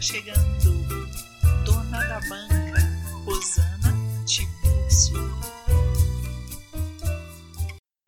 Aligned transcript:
chegando, 0.00 1.06
dona 1.64 1.98
da 2.08 2.20
banca, 2.20 2.80
Rosana 3.26 3.94
Tibúrcio. 4.24 5.30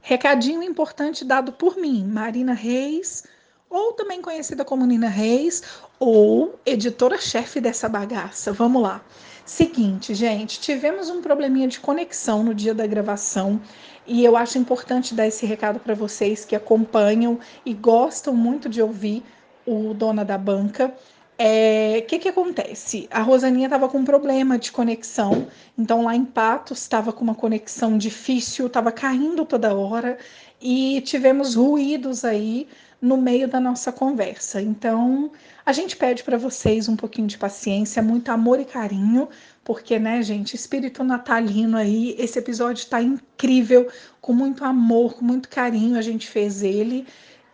Recadinho 0.02 0.62
importante 0.62 1.22
dado 1.22 1.52
por 1.52 1.76
mim, 1.76 2.04
Marina 2.04 2.54
Reis, 2.54 3.24
ou 3.68 3.92
também 3.92 4.22
conhecida 4.22 4.64
como 4.64 4.86
Nina 4.86 5.08
Reis, 5.08 5.62
ou 5.98 6.58
editora-chefe 6.64 7.60
dessa 7.60 7.90
bagaça. 7.90 8.52
Vamos 8.52 8.82
lá. 8.82 9.02
Seguinte, 9.44 10.14
gente, 10.14 10.60
tivemos 10.60 11.10
um 11.10 11.20
probleminha 11.20 11.68
de 11.68 11.78
conexão 11.78 12.42
no 12.42 12.54
dia 12.54 12.72
da 12.72 12.86
gravação 12.86 13.60
e 14.06 14.24
eu 14.24 14.36
acho 14.36 14.56
importante 14.56 15.14
dar 15.14 15.26
esse 15.26 15.44
recado 15.44 15.78
para 15.78 15.94
vocês 15.94 16.44
que 16.44 16.56
acompanham 16.56 17.38
e 17.66 17.74
gostam 17.74 18.34
muito 18.34 18.68
de 18.68 18.80
ouvir 18.80 19.22
o 19.66 19.94
Dona 19.94 20.24
da 20.24 20.38
Banca. 20.38 20.88
O 20.88 20.92
é, 21.38 22.02
que, 22.02 22.18
que 22.18 22.28
acontece? 22.28 23.08
A 23.10 23.20
Rosaninha 23.20 23.66
estava 23.66 23.88
com 23.88 23.98
um 23.98 24.04
problema 24.04 24.58
de 24.58 24.70
conexão, 24.70 25.48
então 25.76 26.04
lá 26.04 26.14
em 26.14 26.24
Patos 26.24 26.80
estava 26.82 27.12
com 27.12 27.24
uma 27.24 27.34
conexão 27.34 27.98
difícil, 27.98 28.66
estava 28.66 28.92
caindo 28.92 29.44
toda 29.44 29.74
hora 29.74 30.18
e 30.60 31.00
tivemos 31.00 31.56
ruídos 31.56 32.24
aí 32.24 32.68
no 33.00 33.16
meio 33.16 33.48
da 33.48 33.58
nossa 33.58 33.90
conversa. 33.90 34.62
Então, 34.62 35.32
a 35.66 35.72
gente 35.72 35.96
pede 35.96 36.22
para 36.22 36.38
vocês 36.38 36.88
um 36.88 36.94
pouquinho 36.94 37.26
de 37.26 37.36
paciência, 37.36 38.00
muito 38.00 38.30
amor 38.30 38.60
e 38.60 38.64
carinho, 38.64 39.28
porque, 39.64 39.98
né, 39.98 40.22
gente, 40.22 40.54
espírito 40.54 41.02
natalino 41.02 41.76
aí, 41.76 42.14
esse 42.16 42.38
episódio 42.38 42.80
está 42.80 43.02
incrível, 43.02 43.90
com 44.20 44.32
muito 44.32 44.64
amor, 44.64 45.14
com 45.14 45.24
muito 45.24 45.48
carinho, 45.48 45.98
a 45.98 46.02
gente 46.02 46.28
fez 46.28 46.62
ele. 46.62 47.04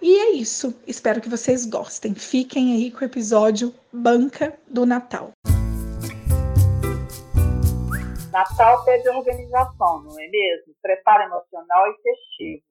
E 0.00 0.16
é 0.16 0.30
isso. 0.30 0.80
Espero 0.86 1.20
que 1.20 1.28
vocês 1.28 1.66
gostem. 1.66 2.14
Fiquem 2.14 2.74
aí 2.74 2.92
com 2.92 3.00
o 3.00 3.04
episódio 3.04 3.74
Banca 3.92 4.56
do 4.68 4.86
Natal. 4.86 5.32
Natal 8.30 8.84
pede 8.84 9.08
organização, 9.08 10.04
não 10.04 10.20
é 10.20 10.28
mesmo? 10.28 10.72
Preparo 10.80 11.24
emocional 11.24 11.90
e 11.90 11.96
festivo. 12.00 12.62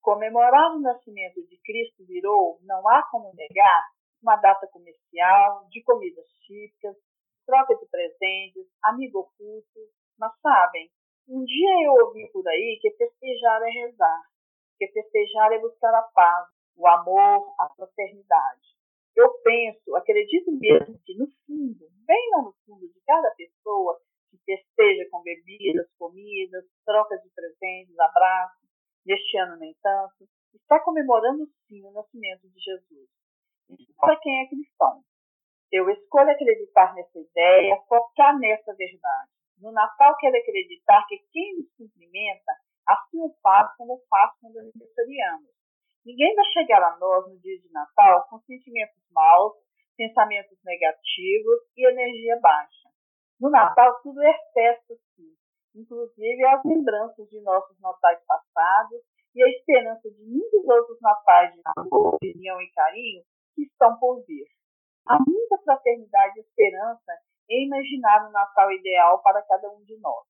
Comemorar 0.00 0.74
o 0.74 0.80
nascimento 0.80 1.46
de 1.46 1.60
Cristo 1.62 2.06
virou, 2.06 2.58
não 2.62 2.88
há 2.88 3.02
como 3.10 3.30
negar, 3.34 3.84
uma 4.22 4.36
data 4.36 4.66
comercial, 4.68 5.66
de 5.68 5.82
comidas 5.82 6.24
típicas, 6.46 6.96
troca 7.44 7.76
de 7.76 7.86
presentes, 7.90 8.66
amigo 8.84 9.18
oculto. 9.18 9.80
Mas 10.18 10.32
sabem, 10.40 10.90
um 11.28 11.44
dia 11.44 11.84
eu 11.84 12.06
ouvi 12.06 12.26
por 12.32 12.48
aí 12.48 12.78
que 12.80 12.90
festejar 12.92 13.60
é 13.62 13.70
rezar, 13.70 14.22
que 14.78 14.88
festejar 14.88 15.52
é 15.52 15.58
buscar 15.58 15.94
a 15.94 16.02
paz, 16.14 16.48
o 16.76 16.86
amor, 16.86 17.54
a 17.58 17.68
fraternidade. 17.74 18.70
Eu 19.16 19.30
penso, 19.42 19.96
acredito 19.96 20.50
mesmo 20.52 20.98
que 21.04 21.16
no 21.16 21.26
fundo, 21.46 21.88
bem 22.06 22.30
lá 22.32 22.42
no 22.42 22.54
fundo 22.64 22.88
de 22.88 23.00
cada 23.06 23.30
pessoa 23.32 24.00
que 24.30 24.38
festeja 24.44 25.08
com 25.10 25.22
bebidas, 25.22 25.90
comidas, 25.98 26.64
trocas 26.84 27.20
de 27.22 27.30
presentes, 27.30 27.98
abraços, 27.98 28.68
neste 29.04 29.36
ano 29.38 29.56
nem 29.56 29.74
tanto, 29.82 30.28
está 30.54 30.80
comemorando 30.80 31.46
sim 31.66 31.84
o 31.84 31.90
nascimento 31.90 32.48
de 32.48 32.60
Jesus. 32.60 33.08
Para 33.96 34.18
quem 34.20 34.44
é 34.44 34.48
cristão. 34.48 35.02
Eu 35.70 35.88
escolho 35.88 36.30
acreditar 36.30 36.94
nessa 36.94 37.18
ideia, 37.18 37.80
focar 37.88 38.38
nessa 38.38 38.74
verdade. 38.74 39.30
No 39.58 39.70
Natal 39.70 40.16
quero 40.18 40.36
acreditar 40.36 41.06
que 41.06 41.18
quem 41.30 41.58
nos 41.58 41.70
cumprimenta 41.76 42.52
assim 42.88 43.20
o 43.20 43.32
faz 43.42 43.72
como 43.76 44.02
faz 44.08 44.32
quando 44.40 44.58
aniversariamos. 44.58 45.59
Ninguém 46.10 46.34
vai 46.34 46.44
chegar 46.46 46.82
a 46.82 46.98
nós 46.98 47.28
no 47.28 47.38
dia 47.38 47.56
de 47.60 47.70
Natal 47.70 48.26
com 48.28 48.40
sentimentos 48.40 49.00
maus, 49.12 49.54
pensamentos 49.96 50.58
negativos 50.64 51.60
e 51.76 51.88
energia 51.88 52.36
baixa. 52.40 52.88
No 53.38 53.48
Natal, 53.48 53.94
tudo 54.02 54.20
é 54.20 54.32
festa, 54.52 54.96
sim, 55.14 55.32
inclusive 55.72 56.44
as 56.46 56.64
lembranças 56.64 57.28
de 57.28 57.40
nossos 57.42 57.78
natais 57.78 58.18
passados 58.26 59.00
e 59.36 59.40
a 59.44 59.48
esperança 59.50 60.10
de 60.10 60.24
muitos 60.24 60.68
outros 60.68 61.00
natais 61.00 61.54
de 61.54 61.60
amor, 61.76 62.16
opinião 62.16 62.60
e 62.60 62.68
carinho 62.72 63.22
que 63.54 63.62
estão 63.62 63.96
por 64.00 64.24
vir. 64.26 64.48
Há 65.06 65.16
muita 65.24 65.58
fraternidade 65.58 66.40
e 66.40 66.42
esperança 66.42 67.12
em 67.48 67.66
imaginar 67.66 68.28
o 68.28 68.32
Natal 68.32 68.72
ideal 68.72 69.22
para 69.22 69.42
cada 69.42 69.70
um 69.70 69.84
de 69.84 69.96
nós. 70.00 70.26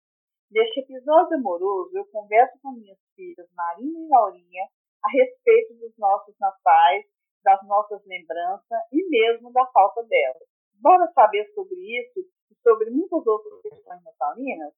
Neste 0.50 0.80
episódio 0.80 1.36
amoroso, 1.36 1.98
eu 1.98 2.06
converso 2.06 2.58
com 2.62 2.72
minhas 2.72 2.98
filhas 3.14 3.52
Marina 3.54 4.00
e 4.00 4.08
Laurinha 4.08 4.70
a 5.06 5.12
respeito 5.12 5.76
dos 5.76 5.96
nossos 5.98 6.36
natais, 6.40 7.06
das 7.44 7.62
nossas 7.68 8.04
lembranças 8.06 8.80
e 8.92 9.08
mesmo 9.08 9.52
da 9.54 9.66
falta 9.68 10.04
delas. 10.04 10.48
Bora 10.82 11.08
saber 11.14 11.46
sobre 11.54 11.76
isso 11.76 12.20
e 12.52 12.56
sobre 12.64 12.90
muitas 12.90 13.26
outras 13.26 13.62
questões 13.62 14.04
natalinas? 14.04 14.74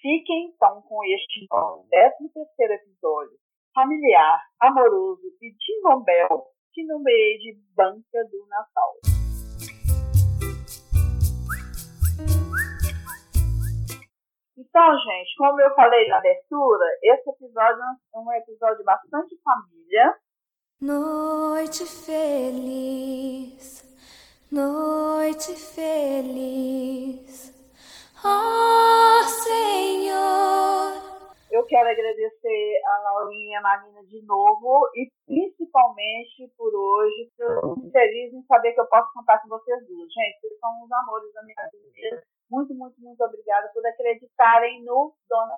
Fiquem 0.00 0.52
então 0.54 0.82
com 0.82 1.02
este 1.04 1.46
nosso 1.50 1.88
13 1.88 2.32
terceiro 2.32 2.72
episódio, 2.74 3.38
familiar, 3.74 4.40
amoroso 4.60 5.26
e 5.40 5.50
de 5.52 6.04
Bell, 6.04 6.46
que 6.72 6.84
nomeei 6.84 7.38
de 7.38 7.58
Banca 7.74 8.24
do 8.30 8.46
Natal. 8.48 9.09
Então, 14.60 14.98
gente, 14.98 15.34
como 15.38 15.58
eu 15.58 15.74
falei 15.74 16.06
na 16.08 16.18
abertura, 16.18 16.84
esse 17.02 17.30
episódio 17.30 17.82
é 18.14 18.18
um 18.18 18.30
episódio 18.34 18.84
bastante 18.84 19.34
família. 19.42 20.14
Noite 20.82 21.86
feliz, 21.86 23.82
noite 24.52 25.54
feliz, 25.54 27.54
ó 28.22 28.28
oh, 28.28 29.24
Senhor. 29.24 31.19
Eu 31.50 31.64
quero 31.66 31.88
agradecer 31.88 32.80
a 32.86 33.02
Laurinha 33.02 33.52
e 33.52 33.54
a 33.54 33.60
Marina 33.60 34.04
de 34.04 34.24
novo 34.24 34.88
e 34.94 35.10
principalmente 35.26 36.52
por 36.56 36.72
hoje. 36.72 37.28
Estou 37.28 37.76
muito 37.76 37.90
feliz 37.90 38.32
em 38.32 38.42
saber 38.44 38.72
que 38.72 38.80
eu 38.80 38.86
posso 38.86 39.12
contar 39.12 39.40
com 39.42 39.48
vocês 39.48 39.86
duas. 39.86 40.12
Gente, 40.12 40.40
vocês 40.40 40.58
são 40.60 40.84
os 40.84 40.92
amores 40.92 41.32
da 41.34 41.42
minha 41.42 41.68
vida 41.72 42.22
muito, 42.50 42.74
muito, 42.74 43.00
muito 43.00 43.22
obrigada 43.22 43.70
por 43.72 43.86
acreditarem 43.86 44.82
no 44.84 45.14
Dona 45.28 45.54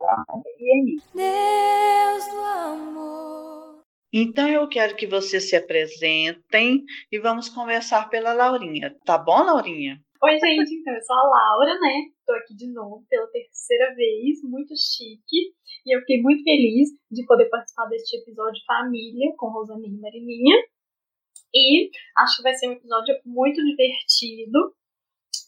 INI. 0.59 0.97
Deus 1.15 2.27
do 2.27 2.39
amor. 2.39 3.83
Então 4.13 4.47
eu 4.47 4.69
quero 4.69 4.95
que 4.95 5.07
vocês 5.07 5.49
se 5.49 5.57
apresentem 5.57 6.85
e 7.11 7.19
vamos 7.19 7.49
conversar 7.49 8.11
pela 8.11 8.35
Laurinha. 8.35 8.95
Tá 9.07 9.17
bom, 9.17 9.43
Laurinha? 9.43 9.99
Oi, 10.23 10.39
gente. 10.39 10.75
Então, 10.75 10.95
eu 10.95 11.03
sou 11.03 11.17
a 11.17 11.23
Laura, 11.23 11.81
né? 11.81 12.11
Tô 12.27 12.33
aqui 12.35 12.55
de 12.55 12.71
novo 12.71 13.05
pela 13.09 13.27
terceira 13.29 13.95
vez, 13.95 14.43
muito 14.45 14.75
chique. 14.77 15.55
E 15.85 15.97
eu 15.97 16.01
fiquei 16.01 16.23
muito 16.23 16.45
feliz 16.45 16.91
de 17.11 17.27
poder 17.27 17.49
participar 17.49 17.87
deste 17.87 18.17
episódio 18.17 18.63
Família 18.67 19.35
com 19.37 19.51
Rosaninha 19.51 19.97
e 19.97 20.01
Marininha. 20.01 20.57
E 21.55 21.91
acho 22.19 22.37
que 22.37 22.43
vai 22.43 22.55
ser 22.55 22.69
um 22.69 22.73
episódio 22.73 23.15
muito 23.25 23.63
divertido. 23.63 24.75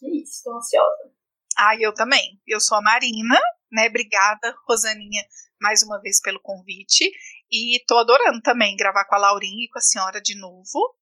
E 0.01 0.07
é 0.07 0.21
isso, 0.21 0.43
tô 0.43 0.55
ansiosa. 0.55 1.11
Ah, 1.57 1.75
eu 1.79 1.93
também. 1.93 2.39
Eu 2.45 2.59
sou 2.59 2.77
a 2.77 2.81
Marina, 2.81 3.39
né? 3.71 3.87
Obrigada, 3.87 4.53
Rosaninha, 4.67 5.23
mais 5.61 5.83
uma 5.83 5.99
vez 6.01 6.21
pelo 6.21 6.41
convite. 6.41 7.09
E 7.49 7.81
tô 7.87 7.97
adorando 7.97 8.41
também 8.41 8.75
gravar 8.75 9.05
com 9.05 9.15
a 9.15 9.19
Laurinha 9.19 9.65
e 9.65 9.69
com 9.69 9.79
a 9.79 9.81
senhora 9.81 10.21
de 10.21 10.35
novo. 10.37 10.95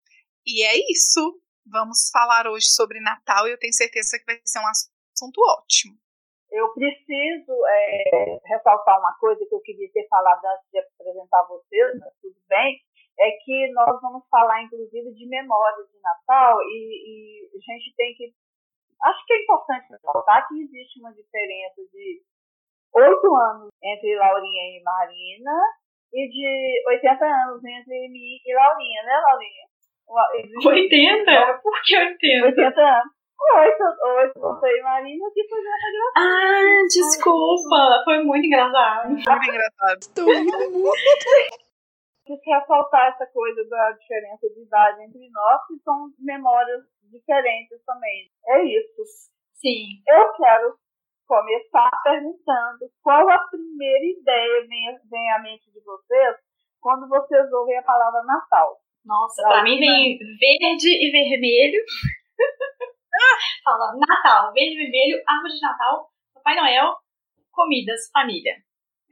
E 0.44 0.62
é 0.64 0.76
isso. 0.90 1.40
Vamos 1.64 2.10
falar 2.12 2.48
hoje 2.48 2.66
sobre 2.66 3.00
Natal 3.00 3.46
e 3.46 3.52
eu 3.52 3.58
tenho 3.58 3.72
certeza 3.72 4.18
que 4.18 4.24
vai 4.24 4.40
ser 4.44 4.58
um 4.58 4.66
assunto 4.66 5.40
ótimo. 5.60 5.96
Eu 6.50 6.72
preciso 6.74 7.52
é, 7.66 8.40
ressaltar 8.44 8.98
uma 8.98 9.16
coisa 9.18 9.44
que 9.46 9.54
eu 9.54 9.60
queria 9.60 9.88
ter 9.92 10.06
falado 10.08 10.44
antes 10.44 10.70
de 10.70 10.78
apresentar 10.78 11.42
vocês, 11.46 11.98
mas 11.98 12.12
tudo 12.20 12.36
bem, 12.48 12.76
é 13.18 13.30
que 13.44 13.70
nós 13.72 14.00
vamos 14.00 14.26
falar, 14.28 14.62
inclusive, 14.62 15.12
de 15.12 15.28
memórias 15.28 15.86
de 15.90 16.00
Natal 16.02 16.58
e, 16.62 17.44
e 17.46 17.56
a 17.56 17.60
gente 17.72 17.94
tem 17.96 18.14
que 18.14 18.32
Acho 19.02 19.24
que 19.26 19.32
é 19.32 19.42
importante 19.42 19.92
ressaltar 19.92 20.46
que 20.46 20.60
existe 20.60 21.00
uma 21.00 21.12
diferença 21.14 21.80
de 21.90 22.20
oito 22.94 23.34
anos 23.34 23.70
entre 23.82 24.14
Laurinha 24.16 24.78
e 24.78 24.82
Marina 24.82 25.56
e 26.12 26.28
de 26.28 26.82
80 26.86 27.24
anos 27.24 27.64
entre 27.64 28.08
mim 28.08 28.36
e 28.44 28.54
Laurinha, 28.54 29.02
né, 29.04 29.12
Laurinha? 29.30 29.70
existe- 30.34 30.68
80? 30.68 31.60
Por 31.62 31.82
que 31.82 31.96
80? 31.96 32.46
80 32.46 32.80
anos. 32.80 33.12
Oito, 33.40 33.82
oito, 34.18 34.38
você 34.38 34.66
e 34.68 34.82
Marina 34.82 35.24
que 35.32 35.40
essa 35.40 35.56
gravação. 35.56 36.12
Ah, 36.16 36.86
desculpa. 36.86 38.02
Foi 38.04 38.22
muito 38.22 38.46
engraçado. 38.46 39.10
Muito 39.10 39.30
engraçado. 39.30 39.98
Estou 40.00 40.26
rindo 40.26 40.70
muito. 40.70 40.94
Quis 42.26 42.38
ressaltar 42.46 43.12
essa 43.12 43.26
coisa 43.32 43.64
da 43.68 43.92
diferença 43.92 44.46
de 44.54 44.62
idade 44.62 45.02
entre 45.02 45.30
nós, 45.30 45.66
que 45.66 45.78
são 45.82 46.12
memórias 46.18 46.82
diferentes 47.10 47.82
também. 47.84 48.30
É 48.46 48.62
isso. 48.62 49.02
Sim. 49.54 49.86
Eu 50.06 50.32
quero 50.34 50.74
começar 51.26 51.90
perguntando 52.04 52.90
qual 53.02 53.28
a 53.28 53.38
primeira 53.48 54.04
ideia 54.04 54.66
vem, 54.68 54.98
vem 55.10 55.32
à 55.32 55.38
mente 55.40 55.70
de 55.72 55.80
vocês 55.80 56.36
quando 56.80 57.08
vocês 57.08 57.52
ouvem 57.52 57.78
a 57.78 57.82
palavra 57.82 58.22
Natal. 58.24 58.76
Nossa, 59.04 59.42
pra 59.42 59.62
mim 59.62 59.78
vem 59.78 60.18
verde 60.18 60.88
e 60.88 61.10
vermelho. 61.10 61.82
Fala 63.64 63.92
Natal, 63.96 64.52
verde 64.52 64.76
vermelho, 64.76 65.22
árvore 65.26 65.54
de 65.54 65.60
Natal, 65.60 66.10
Papai 66.34 66.56
Noel, 66.56 66.96
comidas, 67.50 68.08
família. 68.12 68.56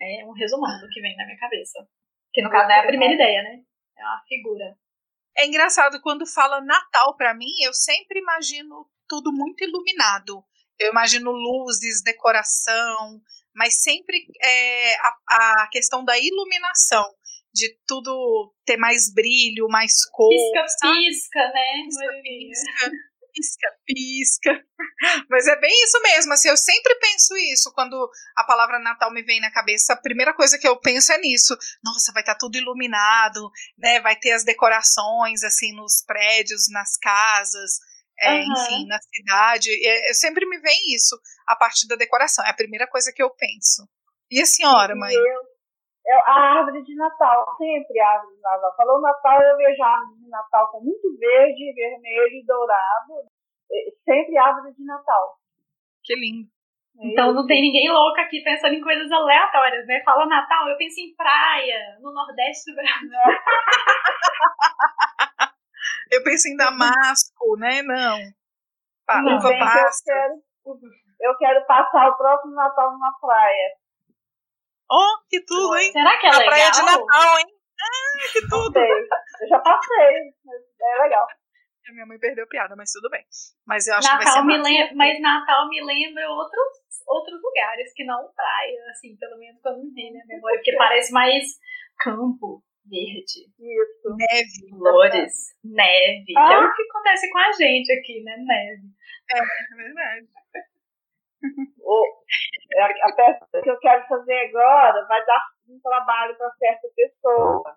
É 0.00 0.24
um 0.24 0.32
resumão 0.32 0.78
do 0.80 0.88
que 0.88 1.00
vem 1.00 1.16
na 1.16 1.26
minha 1.26 1.38
cabeça. 1.38 1.86
Que 2.32 2.42
no 2.42 2.50
caso 2.50 2.70
é 2.70 2.80
a 2.80 2.86
primeira 2.86 3.14
ideia, 3.14 3.42
né? 3.42 3.60
É 3.96 4.02
uma 4.02 4.22
figura. 4.28 4.76
É 5.36 5.46
engraçado 5.46 6.00
quando 6.00 6.26
fala 6.26 6.60
Natal 6.60 7.16
pra 7.16 7.34
mim, 7.34 7.52
eu 7.64 7.72
sempre 7.72 8.20
imagino 8.20 8.88
tudo 9.08 9.32
muito 9.32 9.64
iluminado. 9.64 10.44
Eu 10.78 10.90
imagino 10.90 11.32
luzes, 11.32 12.02
decoração, 12.02 13.20
mas 13.54 13.82
sempre 13.82 14.24
é, 14.40 14.94
a, 14.94 15.62
a 15.62 15.68
questão 15.72 16.04
da 16.04 16.16
iluminação, 16.16 17.04
de 17.52 17.76
tudo 17.86 18.54
ter 18.64 18.76
mais 18.76 19.12
brilho, 19.12 19.66
mais 19.68 20.08
cor, 20.12 20.28
Pisca, 20.28 20.68
sabe? 20.68 20.94
pisca, 20.94 21.48
né? 21.48 21.82
Pisca, 21.84 22.22
pisca, 22.22 22.90
pisca, 23.38 23.68
pisca. 23.86 24.64
Mas 25.30 25.46
é 25.46 25.56
bem 25.56 25.72
isso 25.84 26.00
mesmo, 26.02 26.32
assim, 26.32 26.48
eu 26.48 26.56
sempre 26.56 26.94
penso 26.96 27.36
isso 27.36 27.72
quando 27.72 28.10
a 28.36 28.44
palavra 28.44 28.78
Natal 28.78 29.12
me 29.12 29.22
vem 29.22 29.40
na 29.40 29.50
cabeça. 29.50 29.92
A 29.92 30.00
primeira 30.00 30.34
coisa 30.34 30.58
que 30.58 30.66
eu 30.66 30.78
penso 30.80 31.12
é 31.12 31.18
nisso. 31.18 31.56
Nossa, 31.82 32.12
vai 32.12 32.22
estar 32.22 32.34
tudo 32.34 32.56
iluminado, 32.56 33.50
né? 33.78 34.00
Vai 34.00 34.16
ter 34.16 34.32
as 34.32 34.44
decorações 34.44 35.42
assim 35.44 35.72
nos 35.74 36.02
prédios, 36.04 36.68
nas 36.70 36.96
casas, 36.96 37.78
é, 38.20 38.28
Aham. 38.28 38.52
enfim, 38.52 38.86
na 38.86 38.98
cidade. 39.00 39.86
É, 39.86 40.14
sempre 40.14 40.46
me 40.46 40.58
vem 40.60 40.94
isso, 40.94 41.18
a 41.46 41.56
parte 41.56 41.86
da 41.86 41.96
decoração. 41.96 42.44
É 42.44 42.50
a 42.50 42.54
primeira 42.54 42.86
coisa 42.86 43.12
que 43.12 43.22
eu 43.22 43.30
penso. 43.30 43.88
E 44.30 44.42
a 44.42 44.46
senhora, 44.46 44.94
mãe? 44.94 45.14
Eu, 45.14 45.47
a 46.14 46.58
árvore 46.58 46.82
de 46.82 46.94
Natal, 46.96 47.44
sempre 47.56 48.00
a 48.00 48.08
árvore 48.10 48.36
de 48.36 48.40
Natal. 48.42 48.76
Falou 48.76 49.00
Natal, 49.00 49.42
eu 49.42 49.56
vejo 49.56 49.82
a 49.82 49.86
árvore 49.88 50.18
de 50.20 50.28
Natal 50.28 50.68
com 50.70 50.80
muito 50.80 51.18
verde, 51.18 51.72
vermelho 51.74 52.34
e 52.34 52.44
dourado. 52.46 53.12
É, 53.70 53.90
Sempre 54.04 54.38
árvore 54.38 54.72
de 54.74 54.84
Natal. 54.84 55.36
Que 56.02 56.14
lindo. 56.14 56.48
É 57.00 57.06
Então 57.12 57.32
não 57.34 57.46
tem 57.46 57.60
ninguém 57.60 57.90
louco 57.90 58.18
aqui 58.20 58.40
pensando 58.42 58.74
em 58.74 58.80
coisas 58.80 59.10
aleatórias, 59.12 59.86
né? 59.86 60.00
Fala 60.04 60.26
Natal, 60.26 60.68
eu 60.68 60.76
penso 60.76 61.00
em 61.00 61.14
praia, 61.14 61.98
no 62.00 62.12
Nordeste 62.12 62.70
do 62.70 62.76
Brasil. 62.76 63.10
Eu 66.10 66.22
penso 66.24 66.48
em 66.48 66.56
damasco, 66.56 67.56
né? 67.58 67.82
Não. 67.82 68.18
Pa- 69.06 69.20
Não, 69.20 69.36
uva 69.36 69.48
Bem 69.48 69.60
eu 69.60 69.66
quero, 70.04 70.42
eu 71.20 71.36
quero 71.36 71.66
passar 71.66 72.08
o 72.08 72.16
próximo 72.16 72.54
Natal 72.54 72.92
numa 72.92 73.12
praia. 73.20 73.72
Oh, 74.90 75.18
que 75.28 75.40
tudo, 75.44 75.76
hein? 75.76 75.92
Será 75.92 76.18
que 76.18 76.26
é 76.26 76.30
Na 76.30 76.38
legal? 76.38 76.50
praia 76.54 76.70
de 76.70 76.82
Natal, 76.82 77.38
hein? 77.38 77.46
Ah, 77.80 78.32
que 78.32 78.40
tudo. 78.48 78.78
Eu 78.78 79.48
já 79.48 79.58
passei, 79.60 80.32
mas 80.44 80.60
é 80.80 81.02
legal. 81.02 81.26
A 81.88 81.92
minha 81.92 82.06
mãe 82.06 82.18
perdeu 82.18 82.44
a 82.44 82.48
piada, 82.48 82.74
mas 82.76 82.90
tudo 82.92 83.08
bem. 83.08 83.24
Mas 83.66 83.86
eu 83.86 83.94
acho 83.94 84.08
que 84.08 84.16
vai 84.16 84.24
Natal 84.24 84.42
ser 84.42 84.46
me 84.46 84.58
lembra, 84.58 84.94
mas 84.94 85.20
Natal 85.20 85.68
me 85.68 85.80
lembra 85.82 86.28
outros, 86.30 86.68
outros 87.06 87.40
lugares 87.42 87.92
que 87.94 88.04
não 88.04 88.30
praia, 88.34 88.80
assim, 88.90 89.16
pelo 89.16 89.38
menos 89.38 89.60
quando 89.62 89.82
me 89.84 89.92
vem 89.94 90.12
na 90.12 90.24
memória, 90.26 90.58
porque 90.58 90.76
parece 90.76 91.12
mais 91.12 91.44
campo, 92.00 92.62
verde, 92.84 93.48
Isso. 93.58 94.16
Neve. 94.16 94.68
flores, 94.70 95.32
neve, 95.64 96.24
que 96.26 96.38
é 96.38 96.42
Ah. 96.42 96.60
o 96.60 96.74
que 96.74 96.82
acontece 96.82 97.30
com 97.30 97.38
a 97.38 97.52
gente 97.52 97.92
aqui, 97.92 98.22
né, 98.22 98.36
neve. 98.36 98.88
É 99.30 99.76
verdade. 99.76 100.26
O, 101.80 102.04
a, 102.78 103.08
a 103.08 103.12
pergunta 103.14 103.62
que 103.62 103.70
eu 103.70 103.78
quero 103.78 104.06
fazer 104.06 104.48
agora 104.48 105.06
vai 105.06 105.24
dar 105.24 105.40
um 105.68 105.80
trabalho 105.80 106.36
para 106.36 106.50
certa 106.58 106.88
pessoa. 106.94 107.76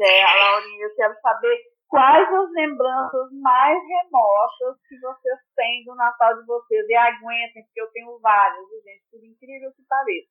É, 0.00 0.22
a 0.22 0.34
Laurinha, 0.34 0.84
eu 0.84 0.94
quero 0.94 1.14
saber 1.20 1.56
quais 1.88 2.28
as 2.32 2.50
lembranças 2.52 3.30
mais 3.40 3.78
remotas 3.86 4.76
que 4.88 4.98
vocês 4.98 5.38
têm 5.54 5.84
do 5.84 5.94
Natal 5.94 6.36
de 6.38 6.46
vocês. 6.46 6.86
E 6.88 6.94
aguentem, 6.94 7.64
porque 7.64 7.80
eu 7.80 7.90
tenho 7.92 8.18
várias, 8.20 8.64
gente, 8.84 9.04
por 9.10 9.24
incrível 9.24 9.70
que 9.74 9.82
pareça. 9.88 10.28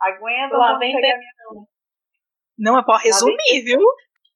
Aguentam, 0.00 0.58
Lá 0.58 0.78
vem 0.78 0.94
pegar 0.94 1.14
pe- 1.14 1.18
minha 1.18 1.66
Não, 2.58 2.78
é 2.78 2.84
pra 2.84 2.98
resumir, 2.98 3.62
viu? 3.64 3.80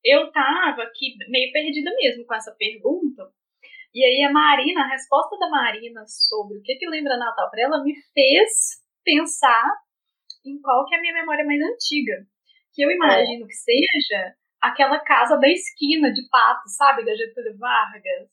Eu 0.05 0.33
tava 0.33 0.83
aqui 0.83 1.15
meio 1.29 1.53
perdida 1.53 1.91
mesmo 1.95 2.27
com 2.27 2.35
essa 2.35 2.55
pergunta. 2.59 3.31
E 3.93 4.05
aí 4.05 4.23
a 4.23 4.33
Marina, 4.33 4.83
a 4.83 4.89
resposta 4.89 5.37
da 5.39 5.51
Marina 5.51 6.05
sobre 6.07 6.59
o 6.59 6.63
que 6.63 6.77
que 6.77 6.89
lembra 6.89 7.17
Natal 7.17 7.51
pra 7.51 7.63
ela 7.63 7.83
me 7.83 7.95
fez 8.15 8.51
pensar 9.05 9.69
em 10.47 10.61
qual 10.61 10.87
que 10.87 10.95
é 10.95 10.99
a 10.99 11.01
minha 11.01 11.15
memória 11.15 11.45
mais 11.45 11.61
antiga. 11.61 12.25
Que 12.73 12.83
eu 12.83 12.91
imagino 12.91 13.47
que 13.47 13.55
seja 13.55 14.35
aquela 14.61 15.01
casa 15.01 15.37
da 15.37 15.49
esquina 15.49 16.13
de 16.13 16.23
pato, 16.31 16.69
sabe? 16.69 17.05
Da 17.05 17.15
Getúlio 17.15 17.59
Vargas. 17.59 18.29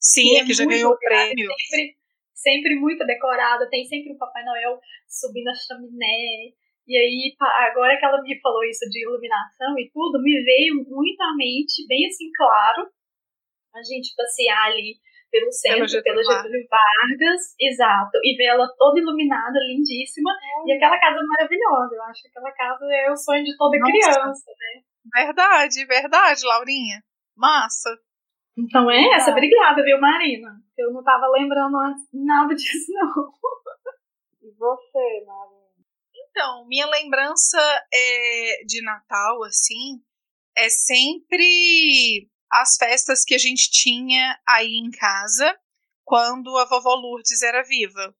Sim, 0.00 0.38
é 0.38 0.44
que 0.44 0.54
já 0.54 0.64
ganhou 0.64 0.92
o 0.92 0.98
prêmio. 0.98 1.50
Sempre, 1.68 1.96
sempre 2.32 2.74
muito 2.76 3.04
decorada, 3.04 3.68
tem 3.68 3.84
sempre 3.84 4.12
o 4.12 4.18
Papai 4.18 4.44
Noel 4.44 4.78
subindo 5.08 5.48
a 5.48 5.54
chaminé. 5.54 6.54
E 6.86 6.96
aí, 6.96 7.36
agora 7.68 7.98
que 7.98 8.04
ela 8.04 8.22
me 8.22 8.40
falou 8.40 8.64
isso 8.64 8.88
de 8.88 9.02
iluminação 9.02 9.76
e 9.78 9.90
tudo, 9.92 10.22
me 10.22 10.40
veio 10.42 10.76
muito 10.88 11.20
à 11.20 11.34
mente, 11.36 11.84
bem 11.88 12.06
assim, 12.06 12.30
claro, 12.32 12.88
a 13.76 13.82
gente 13.82 14.14
passear 14.16 14.66
ali 14.66 14.96
pelo 15.30 15.52
centro, 15.52 15.88
Getúlio 15.88 16.22
pela 16.22 16.36
Getúlio 16.36 16.66
Vargas, 16.70 17.42
exato, 17.60 18.18
e 18.22 18.36
ver 18.36 18.56
ela 18.56 18.66
toda 18.78 19.00
iluminada, 19.00 19.58
lindíssima, 19.68 20.30
e 20.64 20.72
aquela 20.72 20.98
casa 20.98 21.20
maravilhosa. 21.20 21.94
Eu 21.94 22.02
acho 22.04 22.22
que 22.22 22.28
aquela 22.28 22.52
casa 22.52 22.84
é 22.90 23.10
o 23.10 23.16
sonho 23.16 23.44
de 23.44 23.56
toda 23.56 23.78
Nossa. 23.78 23.92
criança, 23.92 24.50
né? 24.50 24.82
Verdade, 25.14 25.84
verdade, 25.84 26.46
Laurinha. 26.46 27.02
Massa. 27.36 27.90
Então 28.56 28.90
é 28.90 29.14
essa, 29.14 29.30
obrigada, 29.30 29.82
viu, 29.82 30.00
Marina? 30.00 30.56
Eu 30.78 30.92
não 30.92 31.02
tava 31.02 31.26
lembrando 31.28 31.76
antes 31.76 32.08
nada 32.12 32.54
disso, 32.54 32.92
não. 32.92 33.12
E 34.42 34.52
você, 34.56 35.24
Marina? 35.26 35.66
Então, 36.14 36.66
minha 36.68 36.86
lembrança 36.86 37.58
é, 37.92 38.64
de 38.64 38.80
Natal, 38.82 39.42
assim, 39.42 40.00
é 40.56 40.68
sempre 40.68 42.28
as 42.50 42.76
festas 42.76 43.24
que 43.24 43.34
a 43.34 43.38
gente 43.38 43.70
tinha 43.70 44.38
aí 44.46 44.74
em 44.76 44.90
casa 44.90 45.58
quando 46.04 46.56
a 46.56 46.64
vovó 46.64 46.94
Lourdes 46.94 47.42
era 47.42 47.62
viva. 47.62 48.14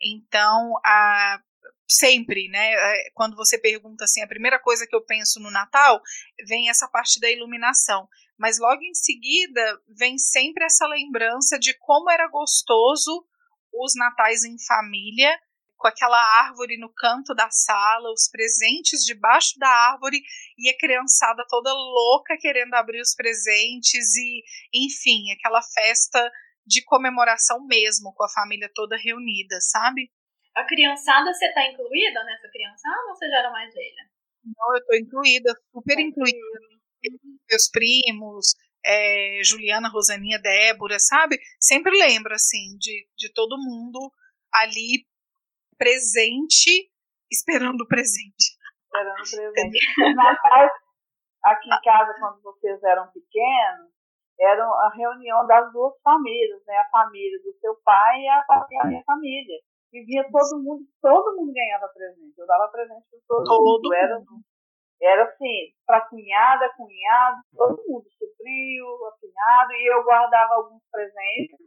Então, 0.00 0.78
a, 0.84 1.40
sempre, 1.88 2.48
né? 2.48 2.72
é, 2.72 3.10
Quando 3.14 3.36
você 3.36 3.58
pergunta 3.58 4.04
assim, 4.04 4.22
a 4.22 4.28
primeira 4.28 4.58
coisa 4.58 4.86
que 4.86 4.94
eu 4.94 5.04
penso 5.04 5.40
no 5.40 5.50
Natal 5.50 6.00
vem 6.46 6.68
essa 6.68 6.88
parte 6.88 7.20
da 7.20 7.30
iluminação. 7.30 8.08
Mas 8.38 8.58
logo 8.58 8.82
em 8.82 8.94
seguida 8.94 9.80
vem 9.96 10.18
sempre 10.18 10.64
essa 10.64 10.86
lembrança 10.86 11.58
de 11.58 11.74
como 11.78 12.10
era 12.10 12.28
gostoso 12.28 13.26
os 13.72 13.94
natais 13.94 14.44
em 14.44 14.56
família, 14.66 15.38
com 15.82 15.88
aquela 15.88 16.16
árvore 16.46 16.78
no 16.78 16.88
canto 16.94 17.34
da 17.34 17.50
sala, 17.50 18.12
os 18.12 18.28
presentes 18.30 19.04
debaixo 19.04 19.58
da 19.58 19.68
árvore 19.68 20.22
e 20.56 20.70
a 20.70 20.78
criançada 20.78 21.44
toda 21.48 21.72
louca 21.72 22.38
querendo 22.38 22.72
abrir 22.74 23.00
os 23.00 23.16
presentes 23.16 24.14
e, 24.14 24.44
enfim, 24.72 25.32
aquela 25.32 25.60
festa 25.60 26.30
de 26.64 26.84
comemoração 26.84 27.66
mesmo, 27.66 28.14
com 28.14 28.22
a 28.24 28.28
família 28.28 28.70
toda 28.72 28.96
reunida, 28.96 29.58
sabe? 29.60 30.08
A 30.54 30.64
criançada, 30.64 31.34
você 31.34 31.52
tá 31.52 31.66
incluída 31.66 32.22
nessa 32.22 32.48
criançada 32.48 33.08
ou 33.08 33.16
você 33.16 33.28
já 33.28 33.38
era 33.38 33.50
mais 33.50 33.74
velha? 33.74 34.08
Então 34.46 34.76
eu 34.76 34.86
tô 34.86 34.94
incluída, 34.94 35.52
super 35.72 35.98
incluída. 35.98 36.38
Meus 37.50 37.68
primos, 37.72 38.54
é, 38.86 39.40
Juliana, 39.42 39.88
Rosaninha, 39.88 40.38
Débora, 40.38 41.00
sabe? 41.00 41.40
Sempre 41.58 41.90
lembro, 41.98 42.32
assim, 42.32 42.76
de, 42.78 43.08
de 43.16 43.32
todo 43.32 43.58
mundo 43.58 43.98
ali 44.52 45.04
presente, 45.76 46.90
esperando 47.30 47.82
o 47.82 47.88
presente. 47.88 48.56
Esperando 48.86 49.50
o 49.50 49.52
presente. 49.52 49.78
Aqui 51.44 51.68
em 51.68 51.80
casa, 51.82 52.14
quando 52.20 52.40
vocês 52.42 52.82
eram 52.84 53.10
pequenos, 53.10 53.90
era 54.38 54.64
a 54.64 54.92
reunião 54.94 55.46
das 55.46 55.72
duas 55.72 56.00
famílias, 56.02 56.62
né? 56.66 56.76
A 56.76 56.88
família 56.88 57.38
do 57.42 57.52
seu 57.58 57.74
pai 57.84 58.20
e 58.20 58.28
a, 58.28 58.44
a 58.48 58.86
minha 58.86 59.02
família. 59.04 59.58
E 59.92 60.04
vinha 60.04 60.24
todo 60.30 60.62
mundo, 60.62 60.84
todo 61.00 61.36
mundo 61.36 61.52
ganhava 61.52 61.88
presente. 61.88 62.38
Eu 62.38 62.46
dava 62.46 62.68
presente 62.68 63.04
para 63.10 63.20
todo, 63.28 63.44
Todo 63.44 63.64
mundo. 63.64 63.94
Era, 63.94 64.22
era 65.02 65.24
assim, 65.24 65.74
para 65.84 66.00
cunhada, 66.08 66.72
cunhado, 66.76 67.42
todo 67.54 67.82
mundo, 67.86 68.06
sobrinho, 68.18 68.86
cunhado, 69.20 69.72
e 69.72 69.92
eu 69.92 70.04
guardava 70.04 70.54
alguns 70.54 70.82
presentes 70.90 71.58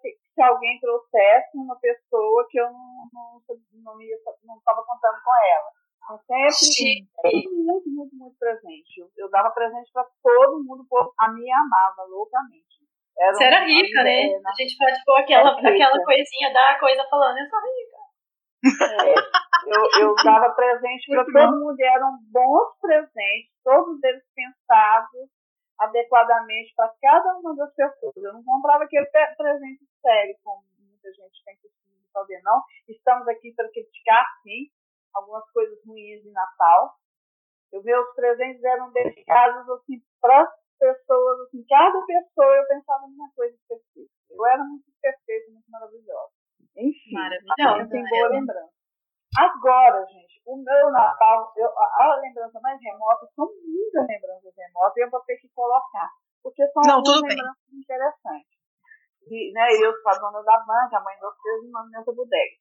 se, 0.00 0.08
se, 0.34 0.42
alguém 0.42 0.78
trouxesse 0.80 1.56
uma 1.56 1.76
pessoa 1.76 2.46
que 2.50 2.58
eu 2.58 2.70
não 2.70 3.38
estava 3.40 3.58
não, 3.82 3.96
não, 3.96 4.56
não 4.56 4.84
contando 4.84 5.18
com 5.24 5.32
ela. 5.32 5.70
Eu 6.10 6.18
sempre 6.18 7.06
muito, 7.54 7.88
muito, 7.88 8.16
muito 8.16 8.36
presente. 8.38 9.00
Eu, 9.00 9.08
eu 9.16 9.30
dava 9.30 9.50
presente 9.50 9.90
para 9.92 10.06
todo 10.22 10.62
mundo, 10.64 10.84
a 11.18 11.32
me 11.32 11.50
amava 11.50 12.02
loucamente. 12.08 12.82
Era 13.16 13.32
Você 13.34 13.44
era 13.44 13.64
rica, 13.64 14.02
né? 14.02 14.34
A 14.44 14.52
gente 14.58 14.76
pode 14.76 15.04
pôr 15.04 15.18
aquela, 15.18 15.50
aquela 15.58 16.04
coisinha 16.04 16.52
da 16.52 16.78
coisa 16.78 17.06
falando, 17.08 17.38
eu 17.38 17.46
sou 17.46 17.60
rica. 17.60 18.02
É, 18.64 19.14
eu, 19.66 20.06
eu 20.06 20.14
dava 20.24 20.54
presente 20.54 21.10
para 21.10 21.24
todo 21.24 21.60
mundo, 21.60 21.76
eram 21.80 22.18
bons 22.30 22.78
presentes, 22.80 23.50
todos 23.64 24.02
eles 24.02 24.22
pensados 24.34 25.28
adequadamente 25.82 26.72
para 26.76 26.94
cada 27.00 27.38
uma 27.38 27.56
das 27.56 27.74
pessoas. 27.74 28.16
Eu 28.16 28.32
não 28.32 28.44
comprava 28.44 28.84
aquele 28.84 29.06
presente 29.36 29.84
sério, 30.00 30.36
como 30.44 30.62
muita 30.78 31.12
gente 31.12 31.44
tem 31.44 31.56
costume 31.56 31.98
de 31.98 32.12
fazer, 32.12 32.40
não. 32.42 32.62
Estamos 32.88 33.26
aqui 33.28 33.52
para 33.54 33.68
criticar, 33.70 34.24
sim, 34.42 34.70
algumas 35.14 35.48
coisas 35.50 35.78
ruins 35.84 36.22
de 36.22 36.30
Natal. 36.30 36.94
Os 37.72 37.82
meus 37.84 38.14
presentes 38.14 38.62
eram 38.62 38.92
dedicados 38.92 39.68
assim, 39.70 40.00
para 40.20 40.46
pessoas, 40.78 41.40
assim, 41.40 41.64
cada 41.68 42.04
pessoa 42.04 42.56
eu 42.56 42.66
pensava 42.68 43.06
numa 43.08 43.30
coisa 43.34 43.54
específica. 43.54 44.12
Eu 44.30 44.46
era 44.46 44.62
muito 44.62 44.84
perfeita, 45.00 45.50
muito 45.52 45.70
maravilhosa. 45.70 46.32
Enfim, 46.76 47.12
Maravilhosa, 47.12 47.90
tem 47.90 48.04
boa 48.08 48.28
né? 48.30 48.38
lembrança. 48.38 48.81
Agora, 49.38 50.04
gente, 50.06 50.42
o 50.44 50.56
meu 50.56 50.90
Natal, 50.90 51.52
eu, 51.56 51.68
a, 51.68 52.20
lembrança 52.20 52.60
mais 52.60 52.78
remota, 52.82 53.26
são 53.34 53.46
muitas 53.46 54.06
lembranças 54.06 54.52
remotas, 54.56 54.96
e 54.96 55.00
eu 55.00 55.10
vou 55.10 55.20
ter 55.20 55.36
que 55.36 55.48
colocar, 55.54 56.10
porque 56.42 56.66
são 56.68 56.82
Não, 56.84 56.96
algumas 56.96 57.22
lembranças 57.22 57.64
bem. 57.70 57.80
interessantes. 57.80 58.52
E, 59.28 59.52
né, 59.52 59.68
eu 59.80 59.92
sou 60.02 60.12
a 60.12 60.18
dona 60.18 60.42
da 60.42 60.58
banca, 60.58 60.98
a 60.98 61.00
mãe 61.00 61.14
de 61.14 61.20
vocês, 61.20 61.64
irmã 61.64 61.80
nessa 61.90 62.12
bodega. 62.12 62.56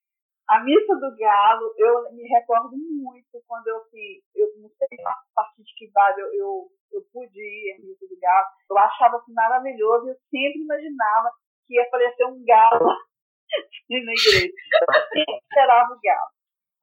A 0.48 0.64
missa 0.64 0.96
do 0.96 1.16
galo, 1.18 1.74
eu 1.78 2.12
me 2.14 2.24
recordo 2.28 2.76
muito 2.76 3.42
quando 3.48 3.68
eu 3.68 3.84
fiz, 3.90 4.24
eu 4.36 4.48
não 4.60 4.70
sei 4.70 4.88
a 5.06 5.16
partir 5.36 5.64
de 5.64 5.74
que 5.76 5.92
vale 5.92 6.22
eu, 6.22 6.28
eu, 6.34 6.72
eu 6.92 7.02
pude 7.12 7.40
ir 7.40 7.76
à 7.76 7.82
missa 7.82 8.06
do 8.08 8.20
galo. 8.20 8.48
Eu 8.70 8.78
achava 8.78 9.18
assim 9.18 9.34
maravilhoso, 9.34 10.10
eu 10.10 10.16
sempre 10.30 10.62
imaginava 10.62 11.32
que 11.66 11.76
ia 11.76 11.84
aparecer 11.84 12.26
um 12.26 12.44
galo 12.46 12.86
na 13.90 14.12
igreja. 14.12 14.52
Eu 14.52 15.04
sempre 15.14 15.38
esperava 15.38 15.94
o 15.94 16.00
galo. 16.02 16.32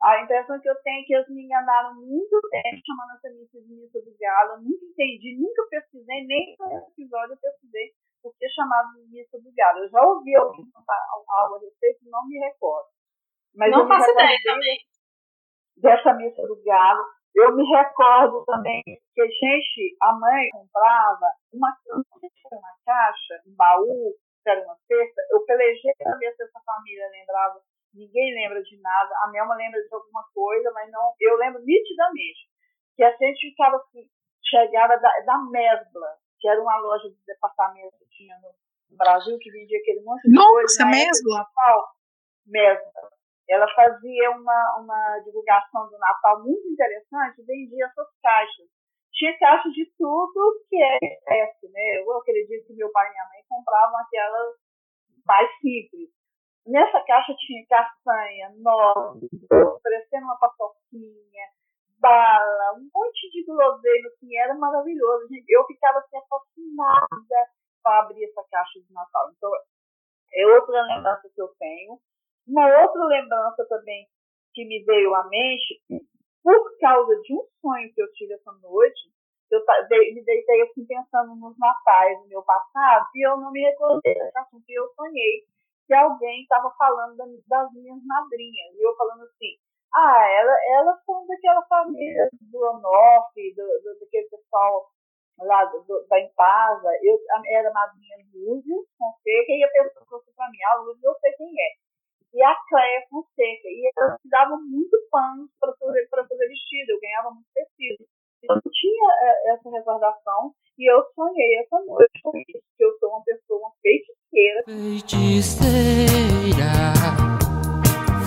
A 0.00 0.22
impressão 0.22 0.60
que 0.60 0.70
eu 0.70 0.76
tenho 0.82 1.02
é 1.02 1.04
que 1.04 1.14
eles 1.14 1.28
me 1.28 1.42
enganaram 1.42 1.94
muito 1.94 2.40
tempo 2.50 2.82
chamando 2.86 3.16
essa 3.16 3.30
missa 3.34 3.60
de 3.60 3.74
missa 3.74 3.98
do 4.00 4.14
galo. 4.18 4.52
Eu 4.52 4.62
nunca 4.62 4.84
entendi, 4.84 5.36
nunca 5.36 5.66
pesquisei, 5.68 6.24
nem 6.24 6.54
no 6.58 6.88
episódio 6.88 7.34
eu 7.34 7.38
pesquisei 7.38 7.92
por 8.22 8.32
que 8.38 8.48
chamado 8.48 8.94
de 8.94 9.10
missa 9.10 9.38
do 9.38 9.52
galo. 9.54 9.78
Eu 9.80 9.90
já 9.90 10.02
ouvi 10.06 10.36
alguém 10.36 10.70
contar 10.70 10.98
algo 11.30 11.56
a 11.56 11.58
respeito, 11.58 11.98
não 12.04 12.26
me 12.28 12.38
recordo. 12.38 12.88
Mas 13.54 13.70
não 13.72 13.88
faço 13.88 14.10
ideia 14.10 14.38
também. 14.44 14.78
Dessa 15.76 16.14
missa 16.14 16.42
do 16.42 16.62
galo. 16.62 17.04
Eu 17.34 17.54
me 17.54 17.62
recordo 17.64 18.44
também 18.46 18.82
que, 18.84 19.28
gente, 19.28 19.96
a 20.02 20.12
mãe 20.12 20.48
comprava 20.50 21.26
uma, 21.52 21.76
uma 21.92 22.72
caixa, 22.84 23.42
um 23.46 23.54
baú, 23.54 24.14
que 24.42 24.50
era 24.50 24.64
uma 24.64 24.76
cesta. 24.86 25.22
Eu 25.30 25.44
pelejei 25.44 25.92
para 25.98 26.16
ver 26.18 26.34
se 26.34 26.42
essa 26.42 26.60
família 26.64 27.08
lembrava. 27.10 27.60
Ninguém 27.94 28.34
lembra 28.34 28.62
de 28.62 28.80
nada. 28.80 29.14
A 29.24 29.30
Melma 29.30 29.54
lembra 29.54 29.80
de 29.80 29.94
alguma 29.94 30.24
coisa, 30.34 30.70
mas 30.72 30.90
não. 30.90 31.14
Eu 31.20 31.36
lembro 31.36 31.62
nitidamente 31.64 32.48
que 32.96 33.02
a 33.02 33.10
gente 33.16 33.50
ficava 33.50 33.76
assim, 33.76 34.08
chegava 34.44 34.96
da, 34.98 35.10
da 35.24 35.38
Mesbla, 35.50 36.16
que 36.38 36.48
era 36.48 36.60
uma 36.60 36.76
loja 36.78 37.08
de 37.08 37.18
departamento 37.26 37.96
que 37.98 38.08
tinha 38.08 38.36
no 38.90 38.96
Brasil, 38.96 39.38
que 39.38 39.50
vendia 39.50 39.78
aquele 39.78 40.02
monte 40.02 40.22
de 40.22 40.34
Nossa, 40.34 40.48
coisa. 40.48 40.84
Nossa, 40.84 40.96
Mesbla? 40.96 41.46
Mesbla 42.46 43.18
ela 43.48 43.66
fazia 43.74 44.30
uma, 44.30 44.78
uma 44.78 45.18
divulgação 45.24 45.88
do 45.88 45.98
Natal 45.98 46.44
muito 46.44 46.68
interessante, 46.68 47.42
vendia 47.44 47.86
essas 47.86 48.08
caixas. 48.22 48.68
Tinha 49.12 49.36
caixas 49.38 49.72
de 49.72 49.90
tudo 49.96 50.64
que 50.68 50.76
é 50.76 50.98
espécie, 51.02 51.68
né? 51.72 51.98
Eu 51.98 52.18
acredito 52.18 52.66
que 52.66 52.74
meu 52.74 52.92
pai 52.92 53.08
e 53.08 53.10
minha 53.10 53.24
mãe 53.24 53.42
compravam 53.48 53.96
aquelas 53.98 54.54
mais 55.24 55.50
simples. 55.60 56.10
Nessa 56.68 57.00
caixa 57.00 57.34
tinha 57.38 57.64
castanha, 57.66 58.52
noz, 58.58 59.20
parecendo 59.82 60.26
uma 60.26 60.36
paçoquinha, 60.36 61.46
bala, 61.98 62.74
um 62.76 62.90
monte 62.94 63.30
de 63.30 63.42
guloseima, 63.44 64.08
assim, 64.08 64.36
era 64.36 64.54
maravilhoso. 64.54 65.28
Eu 65.48 65.64
ficava 65.64 65.98
assim, 66.00 66.18
fascinada 66.28 67.48
para 67.82 68.00
abrir 68.00 68.22
essa 68.24 68.44
caixa 68.50 68.80
de 68.80 68.92
Natal. 68.92 69.30
Então, 69.34 69.50
é 70.34 70.46
outra 70.46 70.82
lembrança 70.82 71.30
que 71.34 71.40
eu 71.40 71.48
tenho. 71.58 71.98
Uma 72.46 72.82
outra 72.82 73.02
lembrança 73.04 73.64
também 73.66 74.06
que 74.52 74.66
me 74.66 74.84
veio 74.84 75.14
à 75.14 75.24
mente, 75.26 75.80
por 76.42 76.78
causa 76.80 77.14
de 77.22 77.34
um 77.34 77.46
sonho 77.62 77.92
que 77.94 78.02
eu 78.02 78.12
tive 78.12 78.34
essa 78.34 78.52
noite, 78.52 79.10
eu 79.50 79.64
me 80.14 80.22
deitei 80.22 80.62
assim 80.62 80.84
pensando 80.84 81.34
nos 81.34 81.56
natais 81.58 82.20
do 82.20 82.28
meu 82.28 82.42
passado 82.42 83.06
e 83.14 83.26
eu 83.26 83.38
não 83.38 83.50
me 83.50 83.62
recordei 83.62 84.14
desse 84.14 84.38
assunto. 84.38 84.64
E 84.68 84.74
eu 84.74 84.86
sonhei 84.94 85.46
que 85.88 85.94
alguém 85.94 86.42
estava 86.42 86.70
falando 86.76 87.16
das 87.48 87.72
minhas 87.72 87.98
madrinhas. 88.04 88.76
E 88.76 88.86
eu 88.86 88.94
falando 88.94 89.24
assim, 89.24 89.56
ah, 89.96 90.28
ela, 90.28 90.54
elas 90.76 91.02
são 91.04 91.26
daquela 91.26 91.62
família 91.62 92.28
do 92.32 92.58
Onoff, 92.60 93.32
do, 93.56 93.64
do, 93.82 93.98
daquele 93.98 94.28
pessoal 94.28 94.86
lá 95.40 95.64
do, 95.64 95.82
do, 95.84 96.06
da 96.08 96.20
Impasa. 96.20 96.90
Eu 97.02 97.18
era 97.48 97.72
madrinha 97.72 98.16
Lúzio 98.34 98.84
Fonseca 98.98 99.52
e 99.52 99.64
a 99.64 99.68
pessoa 99.68 100.04
falou 100.04 100.24
para 100.36 100.50
mim, 100.50 100.58
ah, 100.70 100.76
Lúzio, 100.76 101.00
eu 101.02 101.14
sei 101.20 101.32
quem 101.32 101.48
é 101.48 101.88
e 102.34 102.42
a 102.42 102.54
Cléia 102.68 103.06
Fonseca. 103.08 103.68
E 103.68 103.90
elas 103.96 104.20
me 104.22 104.30
davam 104.30 104.60
muito 104.62 104.96
pano 105.10 105.48
para 105.58 105.72
fazer, 105.76 106.08
fazer 106.08 106.48
vestido, 106.48 106.90
eu 106.90 107.00
ganhava 107.00 107.30
muito 107.30 107.48
tecido. 107.54 108.04
Eu 108.42 108.60
tinha 108.70 109.08
é, 109.22 109.52
essa 109.52 109.70
recordação 109.70 110.52
e 110.78 110.90
eu 110.90 111.02
sonhei 111.14 111.58
essa 111.58 111.78
noite 111.84 112.20
com 112.22 112.36
isso, 112.38 112.62
que 112.76 112.84
eu 112.84 112.96
sou 112.98 113.10
uma 113.10 113.22
pessoa, 113.24 113.60
uma 113.60 113.72
feiticeira. 113.82 114.64
Feiticeira, 114.64 115.82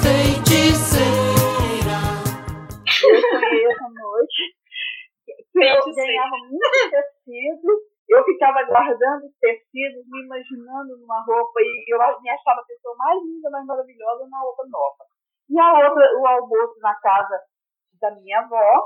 feiticeira. 0.01 1.11
Eu 3.03 3.21
sonhei 3.21 3.65
essa 3.65 3.89
noite 3.89 4.41
que 5.51 5.59
eu 5.59 5.93
ganhava 5.95 6.37
muito 6.49 6.89
tecido 6.89 7.91
eu 8.11 8.23
ficava 8.25 8.61
guardando 8.63 9.23
os 9.23 9.35
tecidos, 9.39 10.03
me 10.09 10.25
imaginando 10.25 10.97
numa 10.99 11.23
roupa 11.23 11.61
e 11.61 11.85
eu 11.87 11.97
me 11.97 12.29
achava 12.29 12.59
a 12.59 12.65
pessoa 12.65 12.93
mais 12.97 13.17
linda, 13.23 13.49
mais 13.49 13.65
maravilhosa 13.65 14.25
numa 14.25 14.41
roupa 14.41 14.63
nova. 14.67 15.05
E 15.49 15.57
a 15.57 15.87
outra, 15.87 16.19
o 16.19 16.27
almoço 16.27 16.77
na 16.81 16.93
casa 16.95 17.39
da 18.01 18.11
minha 18.11 18.39
avó. 18.39 18.83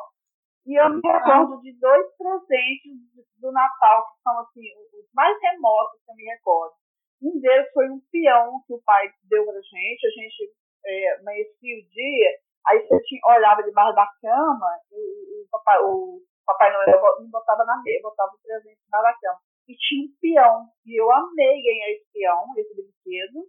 E 0.65 0.74
eu 0.74 0.89
me 0.89 1.01
recordo 1.03 1.62
de 1.62 1.77
dois 1.79 2.05
presentes 2.17 2.98
do 3.39 3.51
Natal, 3.51 4.01
que 4.10 4.22
são 4.24 4.39
assim, 4.39 4.65
os 4.98 5.05
mais 5.13 5.38
remotos 5.39 6.01
que 6.03 6.12
eu 6.12 6.15
me 6.15 6.24
recordo. 6.24 6.74
Um 7.22 7.39
deles 7.39 7.72
foi 7.72 7.88
um 7.89 8.01
peão 8.12 8.62
que 8.65 8.74
o 8.74 8.81
pai 8.81 9.07
deu 9.29 9.45
pra 9.45 9.53
gente. 9.53 10.07
A 10.07 10.10
gente 10.10 10.53
é, 10.86 11.19
amanhecia 11.19 11.77
o 11.77 11.89
dia, 11.89 12.29
aí 12.67 12.81
você 12.81 13.00
tinha, 13.03 13.22
olhava 13.27 13.62
debaixo 13.62 13.95
da 13.95 14.07
cama, 14.22 14.79
o, 14.91 15.43
o, 15.43 15.48
papai, 15.51 15.79
o 15.81 16.22
Papai 16.45 16.74
Noel 16.74 17.22
me 17.22 17.29
botava 17.29 17.63
na 17.63 17.81
mesa, 17.84 18.01
botava 18.01 18.31
o 18.34 18.41
presente 18.41 18.81
na 18.91 19.13
cama. 19.22 19.39
E 19.67 19.75
tinha 19.75 20.05
um 20.05 20.13
peão. 20.19 20.65
E 20.86 21.00
eu 21.00 21.12
amei 21.12 21.62
ganhar 21.62 21.89
esse 21.91 22.05
peão, 22.12 22.43
esse 22.57 22.75
brinquedo. 22.75 23.48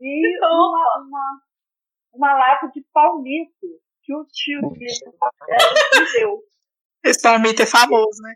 E 0.00 0.38
uma, 0.44 1.02
uma, 1.06 1.40
uma 2.12 2.38
lata 2.38 2.68
de 2.68 2.84
palmito 2.92 3.80
que 4.06 4.14
o 4.14 4.24
tio 4.26 4.60
me 4.70 4.86
deu. 6.14 6.44
Esse 7.04 7.22
palmito 7.22 7.62
é 7.62 7.66
famoso, 7.66 8.22
né? 8.22 8.34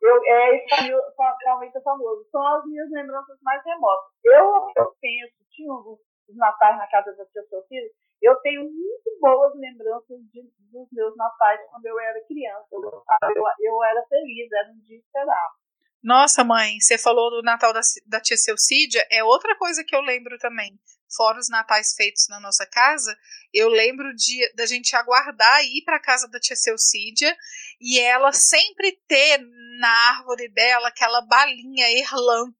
Eu, 0.00 0.24
é, 0.24 0.56
esse 0.56 0.96
palmito 1.44 1.76
é 1.76 1.82
famoso. 1.82 2.26
São 2.30 2.46
as 2.46 2.64
minhas 2.64 2.88
lembranças 2.90 3.36
mais 3.42 3.62
remotas. 3.64 4.12
Eu, 4.24 4.70
eu 4.76 4.94
penso, 5.00 5.34
tinha 5.50 5.72
os, 5.74 5.98
os 6.28 6.36
natais 6.36 6.78
na 6.78 6.86
casa 6.86 7.12
da 7.16 7.26
tia 7.26 7.42
Sofia, 7.50 7.82
eu 8.22 8.36
tenho 8.36 8.62
muito 8.62 9.18
boas 9.20 9.52
lembranças 9.56 10.20
de, 10.30 10.42
dos 10.70 10.88
meus 10.92 11.16
natais 11.16 11.60
quando 11.70 11.86
eu 11.86 11.98
era 11.98 12.24
criança. 12.26 12.68
Eu, 12.70 13.02
eu, 13.34 13.44
eu 13.60 13.84
era 13.84 14.06
feliz, 14.06 14.50
era 14.52 14.70
um 14.70 14.78
dia 14.80 14.98
esperado. 14.98 15.59
Nossa, 16.02 16.42
mãe, 16.42 16.80
você 16.80 16.96
falou 16.96 17.30
do 17.30 17.42
Natal 17.42 17.72
da, 17.72 17.80
da 18.06 18.20
tia 18.20 18.36
Celcídia, 18.36 19.06
é 19.10 19.22
outra 19.22 19.56
coisa 19.56 19.84
que 19.84 19.94
eu 19.94 20.00
lembro 20.00 20.38
também. 20.38 20.78
Fora 21.14 21.38
os 21.38 21.48
natais 21.48 21.92
feitos 21.94 22.26
na 22.28 22.40
nossa 22.40 22.64
casa, 22.66 23.16
eu 23.52 23.68
lembro 23.68 24.14
de 24.14 24.52
da 24.54 24.64
gente 24.64 24.94
aguardar 24.94 25.64
ir 25.64 25.82
para 25.84 26.00
casa 26.00 26.28
da 26.28 26.38
tia 26.38 26.56
Celcídia 26.56 27.36
e 27.80 27.98
ela 27.98 28.32
sempre 28.32 28.92
ter 29.08 29.38
na 29.78 29.90
árvore 30.10 30.48
dela 30.48 30.88
aquela 30.88 31.20
balinha 31.22 31.90
Erlan. 31.98 32.54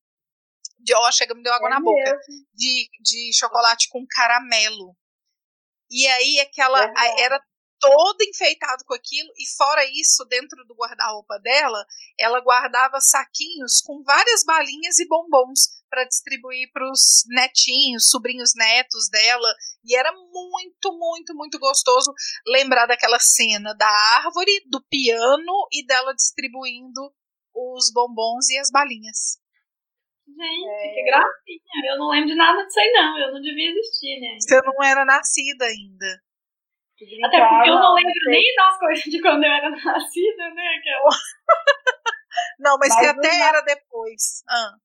De, 0.78 0.94
ó, 0.94 1.10
chega, 1.12 1.34
me 1.34 1.42
deu 1.42 1.52
água 1.52 1.68
é 1.68 1.70
na 1.70 1.80
mesmo. 1.80 1.92
boca. 1.92 2.18
De, 2.54 2.88
de 3.00 3.30
chocolate 3.34 3.88
com 3.88 4.04
caramelo. 4.08 4.96
E 5.90 6.06
aí 6.08 6.40
aquela 6.40 6.92
era 7.18 7.40
todo 7.80 8.22
enfeitado 8.22 8.84
com 8.84 8.94
aquilo, 8.94 9.32
e 9.36 9.44
fora 9.56 9.82
isso, 9.86 10.24
dentro 10.26 10.64
do 10.66 10.74
guarda-roupa 10.74 11.38
dela, 11.40 11.84
ela 12.18 12.40
guardava 12.40 13.00
saquinhos 13.00 13.80
com 13.84 14.02
várias 14.04 14.44
balinhas 14.44 14.98
e 14.98 15.08
bombons 15.08 15.80
para 15.88 16.04
distribuir 16.04 16.70
para 16.72 16.88
os 16.88 17.24
netinhos, 17.28 18.10
sobrinhos 18.10 18.52
netos 18.54 19.08
dela, 19.10 19.52
e 19.84 19.96
era 19.96 20.12
muito, 20.12 20.96
muito, 20.96 21.34
muito 21.34 21.58
gostoso 21.58 22.12
lembrar 22.46 22.86
daquela 22.86 23.18
cena 23.18 23.74
da 23.74 23.88
árvore, 24.16 24.62
do 24.66 24.80
piano 24.88 25.66
e 25.72 25.84
dela 25.84 26.14
distribuindo 26.14 27.12
os 27.52 27.90
bombons 27.92 28.48
e 28.50 28.58
as 28.58 28.70
balinhas. 28.70 29.40
Gente, 30.28 30.68
é... 30.68 30.94
que 30.94 31.02
gracinha. 31.04 31.92
Eu 31.92 31.98
não 31.98 32.10
lembro 32.10 32.28
de 32.28 32.36
nada 32.36 32.64
disso 32.64 32.78
aí, 32.78 32.92
não. 32.92 33.18
Eu 33.18 33.32
não 33.32 33.40
devia 33.40 33.70
existir, 33.70 34.20
né? 34.20 34.38
Você 34.38 34.60
não 34.62 34.84
era 34.84 35.04
nascida 35.04 35.64
ainda. 35.64 36.22
Até 37.24 37.48
porque 37.48 37.70
eu 37.70 37.74
não 37.74 37.94
lembro 37.94 38.12
nem 38.26 38.54
das 38.56 38.78
coisas 38.78 39.04
de 39.04 39.22
quando 39.22 39.44
eu 39.44 39.50
era 39.50 39.70
nascida, 39.70 40.50
né? 40.54 40.76
Aquela... 40.78 41.08
não, 42.60 42.78
mas, 42.78 42.88
mas 42.90 43.00
que 43.00 43.06
até 43.06 43.40
era 43.42 43.60
depois. 43.62 44.42
Ah. 44.48 44.76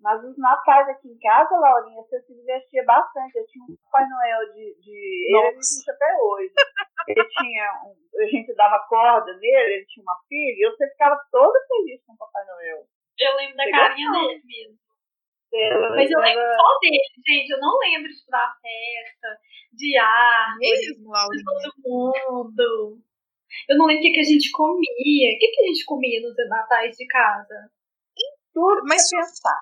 Mas 0.00 0.22
os 0.22 0.36
natais 0.36 0.86
aqui 0.88 1.08
em 1.08 1.18
casa, 1.18 1.56
Laurinha, 1.56 2.02
você 2.02 2.20
se 2.22 2.34
divertia 2.34 2.84
bastante. 2.84 3.38
Eu 3.38 3.46
tinha 3.46 3.64
um 3.64 3.76
Papai 3.84 4.06
Noel 4.06 4.52
de. 4.52 4.76
de... 4.80 5.34
Ele 5.34 5.56
existe 5.56 5.90
até 5.90 6.16
hoje. 6.20 6.52
Ele 7.08 7.24
tinha. 7.24 7.64
Um... 7.86 8.22
A 8.22 8.26
gente 8.26 8.54
dava 8.54 8.84
corda 8.86 9.32
nele, 9.38 9.74
ele 9.74 9.86
tinha 9.86 10.02
uma 10.02 10.16
filha, 10.28 10.56
e 10.58 10.70
você 10.70 10.88
ficava 10.90 11.18
toda 11.30 11.58
feliz 11.66 12.04
com 12.06 12.12
o 12.12 12.18
Papai 12.18 12.44
Noel. 12.44 12.84
Eu 13.18 13.36
lembro 13.36 13.56
da 13.56 13.70
carinha 13.70 14.10
dele 14.10 14.42
mesmo. 14.44 14.83
Mas 15.94 16.10
eu 16.10 16.18
lembro 16.18 16.42
só 16.56 16.78
dele, 16.80 16.98
gente. 17.26 17.50
Eu 17.50 17.60
não 17.60 17.78
lembro 17.78 18.08
de 18.08 18.26
da 18.28 18.54
festa, 18.60 19.38
de 19.72 19.96
árvore, 19.96 20.80
de 20.80 21.44
todo 21.44 21.74
mundo. 21.84 23.02
Eu 23.68 23.78
não 23.78 23.86
lembro 23.86 24.00
o 24.00 24.02
que, 24.02 24.12
que 24.12 24.20
a 24.20 24.24
gente 24.24 24.50
comia. 24.50 25.34
O 25.34 25.38
que, 25.38 25.48
que 25.48 25.62
a 25.62 25.66
gente 25.66 25.84
comia 25.84 26.20
nos 26.20 26.34
natais 26.48 26.96
de 26.96 27.06
casa? 27.06 27.70
Tudo 28.52 28.82
Mas 28.86 29.08
pensar. 29.08 29.60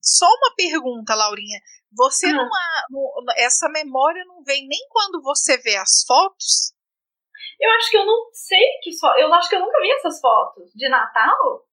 Só 0.00 0.26
uma 0.26 0.54
pergunta, 0.56 1.14
Laurinha. 1.14 1.60
Você 1.94 2.26
ah. 2.26 2.32
não, 2.32 2.48
não. 2.90 3.34
Essa 3.36 3.68
memória 3.68 4.24
não 4.24 4.42
vem 4.42 4.66
nem 4.66 4.80
quando 4.90 5.22
você 5.22 5.58
vê 5.58 5.76
as 5.76 6.04
fotos? 6.06 6.72
Eu 7.60 7.70
acho 7.72 7.90
que 7.90 7.96
eu 7.96 8.06
não 8.06 8.30
sei 8.32 8.80
que 8.82 8.92
só. 8.92 9.16
Eu 9.16 9.32
acho 9.34 9.48
que 9.48 9.56
eu 9.56 9.60
nunca 9.60 9.80
vi 9.80 9.90
essas 9.92 10.20
fotos 10.20 10.72
de 10.72 10.88
Natal. 10.88 11.66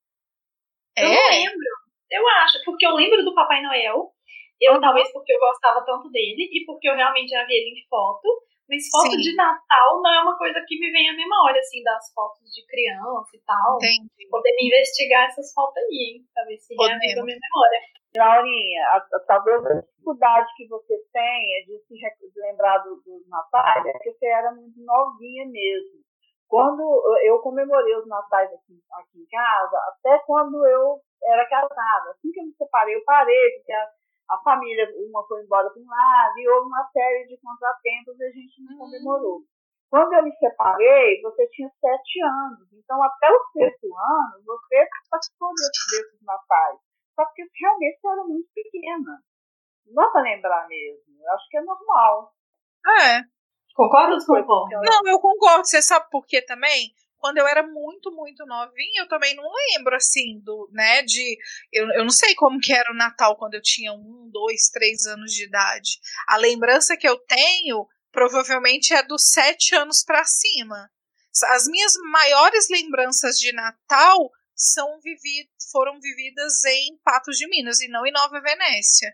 É? 0.96 1.06
Eu 1.06 1.10
não 1.10 1.30
lembro. 1.30 1.79
Eu 2.12 2.28
acho, 2.42 2.64
porque 2.66 2.86
eu 2.86 2.94
lembro 2.96 3.24
do 3.24 3.34
Papai 3.34 3.62
Noel. 3.62 4.12
Eu, 4.60 4.74
uhum. 4.74 4.82
talvez 4.82 5.12
porque 5.14 5.32
eu 5.32 5.40
gostava 5.40 5.86
tanto 5.86 6.10
dele 6.10 6.50
e 6.52 6.66
porque 6.66 6.90
eu 6.90 6.96
realmente 6.96 7.30
já 7.30 7.46
vi 7.46 7.54
ele 7.54 7.80
em 7.80 7.88
foto. 7.88 8.28
Mas 8.70 8.86
foto 8.92 9.18
Sim. 9.18 9.18
de 9.18 9.36
Natal 9.36 10.02
não 10.02 10.14
é 10.14 10.22
uma 10.22 10.38
coisa 10.38 10.62
que 10.68 10.78
me 10.78 10.92
vem 10.92 11.10
à 11.10 11.14
memória, 11.14 11.60
assim, 11.60 11.82
das 11.82 12.14
fotos 12.14 12.54
de 12.54 12.64
criança 12.68 13.32
e 13.34 13.42
tal. 13.42 13.78
Entendi. 13.78 14.30
Poder 14.30 14.56
me 14.58 14.68
investigar 14.68 15.26
essas 15.26 15.52
fotos 15.54 15.78
aí, 15.78 16.14
hein? 16.14 16.26
Pra 16.34 16.46
ver 16.46 16.58
se 16.58 16.76
realmente 16.76 17.18
é 17.18 17.20
a 17.20 17.24
minha 17.24 17.40
memória. 17.40 17.80
Laurinha, 18.16 18.84
a, 18.86 18.98
a, 18.98 19.20
talvez 19.26 19.66
a 19.66 19.82
dificuldade 19.82 20.48
que 20.56 20.68
você 20.68 20.98
tenha 21.14 21.66
de 21.66 21.80
se 21.80 21.94
de 21.96 22.42
lembrar 22.42 22.80
dos 22.80 23.04
do 23.04 23.24
natais 23.28 23.86
é 23.86 23.94
que 24.00 24.12
você 24.12 24.26
era 24.26 24.52
muito 24.52 24.80
novinha 24.82 25.46
mesmo. 25.48 26.02
Quando 26.50 26.82
eu 27.24 27.38
comemorei 27.40 27.96
os 27.96 28.08
natais 28.08 28.52
aqui, 28.52 28.82
aqui 28.92 29.22
em 29.22 29.28
casa, 29.28 29.78
até 29.94 30.18
quando 30.26 30.66
eu 30.66 31.00
era 31.24 31.48
casada. 31.48 32.10
Assim 32.10 32.32
que 32.32 32.40
eu 32.40 32.46
me 32.46 32.54
separei, 32.56 32.96
eu 32.96 33.04
parei, 33.06 33.52
porque 33.58 33.72
a, 33.72 33.88
a 34.32 34.38
família, 34.40 34.90
uma 34.98 35.26
foi 35.28 35.44
embora 35.44 35.70
para 35.70 35.80
um 35.80 35.88
lado, 35.88 36.40
e 36.40 36.50
houve 36.50 36.68
uma 36.68 36.90
série 36.92 37.28
de 37.28 37.40
contratempos 37.40 38.20
e 38.20 38.24
a 38.24 38.32
gente 38.32 38.64
não 38.64 38.80
comemorou. 38.80 39.42
Quando 39.92 40.14
eu 40.14 40.24
me 40.24 40.36
separei, 40.38 41.22
você 41.22 41.48
tinha 41.50 41.70
sete 41.80 42.22
anos. 42.24 42.68
Então, 42.74 43.02
até 43.04 43.30
o 43.32 43.44
sexto 43.54 43.88
ano, 43.96 44.44
você 44.44 44.88
participou 45.10 45.50
desses 45.54 46.22
natais. 46.24 46.80
Só 47.16 47.26
porque 47.26 47.44
realmente 47.62 48.00
você 48.00 48.08
era 48.08 48.24
muito 48.24 48.50
pequena. 48.56 49.22
Não 49.86 49.94
dá 49.94 50.10
para 50.10 50.22
lembrar 50.22 50.68
mesmo. 50.68 51.22
Eu 51.22 51.32
acho 51.34 51.48
que 51.50 51.58
é 51.58 51.62
normal. 51.62 52.34
É. 52.88 53.39
Concorda 53.80 54.14
ou 54.14 54.46
concorda? 54.46 54.82
Não, 54.84 55.08
eu 55.08 55.20
concordo. 55.20 55.66
Você 55.66 55.82
sabe 55.82 56.10
por 56.10 56.26
quê 56.26 56.42
também? 56.42 56.94
Quando 57.18 57.38
eu 57.38 57.48
era 57.48 57.66
muito, 57.66 58.12
muito 58.12 58.46
novinha, 58.46 59.04
eu 59.04 59.08
também 59.08 59.34
não 59.36 59.46
lembro, 59.72 59.96
assim, 59.96 60.40
do, 60.42 60.70
né, 60.74 61.02
de... 61.04 61.38
Eu, 61.72 61.90
eu 61.92 62.04
não 62.04 62.10
sei 62.10 62.36
como 62.36 62.60
que 62.60 62.74
era 62.74 62.92
o 62.92 62.96
Natal 62.96 63.38
quando 63.38 63.54
eu 63.54 63.62
tinha 63.62 63.94
um, 63.94 64.30
dois, 64.30 64.70
três 64.70 65.06
anos 65.06 65.32
de 65.32 65.46
idade. 65.46 65.98
A 66.28 66.36
lembrança 66.36 66.98
que 66.98 67.08
eu 67.08 67.18
tenho, 67.20 67.88
provavelmente, 68.12 68.94
é 68.94 69.02
dos 69.02 69.30
sete 69.30 69.74
anos 69.76 70.04
para 70.04 70.26
cima. 70.26 70.90
As 71.52 71.66
minhas 71.68 71.94
maiores 72.12 72.68
lembranças 72.70 73.40
de 73.40 73.54
Natal 73.54 74.30
são 74.54 75.00
vividas, 75.00 75.54
foram 75.72 76.02
vividas 76.02 76.66
em 76.66 76.98
Patos 77.02 77.38
de 77.38 77.48
Minas 77.48 77.80
e 77.80 77.88
não 77.88 78.06
em 78.06 78.12
Nova 78.12 78.42
Venécia. 78.42 79.14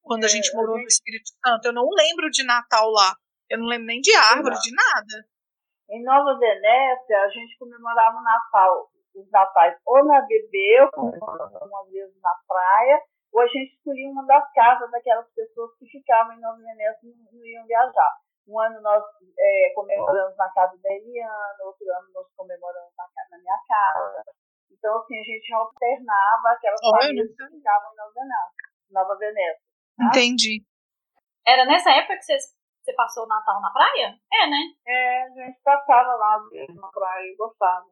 Quando 0.00 0.22
é, 0.22 0.26
a 0.26 0.30
gente 0.30 0.50
morou 0.54 0.78
no 0.78 0.86
Espírito 0.86 1.28
Santo. 1.46 1.66
Eu 1.66 1.74
não 1.74 1.90
lembro 1.90 2.30
de 2.30 2.42
Natal 2.42 2.90
lá. 2.90 3.14
Eu 3.50 3.58
não 3.58 3.66
lembro 3.66 3.86
nem 3.86 4.00
de 4.00 4.14
árvore, 4.14 4.54
não. 4.54 4.60
de 4.60 4.72
nada. 4.74 5.16
Em 5.90 6.04
Nova 6.04 6.38
Venécia, 6.38 7.22
a 7.22 7.28
gente 7.28 7.56
comemorava 7.58 8.18
o 8.18 8.22
Natal, 8.22 8.90
os 9.14 9.30
natais 9.30 9.74
ou 9.86 10.04
na 10.04 10.20
bebê, 10.20 10.80
ou 10.96 11.08
uma 11.08 11.84
vez 11.90 12.12
na 12.20 12.34
praia, 12.46 13.00
ou 13.32 13.40
a 13.40 13.46
gente 13.46 13.74
escolhia 13.74 14.10
uma 14.10 14.26
das 14.26 14.52
casas 14.52 14.90
daquelas 14.90 15.26
pessoas 15.32 15.70
que 15.78 15.86
ficavam 15.86 16.34
em 16.34 16.40
Nova 16.40 16.58
Venécia 16.58 17.08
e 17.08 17.16
não, 17.16 17.32
não 17.32 17.46
iam 17.46 17.66
viajar. 17.66 18.12
Um 18.46 18.58
ano 18.60 18.80
nós 18.80 19.04
é, 19.38 19.72
comemoramos 19.74 20.36
na 20.36 20.48
casa 20.52 20.78
da 20.82 20.92
Eliana, 20.92 21.64
outro 21.64 21.86
ano 21.90 22.08
nós 22.14 22.26
comemoramos 22.36 22.92
na, 22.96 23.04
na 23.30 23.38
minha 23.38 23.58
casa. 23.66 24.24
Então, 24.70 24.96
assim, 24.98 25.18
a 25.18 25.22
gente 25.22 25.52
alternava 25.52 26.50
aquelas 26.50 26.80
Olha, 26.84 27.02
famílias 27.02 27.28
que 27.28 27.56
ficavam 27.56 27.92
em 27.92 27.96
Nova 27.96 28.12
Venécia. 28.14 28.68
Nova 28.90 29.16
Venécia 29.16 29.68
tá? 29.98 30.06
Entendi. 30.06 30.62
Era 31.46 31.66
nessa 31.66 31.90
época 31.90 32.16
que 32.16 32.22
vocês 32.22 32.44
você 32.88 32.94
passou 32.94 33.24
o 33.24 33.28
Natal 33.28 33.60
na 33.60 33.70
praia? 33.70 34.14
É, 34.32 34.46
né? 34.48 34.62
É, 34.86 35.22
a 35.22 35.28
gente 35.28 35.60
passava 35.62 36.14
lá 36.14 36.40
na 36.74 36.88
praia 36.88 37.26
e 37.26 37.36
gostava. 37.36 37.84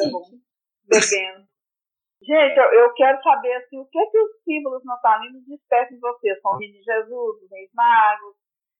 Era 0.00 0.10
bom. 0.10 0.24
Bebendo. 0.88 1.46
Gente, 2.22 2.56
eu, 2.56 2.64
eu, 2.72 2.94
quero 2.94 3.20
saber 3.20 3.52
assim, 3.54 3.80
o 3.80 3.86
que, 3.86 3.98
é 3.98 4.06
que 4.06 4.16
os 4.16 4.30
símbolos 4.44 4.84
natalinos 4.84 5.44
despertam 5.44 5.96
em 5.96 6.00
vocês? 6.00 6.40
São 6.40 6.52
o 6.52 6.58
de 6.58 6.80
Jesus, 6.80 7.42
os 7.42 7.50
reis 7.50 7.68
magos, 7.74 8.36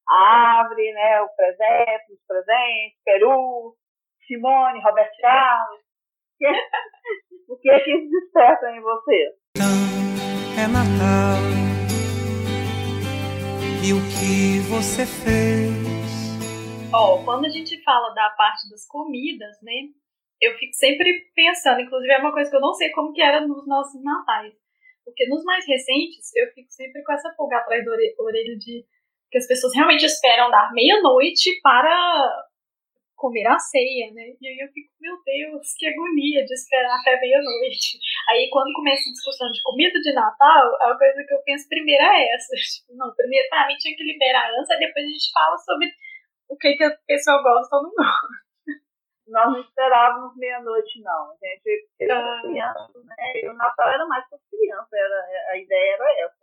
a 0.08 0.60
árvore, 0.60 0.92
né, 0.92 1.20
o 1.22 1.28
presépio, 1.30 2.14
os 2.14 2.24
presentes, 2.24 3.00
Peru, 3.04 3.76
Simone, 4.28 4.80
Roberto 4.80 5.16
Carlos. 5.20 5.80
o 7.48 7.56
que 7.58 7.68
é 7.68 7.80
que 7.80 7.90
eles 7.90 8.10
despertam 8.10 8.76
em 8.76 8.80
vocês? 8.80 9.34
É 10.56 10.68
Natal 10.68 11.61
e 13.82 13.92
o 13.92 13.98
que 14.14 14.60
você 14.70 15.04
fez. 15.04 15.74
Ó, 16.94 17.16
oh, 17.18 17.24
quando 17.24 17.46
a 17.46 17.48
gente 17.48 17.82
fala 17.82 18.14
da 18.14 18.30
parte 18.30 18.70
das 18.70 18.86
comidas, 18.86 19.56
né? 19.60 19.90
Eu 20.40 20.56
fico 20.56 20.72
sempre 20.74 21.32
pensando, 21.34 21.80
inclusive 21.80 22.12
é 22.12 22.18
uma 22.18 22.32
coisa 22.32 22.48
que 22.48 22.56
eu 22.56 22.60
não 22.60 22.72
sei 22.74 22.90
como 22.90 23.12
que 23.12 23.20
era 23.20 23.44
nos 23.44 23.66
nossos 23.66 24.00
natais. 24.02 24.54
Porque 25.04 25.26
nos 25.28 25.42
mais 25.42 25.66
recentes, 25.66 26.30
eu 26.36 26.46
fico 26.52 26.70
sempre 26.70 27.02
com 27.02 27.12
essa 27.12 27.34
pulga 27.36 27.56
atrás 27.56 27.84
da 27.84 27.90
orelha 27.90 28.56
de 28.56 28.84
que 29.30 29.38
as 29.38 29.48
pessoas 29.48 29.74
realmente 29.74 30.04
esperam 30.04 30.48
dar 30.50 30.72
meia-noite 30.72 31.60
para 31.60 32.46
comer 33.22 33.46
a 33.46 33.56
ceia, 33.56 34.10
né? 34.10 34.34
E 34.34 34.48
aí 34.48 34.58
eu 34.58 34.68
fico, 34.74 34.90
meu 34.98 35.14
Deus, 35.22 35.62
que 35.78 35.86
agonia 35.86 36.44
de 36.44 36.52
esperar 36.52 36.98
até 36.98 37.14
meia-noite. 37.20 38.02
Aí 38.28 38.50
quando 38.50 38.74
começa 38.74 39.08
a 39.08 39.12
discussão 39.14 39.48
de 39.52 39.62
comida 39.62 39.94
de 40.00 40.12
Natal, 40.12 40.74
a 40.82 40.98
coisa 40.98 41.22
que 41.22 41.32
eu 41.32 41.42
penso 41.46 41.68
primeiro 41.68 42.02
é 42.02 42.34
essa. 42.34 42.50
Tipo, 42.82 42.98
não, 42.98 43.14
primeiro 43.14 43.48
pra 43.48 43.68
mim 43.68 43.76
tinha 43.78 43.94
que 43.96 44.02
liberar 44.02 44.50
antes, 44.58 44.70
aí 44.70 44.78
depois 44.80 45.06
a 45.06 45.08
gente 45.08 45.30
fala 45.32 45.56
sobre 45.58 45.86
o 46.50 46.56
que, 46.56 46.74
que 46.74 46.82
a 46.82 46.98
pessoa 47.06 47.40
gosta 47.40 47.76
ou 47.76 47.82
não 47.84 47.90
gosta. 47.94 48.28
Nós 49.30 49.52
não 49.52 49.60
esperávamos 49.60 50.36
meia-noite, 50.36 51.00
não. 51.00 51.30
A 51.30 51.36
gente 51.38 51.88
era 52.00 52.18
ah. 52.18 52.40
criança, 52.42 52.98
né? 53.06 53.32
E 53.38 53.48
o 53.48 53.54
Natal 53.54 53.88
era 53.88 54.04
mais 54.06 54.28
para 54.28 54.38
criança, 54.50 54.90
era, 54.98 55.52
a 55.52 55.56
ideia 55.58 55.94
era 55.94 56.24
essa. 56.26 56.42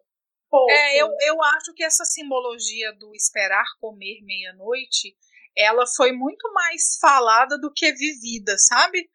É, 0.71 1.01
eu, 1.03 1.07
eu 1.27 1.43
acho 1.43 1.73
que 1.75 1.83
essa 1.83 2.03
simbologia 2.05 2.91
do 2.93 3.13
esperar 3.13 3.65
comer 3.79 4.23
meia-noite 4.23 5.13
ela 5.59 5.85
foi 5.85 6.13
muito 6.13 6.51
mais 6.53 6.97
falada 7.01 7.59
do 7.59 7.71
que 7.71 7.91
vivida, 7.91 8.55
sabe? 8.57 9.09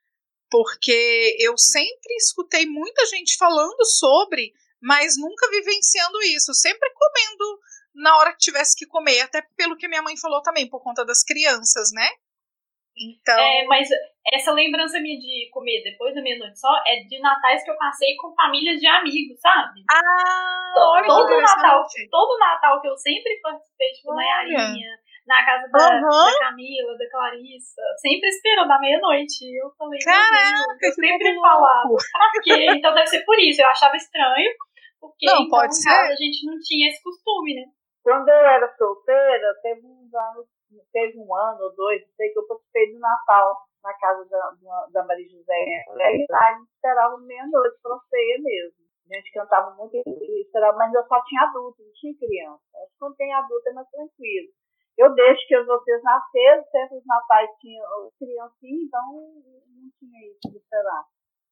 Porque 0.50 1.36
eu 1.40 1.56
sempre 1.56 2.14
escutei 2.16 2.66
muita 2.66 3.06
gente 3.06 3.38
falando 3.38 3.82
sobre, 3.86 4.52
mas 4.80 5.16
nunca 5.16 5.48
vivenciando 5.48 6.22
isso, 6.22 6.52
sempre 6.52 6.88
comendo 6.92 7.60
na 7.94 8.16
hora 8.18 8.32
que 8.32 8.38
tivesse 8.38 8.76
que 8.76 8.86
comer, 8.86 9.20
até 9.20 9.40
pelo 9.56 9.76
que 9.76 9.88
minha 9.88 10.02
mãe 10.02 10.16
falou 10.18 10.42
também, 10.42 10.68
por 10.68 10.82
conta 10.82 11.04
das 11.04 11.24
crianças, 11.24 11.90
né? 11.92 12.08
Então. 12.96 13.38
É, 13.38 13.64
mas 13.66 13.88
essa 14.32 14.52
lembrança 14.52 15.00
minha 15.00 15.18
de 15.18 15.48
comer 15.50 15.82
depois 15.82 16.14
da 16.14 16.22
meia-noite 16.22 16.58
só 16.58 16.70
é 16.86 17.02
de 17.02 17.18
natais 17.20 17.64
que 17.64 17.70
eu 17.70 17.76
passei 17.76 18.14
com 18.16 18.34
famílias 18.34 18.78
de 18.78 18.86
amigos, 18.86 19.40
sabe? 19.40 19.82
Ah, 19.90 20.72
todo, 20.74 21.06
todo 21.06 21.40
Natal, 21.40 21.84
todo 22.10 22.38
Natal 22.38 22.80
que 22.80 22.88
eu 22.88 22.96
sempre 22.96 23.40
participei, 23.42 23.90
tipo, 23.92 24.14
na 24.14 24.22
Rainha, 24.22 24.98
na 25.26 25.44
casa 25.44 25.68
da, 25.70 25.78
Uhum. 25.78 26.32
da 26.32 26.38
Camila, 26.38 26.98
da 26.98 27.10
Clarissa. 27.10 27.82
Sempre 27.96 28.28
esperou 28.28 28.68
da 28.68 28.78
meia-noite. 28.78 29.44
E 29.44 29.62
Eu 29.62 29.70
falei, 29.76 29.98
Caraca, 30.00 30.30
Deus, 30.30 30.66
eu 30.68 30.78
que 30.78 30.92
sempre 30.92 31.34
falava. 31.34 31.88
Pra 31.88 32.42
quê? 32.42 32.66
Então 32.76 32.94
deve 32.94 33.06
ser 33.06 33.24
por 33.24 33.38
isso. 33.38 33.62
Eu 33.62 33.68
achava 33.68 33.96
estranho. 33.96 34.50
Porque 35.00 35.26
Não, 35.26 35.34
então, 35.36 35.48
pode 35.50 35.74
em 35.76 35.82
casa, 35.84 36.06
ser. 36.08 36.12
a 36.12 36.16
gente 36.16 36.46
não 36.46 36.56
tinha 36.60 36.88
esse 36.88 37.02
costume, 37.02 37.54
né? 37.56 37.64
Quando 38.02 38.28
eu 38.28 38.36
era 38.46 38.68
solteira, 38.76 39.54
teve 39.62 39.80
uns 39.86 40.12
anos, 40.14 40.46
teve 40.92 41.18
um 41.18 41.34
ano 41.34 41.60
ou 41.64 41.74
dois, 41.74 42.00
não 42.02 42.14
sei, 42.16 42.30
que 42.30 42.38
eu 42.38 42.46
participei 42.46 42.92
do 42.92 42.98
Natal 43.00 43.56
na 43.82 43.92
casa 43.98 44.26
da, 44.28 44.50
da, 44.92 45.04
Maria 45.06 45.28
José. 45.28 45.54
E 45.54 46.26
lá 46.30 46.48
a 46.48 46.52
gente 46.54 46.68
esperava 46.72 47.16
meia-noite 47.18 47.76
pra 47.82 47.98
ceia 48.10 48.38
mesmo. 48.40 48.84
A 49.10 49.14
gente 49.16 49.32
cantava 49.32 49.74
muito 49.76 49.94
e 49.96 50.40
esperava, 50.40 50.76
mas 50.78 50.92
eu 50.94 51.04
só 51.06 51.22
tinha 51.24 51.42
adulto, 51.42 51.82
não 51.82 51.92
tinha 51.92 52.14
criança. 52.16 52.62
Acho 52.82 52.92
que 52.92 52.98
quando 52.98 53.16
tem 53.16 53.32
adulto 53.34 53.68
é 53.68 53.72
mais 53.74 53.88
tranquilo. 53.90 54.48
Eu 54.96 55.12
deixo 55.14 55.46
que 55.48 55.62
vocês 55.64 56.02
nasceram, 56.02 56.64
sempre 56.70 56.96
os 56.98 57.06
natais 57.06 57.50
tinham 57.60 57.84
criancinha, 58.18 58.84
então 58.86 59.02
não 59.12 59.90
tinha 59.98 60.20
isso 60.30 60.50
de 60.50 60.56
esperar 60.58 61.02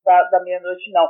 da, 0.04 0.22
da 0.30 0.42
meia-noite, 0.42 0.90
não. 0.92 1.08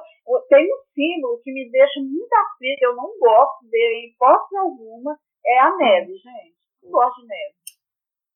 Tem 0.49 0.65
um 0.65 0.79
símbolo 0.95 1.41
que 1.43 1.53
me 1.53 1.71
deixa 1.71 2.01
muito 2.01 2.33
aflita, 2.33 2.85
eu 2.87 2.97
não 2.97 3.19
gosto 3.19 3.69
dele 3.69 3.95
em 4.07 4.09
hipótese 4.11 4.57
alguma, 4.57 5.19
é 5.45 5.59
a 5.61 5.77
neve, 5.77 6.15
gente. 6.17 6.57
Não 6.83 6.91
gosto 6.91 7.21
de 7.23 7.27
neve. 7.29 7.55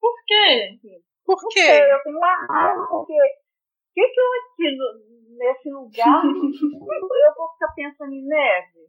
Por 0.00 0.14
quê? 0.26 0.78
Por 1.24 1.36
quê? 1.48 1.60
sei, 1.60 1.92
eu 1.92 2.02
tenho 2.02 2.16
uma 2.16 2.46
raiva, 2.46 2.86
porque 2.88 3.12
o 3.12 3.94
que, 3.94 4.08
que 4.08 4.20
eu 4.20 4.26
aqui 4.34 4.76
no- 4.76 5.36
nesse 5.38 5.70
lugar, 5.70 6.22
eu 6.24 7.34
vou 7.34 7.48
ficar 7.52 7.72
pensando 7.74 8.12
em 8.12 8.26
neve? 8.26 8.86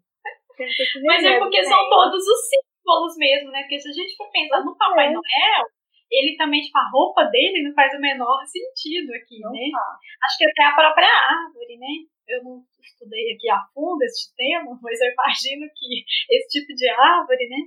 Mas 1.07 1.23
é 1.23 1.39
porque 1.39 1.63
são 1.63 1.89
todos 1.89 2.27
os 2.27 2.49
símbolos 2.49 2.76
mesmo, 3.17 3.51
né? 3.51 3.61
Porque 3.61 3.79
se 3.79 3.89
a 3.89 3.93
gente 3.93 4.15
for 4.15 4.29
pensar 4.31 4.63
no 4.63 4.77
Papai 4.77 5.07
É. 5.07 5.11
Noel, 5.11 5.65
ele 6.11 6.37
também, 6.37 6.61
tipo, 6.61 6.77
a 6.77 6.89
roupa 6.89 7.25
dele 7.25 7.63
não 7.63 7.73
faz 7.73 7.93
o 7.93 7.99
menor 7.99 8.39
sentido 8.45 9.11
aqui, 9.13 9.39
Não 9.39 9.51
né? 9.51 9.67
faz. 9.71 9.99
Acho 10.23 10.37
que 10.37 10.45
até 10.49 10.63
a 10.63 10.75
própria 10.75 11.07
árvore, 11.07 11.77
né? 11.77 11.93
Eu 12.27 12.43
não 12.43 12.63
estudei 12.81 13.33
aqui 13.33 13.49
a 13.49 13.59
fundo 13.73 14.01
este 14.03 14.33
tema, 14.35 14.71
mas 14.81 14.99
eu 15.01 15.11
imagino 15.11 15.67
que 15.75 16.03
esse 16.31 16.59
tipo 16.59 16.73
de 16.73 16.89
árvore, 16.89 17.49
né? 17.49 17.57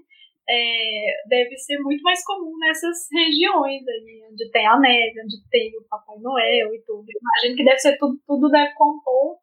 é, 0.51 1.23
deve 1.29 1.57
ser 1.57 1.79
muito 1.79 2.03
mais 2.03 2.25
comum 2.25 2.59
nessas 2.59 3.07
regiões 3.13 3.87
aí, 3.87 4.23
onde 4.31 4.51
tem 4.51 4.67
a 4.67 4.79
neve, 4.81 5.23
onde 5.23 5.37
tem 5.49 5.71
o 5.79 5.85
Papai 5.89 6.19
Noel 6.19 6.75
e 6.75 6.83
tudo. 6.85 7.05
Imagino 7.07 7.57
que 7.57 7.65
deve 7.65 7.79
ser 7.79 7.97
tudo, 7.99 8.19
tudo 8.27 8.49
deve 8.51 8.75
compor 8.75 9.39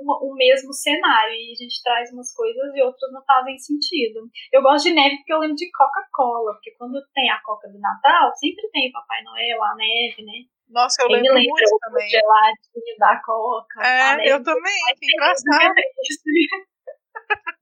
uma- 0.00 0.18
o 0.22 0.34
mesmo 0.34 0.72
cenário 0.72 1.32
e 1.34 1.52
a 1.52 1.56
gente 1.62 1.82
traz 1.82 2.10
umas 2.12 2.32
coisas 2.34 2.74
e 2.74 2.82
outras 2.82 3.12
não 3.12 3.22
fazem 3.24 3.58
sentido. 3.58 4.26
Eu 4.52 4.62
gosto 4.62 4.88
de 4.88 4.94
neve 4.94 5.16
porque 5.18 5.32
eu 5.32 5.38
lembro 5.38 5.56
de 5.56 5.70
Coca-Cola, 5.70 6.52
porque 6.54 6.72
quando 6.78 6.98
tem 7.14 7.30
a 7.30 7.40
Coca 7.42 7.68
do 7.68 7.78
Natal, 7.78 8.32
sempre 8.36 8.68
tem 8.72 8.88
o 8.88 8.92
Papai 8.92 9.22
Noel, 9.22 9.62
a 9.62 9.74
neve, 9.76 10.24
né? 10.24 10.48
Nossa, 10.68 11.02
eu 11.02 11.08
me 11.08 11.16
lembro 11.16 11.34
muito 11.34 11.74
o 11.74 11.78
também. 11.80 12.08
geladinho 12.08 12.96
da 12.98 13.20
Coca. 13.22 13.80
É, 13.82 14.16
neve 14.16 14.30
eu 14.30 14.42
também, 14.42 14.78
que 14.98 15.06
engraçado. 15.12 15.74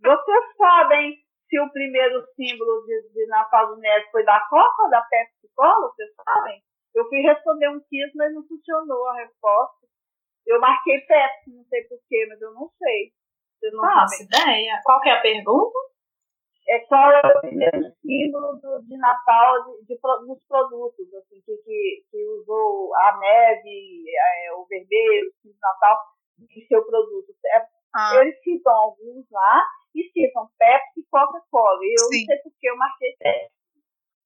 Vocês 0.01 0.45
sabem 0.57 1.17
se 1.49 1.59
o 1.61 1.71
primeiro 1.73 2.23
símbolo 2.37 2.85
de, 2.87 3.09
de 3.13 3.27
Natal 3.27 3.75
de 3.75 3.81
Neve 3.81 4.07
foi 4.11 4.25
da 4.25 4.39
Coca 4.49 4.83
ou 4.85 4.91
da 4.91 5.01
Pepsi 5.03 5.49
Cola? 5.55 5.89
Vocês 5.89 6.11
sabem? 6.25 6.63
Eu 6.95 7.09
fui 7.09 7.21
responder 7.21 7.69
um 7.71 7.81
quiz, 7.89 8.11
mas 8.15 8.35
não 8.35 8.43
funcionou 8.47 9.07
a 9.09 9.17
resposta. 9.17 9.78
Eu 10.49 10.61
marquei 10.61 10.99
Pepsi, 11.01 11.51
não 11.55 11.65
sei 11.65 11.83
porquê, 11.85 12.27
mas 12.29 12.41
eu 12.41 12.53
não 12.55 12.69
sei. 12.79 13.13
Vocês 13.61 13.73
Não 13.73 13.85
sabem? 13.85 14.23
ideia. 14.27 14.81
Qual 14.85 15.01
que 15.01 15.09
é 15.09 15.13
a 15.13 15.21
pergunta? 15.21 15.79
É 16.69 16.81
qual 16.81 17.11
é 17.13 17.21
o 17.21 17.41
primeiro 17.41 17.81
símbolo 18.03 18.57
do- 18.61 18.83
de 18.87 18.97
Natal 18.99 19.65
de, 19.65 19.87
de 19.87 19.99
dos 20.27 20.43
produtos, 20.47 21.15
assim, 21.15 21.41
que, 21.45 21.57
que, 21.65 22.05
que 22.11 22.25
usou 22.41 22.95
a 22.95 23.19
neve, 23.19 24.05
é, 24.09 24.53
o 24.55 24.65
vermelho, 24.67 25.29
o 25.29 25.33
símbolo 25.41 25.55
de 25.55 25.61
Natal, 25.61 25.99
em 26.41 26.67
seu 26.67 26.85
produto. 26.85 27.35
É, 27.47 27.67
Ah, 27.95 28.17
Eles 28.21 28.39
citam 28.43 28.73
alguns 28.73 29.25
lá 29.31 29.63
e 29.95 30.03
citam 30.13 30.49
Pepsi 30.59 31.01
e 31.01 31.07
Coca-Cola. 31.11 31.81
Eu 31.83 32.05
Sim. 32.13 32.21
não 32.21 32.27
sei 32.27 32.37
porque 32.43 32.69
eu 32.71 32.77
marquei 32.77 33.17
Pepsi. 33.19 33.53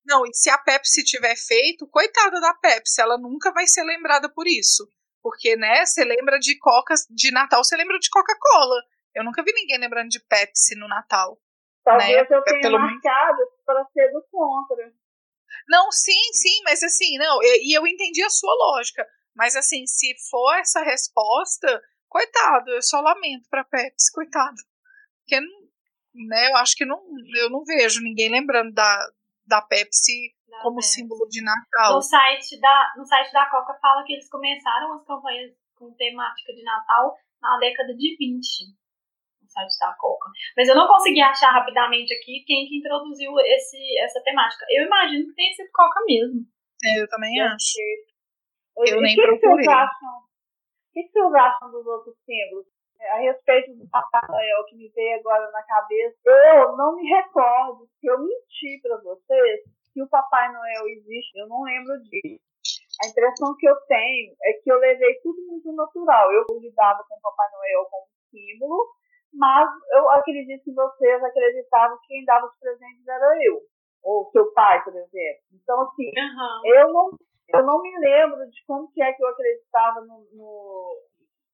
não, 0.05 0.27
e 0.27 0.35
se 0.35 0.51
a 0.51 0.59
Pepsi 0.59 1.05
tiver 1.05 1.37
feito, 1.37 1.89
coitada 1.89 2.41
da 2.41 2.53
Pepsi, 2.55 3.01
ela 3.01 3.17
nunca 3.19 3.53
vai 3.53 3.67
ser 3.69 3.85
lembrada 3.85 4.29
por 4.33 4.47
isso. 4.49 4.85
Porque, 5.23 5.57
né, 5.57 5.87
você 5.87 6.05
lembra 6.05 6.39
de 6.39 6.59
Coca, 6.59 6.95
de 7.09 7.31
Natal, 7.31 7.63
você 7.63 7.77
lembra 7.77 7.99
de 7.99 8.11
Coca-Cola. 8.11 8.83
Eu 9.15 9.23
nunca 9.23 9.43
vi 9.43 9.53
ninguém 9.53 9.79
lembrando 9.79 10.09
de 10.09 10.21
Pepsi 10.21 10.75
no 10.75 10.89
Natal. 10.89 11.39
Talvez 11.85 12.29
Né? 12.29 12.37
eu 12.37 12.43
tenha 12.43 12.61
Pelo 12.61 12.79
marcado 12.79 13.39
para 13.65 13.85
ser 13.93 14.11
do 14.13 14.23
contra. 14.31 14.93
Não, 15.69 15.93
sim, 15.93 16.33
sim, 16.33 16.63
mas 16.65 16.83
assim, 16.83 17.19
não, 17.19 17.39
e 17.43 17.77
eu 17.77 17.87
entendi 17.87 18.23
a 18.23 18.31
sua 18.31 18.53
lógica. 18.55 19.07
Mas 19.35 19.55
assim, 19.57 19.87
se 19.87 20.15
for 20.31 20.55
essa 20.59 20.83
resposta, 20.83 21.83
coitado, 22.09 22.71
eu 22.71 22.83
só 22.83 23.01
lamento 23.01 23.49
pra 23.49 23.65
Pepsi, 23.65 24.13
coitado. 24.13 24.57
Porque, 25.21 25.41
né, 26.15 26.51
eu 26.51 26.57
acho 26.57 26.77
que 26.77 26.85
não, 26.85 27.01
eu 27.37 27.51
não 27.51 27.65
vejo 27.65 28.03
ninguém 28.03 28.31
lembrando 28.31 28.73
da, 28.73 29.09
da 29.47 29.63
Pepsi 29.63 30.35
como 30.61 30.77
Pepsi. 30.77 31.01
símbolo 31.01 31.27
de 31.29 31.43
Natal. 31.43 31.95
No 31.95 32.03
site, 32.03 32.61
da, 32.61 32.93
no 32.97 33.05
site 33.05 33.33
da 33.33 33.49
Coca 33.49 33.75
fala 33.81 34.05
que 34.05 34.13
eles 34.13 34.29
começaram 34.29 34.93
as 34.95 35.05
campanhas 35.05 35.53
com 35.77 35.95
temática 35.95 36.53
de 36.53 36.63
Natal 36.63 37.17
na 37.41 37.59
década 37.59 37.95
de 37.95 38.17
20. 38.17 38.43
No 39.43 39.49
site 39.49 39.79
da 39.81 39.95
Coca. 39.95 40.31
Mas 40.57 40.69
eu 40.69 40.75
não 40.75 40.87
consegui 40.87 41.21
achar 41.21 41.53
rapidamente 41.53 42.13
aqui 42.15 42.45
quem 42.47 42.67
que 42.67 42.79
introduziu 42.79 43.33
esse, 43.41 43.99
essa 44.01 44.23
temática. 44.23 44.67
Eu 44.69 44.87
imagino 44.87 45.27
que 45.29 45.35
tenha 45.35 45.55
sido 45.55 45.71
Coca 45.73 46.01
mesmo. 46.07 46.41
É, 46.85 47.01
eu 47.01 47.09
também 47.09 47.41
acho. 47.41 47.79
Eu 48.79 49.01
nem 49.01 49.15
o 49.15 49.17
que 49.17 49.39
procurei. 49.39 49.67
O 49.67 50.93
que 50.93 51.05
que 51.05 51.13
vocês 51.13 51.35
acham 51.35 51.71
dos 51.71 51.87
outros 51.87 52.17
símbolos? 52.25 52.67
A 53.11 53.17
respeito 53.17 53.75
do 53.75 53.89
Papai 53.89 54.23
Noel 54.29 54.65
que 54.69 54.77
me 54.77 54.89
veio 54.91 55.19
agora 55.19 55.51
na 55.51 55.63
cabeça, 55.65 56.17
eu 56.25 56.77
não 56.77 56.95
me 56.95 57.09
recordo 57.09 57.89
se 57.99 58.07
eu 58.07 58.19
menti 58.19 58.81
para 58.81 58.97
vocês 58.99 59.61
que 59.93 60.03
o 60.03 60.09
Papai 60.09 60.53
Noel 60.53 60.89
existe, 60.89 61.39
eu 61.39 61.49
não 61.49 61.63
lembro 61.63 62.01
disso. 62.03 62.43
A 63.03 63.09
impressão 63.09 63.57
que 63.59 63.67
eu 63.69 63.77
tenho 63.87 64.35
é 64.45 64.53
que 64.55 64.71
eu 64.71 64.79
levei 64.79 65.19
tudo 65.23 65.41
muito 65.47 65.73
natural. 65.73 66.31
Eu 66.33 66.45
lidava 66.61 67.03
com 67.09 67.17
o 67.17 67.21
Papai 67.21 67.51
Noel 67.53 67.85
como 67.91 68.07
símbolo, 68.31 68.87
mas 69.33 69.69
eu 69.93 70.09
acredito 70.11 70.63
que 70.63 70.73
vocês 70.73 71.23
acreditavam 71.25 71.99
que 71.99 72.09
quem 72.09 72.25
dava 72.25 72.47
os 72.47 72.59
presentes 72.61 73.07
era 73.09 73.45
eu, 73.45 73.61
ou 74.03 74.31
seu 74.31 74.53
pai, 74.53 74.83
por 74.85 74.95
exemplo. 74.95 75.43
Então, 75.53 75.81
assim, 75.83 76.11
Aham. 76.17 76.61
eu 76.67 76.93
não, 76.93 77.11
eu 77.49 77.67
não 77.67 77.83
me 77.83 77.99
lembro 77.99 78.49
de 78.49 78.65
como 78.67 78.91
que 78.93 79.03
é 79.03 79.13
que 79.13 79.23
eu 79.25 79.29
acreditava 79.29 80.01
no, 80.03 80.27
no, 80.33 80.97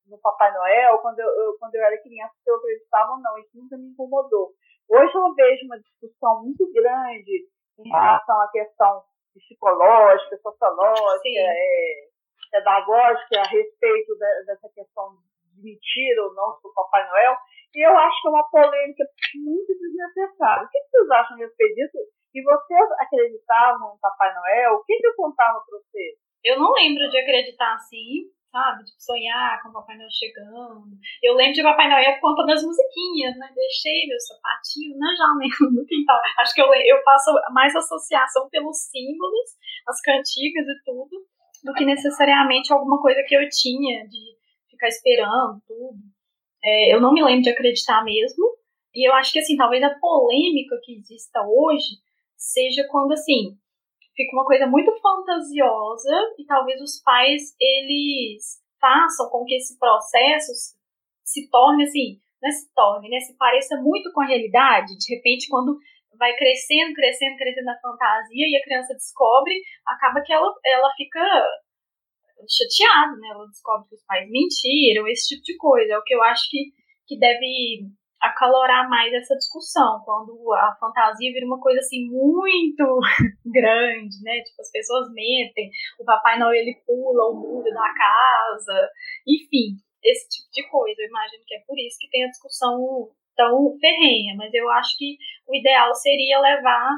no 0.09 0.19
Papai 0.19 0.53
Noel 0.53 0.99
quando 0.99 1.21
eu, 1.21 1.29
eu- 1.29 1.57
quando 1.59 1.75
eu 1.77 1.83
era 1.83 2.03
criança, 2.03 2.35
se 2.43 2.51
eu 2.51 2.57
acreditava 2.57 3.13
ou 3.13 3.21
não. 3.21 3.39
Isso 3.39 3.51
nunca 3.57 3.77
me 3.79 3.89
incomodou. 3.89 4.53
Hoje 4.91 5.13
eu 5.15 5.35
vejo 5.35 5.67
uma 5.67 5.79
discussão 5.81 6.43
muito 6.43 6.71
grande 6.73 7.47
em 7.79 7.89
relação 7.89 8.41
à 8.41 8.49
questão 8.51 9.03
psicológica, 9.35 10.37
sociológica, 10.39 11.29
é, 11.39 12.09
pedagógica 12.51 13.41
a 13.41 13.49
respeito 13.49 14.17
da- 14.19 14.41
dessa 14.47 14.69
questão 14.75 15.11
de 15.55 15.63
mentira 15.63 16.23
ou 16.25 16.35
não 16.35 16.59
do 16.63 16.73
Papai 16.75 17.07
Noel. 17.09 17.37
E 17.75 17.87
eu 17.87 17.97
acho 17.97 18.23
que 18.23 18.29
é 18.29 18.31
uma 18.31 18.49
polêmica 18.51 19.05
muito 19.37 19.73
desnecessária. 19.79 20.65
O 20.65 20.69
que 20.69 20.79
vocês 20.91 21.11
acham 21.11 21.37
a 21.37 21.41
respeito 21.41 21.75
disso? 21.75 21.99
E 22.35 22.43
vocês 22.43 22.89
acreditavam 23.01 23.91
no 23.95 23.99
Papai 24.01 24.35
Noel? 24.35 24.75
O 24.75 24.85
que, 24.85 24.97
que 24.97 25.07
eu 25.07 25.15
contava 25.17 25.61
para 25.61 25.79
vocês? 25.79 26.17
Eu 26.45 26.59
não 26.59 26.73
lembro 26.73 27.09
de 27.11 27.19
acreditar 27.19 27.75
assim, 27.75 28.31
sabe? 28.51 28.85
Tipo, 28.85 29.01
sonhar 29.01 29.63
com 29.63 29.69
o 29.71 29.73
Papai 29.73 29.97
Noel 29.97 30.11
chegando. 30.11 30.97
Eu 31.23 31.35
lembro 31.35 31.55
de 31.55 31.63
Papai 31.63 31.89
Noel 31.89 32.15
por 32.15 32.35
conta 32.35 32.47
das 32.47 32.63
musiquinhas, 32.63 33.37
né? 33.37 33.49
Deixei 33.55 34.07
meu 34.07 34.19
sapatinho 34.21 34.99
na 34.99 35.15
janela 35.15 35.71
no 35.73 35.87
quintal. 35.87 36.21
Acho 36.39 36.55
que 36.55 36.63
eu, 36.63 36.67
eu 36.67 37.03
faço 37.03 37.31
mais 37.53 37.75
associação 37.75 38.49
pelos 38.51 38.77
símbolos, 38.91 39.57
as 39.87 40.01
cantigas 40.01 40.67
e 40.67 40.83
tudo, 40.85 41.27
do 41.65 41.73
que 41.75 41.85
necessariamente 41.85 42.73
alguma 42.73 43.01
coisa 43.01 43.23
que 43.27 43.37
eu 43.37 43.49
tinha 43.49 44.07
de 44.07 44.37
ficar 44.71 44.89
esperando 44.89 45.61
tudo. 45.67 45.99
É, 46.63 46.95
eu 46.95 47.01
não 47.01 47.13
me 47.13 47.23
lembro 47.23 47.43
de 47.43 47.51
acreditar 47.51 48.03
mesmo. 48.05 48.59
E 48.95 49.09
eu 49.09 49.15
acho 49.15 49.33
que, 49.33 49.39
assim, 49.39 49.57
talvez 49.57 49.83
a 49.83 49.95
polêmica 49.99 50.77
que 50.83 50.97
exista 50.97 51.41
hoje 51.47 52.01
seja 52.37 52.87
quando, 52.91 53.13
assim, 53.13 53.57
fica 54.19 54.35
uma 54.35 54.45
coisa 54.45 54.67
muito 54.67 54.91
fantasiosa 55.01 56.35
e 56.37 56.45
talvez 56.45 56.83
os 56.83 57.01
pais 57.03 57.55
eles 57.61 58.59
façam 58.81 59.31
com 59.31 59.45
que 59.45 59.55
esse 59.55 59.79
processo 59.79 60.51
se 61.25 61.49
torne 61.49 61.85
assim, 61.85 62.19
não 62.43 62.49
é 62.49 62.53
se 62.53 62.75
torne, 62.75 63.09
né, 63.09 63.21
se 63.21 63.37
pareça 63.37 63.77
muito 63.81 64.11
com 64.13 64.23
a 64.23 64.27
realidade. 64.27 64.99
De 64.99 65.15
repente, 65.15 65.49
quando 65.49 65.79
vai 66.19 66.35
crescendo, 66.35 66.95
crescendo, 66.95 67.37
crescendo 67.37 67.71
a 67.71 67.81
fantasia 67.81 68.47
e 68.49 68.57
a 68.57 68.65
criança 68.65 68.95
descobre, 68.95 69.55
acaba 69.87 70.21
que 70.21 70.33
ela, 70.33 70.53
ela 70.65 70.91
fica 70.97 71.23
chateada, 72.47 73.17
né? 73.17 73.29
Ela 73.31 73.47
descobre 73.47 73.89
que 73.89 73.95
os 73.95 74.05
pais 74.05 74.29
mentiram, 74.29 75.07
esse 75.07 75.29
tipo 75.29 75.43
de 75.43 75.57
coisa. 75.57 75.93
É 75.93 75.99
o 75.99 76.03
que 76.03 76.15
eu 76.15 76.23
acho 76.23 76.49
que, 76.51 76.73
que 77.07 77.19
deve 77.19 77.87
acalorar 78.21 78.89
mais 78.89 79.13
essa 79.13 79.35
discussão, 79.37 80.01
quando 80.05 80.53
a 80.55 80.77
fantasia 80.81 81.33
vira 81.33 81.47
uma 81.47 81.61
coisa 81.61 81.79
assim 81.81 82.07
muito 82.11 83.01
grande, 83.47 84.23
né? 84.23 84.41
Tipo, 84.43 84.63
as 84.63 84.71
pessoas 84.71 85.13
mentem, 85.13 85.71
o 85.99 86.05
Papai 86.05 86.39
Noel 86.39 86.55
ele 86.55 86.83
pula 86.87 87.31
o 87.31 87.35
muro 87.35 87.71
da 87.71 87.95
casa, 87.95 88.91
enfim, 89.27 89.77
esse 90.03 90.29
tipo 90.29 90.51
de 90.53 90.69
coisa. 90.69 91.01
Eu 91.01 91.09
imagino 91.09 91.45
que 91.47 91.55
é 91.55 91.61
por 91.67 91.79
isso 91.79 91.97
que 92.01 92.11
tem 92.11 92.25
a 92.25 92.31
discussão 92.31 93.11
tão 93.37 93.77
ferrenha, 93.79 94.35
mas 94.37 94.53
eu 94.53 94.69
acho 94.71 94.97
que 94.99 95.17
o 95.47 95.55
ideal 95.55 95.95
seria 95.95 96.41
levar 96.41 96.91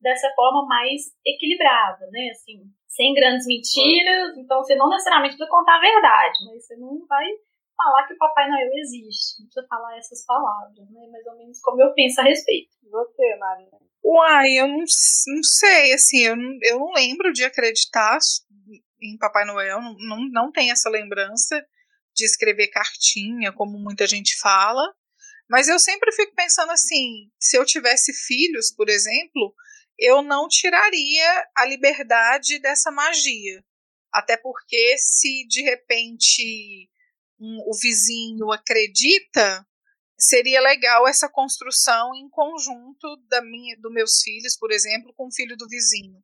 dessa 0.00 0.30
forma 0.36 0.64
mais 0.66 1.12
equilibrada, 1.26 2.06
né? 2.12 2.30
Assim, 2.30 2.62
sem 2.86 3.12
grandes 3.14 3.46
mentiras, 3.46 4.36
então 4.36 4.58
você 4.58 4.76
não 4.76 4.88
necessariamente 4.88 5.36
precisa 5.36 5.50
contar 5.50 5.76
a 5.76 5.80
verdade, 5.80 6.38
mas 6.46 6.64
você 6.64 6.76
não 6.76 7.04
vai 7.06 7.26
falar 7.78 8.06
que 8.06 8.14
o 8.14 8.18
Papai 8.18 8.50
Noel 8.50 8.70
existe, 8.74 9.38
não 9.38 9.46
precisa 9.46 9.66
falar 9.68 9.96
essas 9.96 10.26
palavras, 10.26 10.90
né? 10.90 11.08
Mais 11.10 11.26
ou 11.26 11.38
menos 11.38 11.60
como 11.60 11.80
eu 11.80 11.94
penso 11.94 12.20
a 12.20 12.24
respeito. 12.24 12.70
Você, 12.90 13.36
Marina? 13.36 13.78
Uai, 14.04 14.52
eu 14.58 14.66
não, 14.66 14.78
não 14.78 15.42
sei, 15.42 15.92
assim, 15.92 16.18
eu 16.24 16.36
não, 16.36 16.58
eu 16.62 16.78
não 16.78 16.92
lembro 16.92 17.32
de 17.32 17.44
acreditar 17.44 18.18
em 19.00 19.16
Papai 19.16 19.44
Noel, 19.44 19.80
não, 19.80 19.96
não, 19.98 20.28
não 20.30 20.52
tenho 20.52 20.72
essa 20.72 20.90
lembrança 20.90 21.64
de 22.14 22.24
escrever 22.24 22.68
cartinha, 22.68 23.52
como 23.52 23.78
muita 23.78 24.06
gente 24.06 24.38
fala, 24.40 24.82
mas 25.48 25.68
eu 25.68 25.78
sempre 25.78 26.12
fico 26.12 26.34
pensando 26.34 26.72
assim, 26.72 27.30
se 27.38 27.56
eu 27.56 27.64
tivesse 27.64 28.12
filhos, 28.12 28.72
por 28.74 28.88
exemplo, 28.88 29.54
eu 29.98 30.22
não 30.22 30.48
tiraria 30.48 31.46
a 31.56 31.64
liberdade 31.64 32.58
dessa 32.58 32.90
magia. 32.90 33.62
Até 34.12 34.36
porque 34.36 34.96
se 34.98 35.46
de 35.48 35.62
repente 35.62 36.88
um, 37.40 37.58
o 37.66 37.78
vizinho 37.80 38.50
acredita, 38.52 39.66
seria 40.18 40.60
legal 40.60 41.06
essa 41.06 41.28
construção 41.28 42.14
em 42.16 42.28
conjunto 42.28 43.16
da 43.28 43.40
minha, 43.42 43.76
dos 43.78 43.92
meus 43.92 44.20
filhos, 44.22 44.56
por 44.56 44.72
exemplo, 44.72 45.14
com 45.16 45.28
o 45.28 45.34
filho 45.34 45.56
do 45.56 45.68
vizinho. 45.68 46.22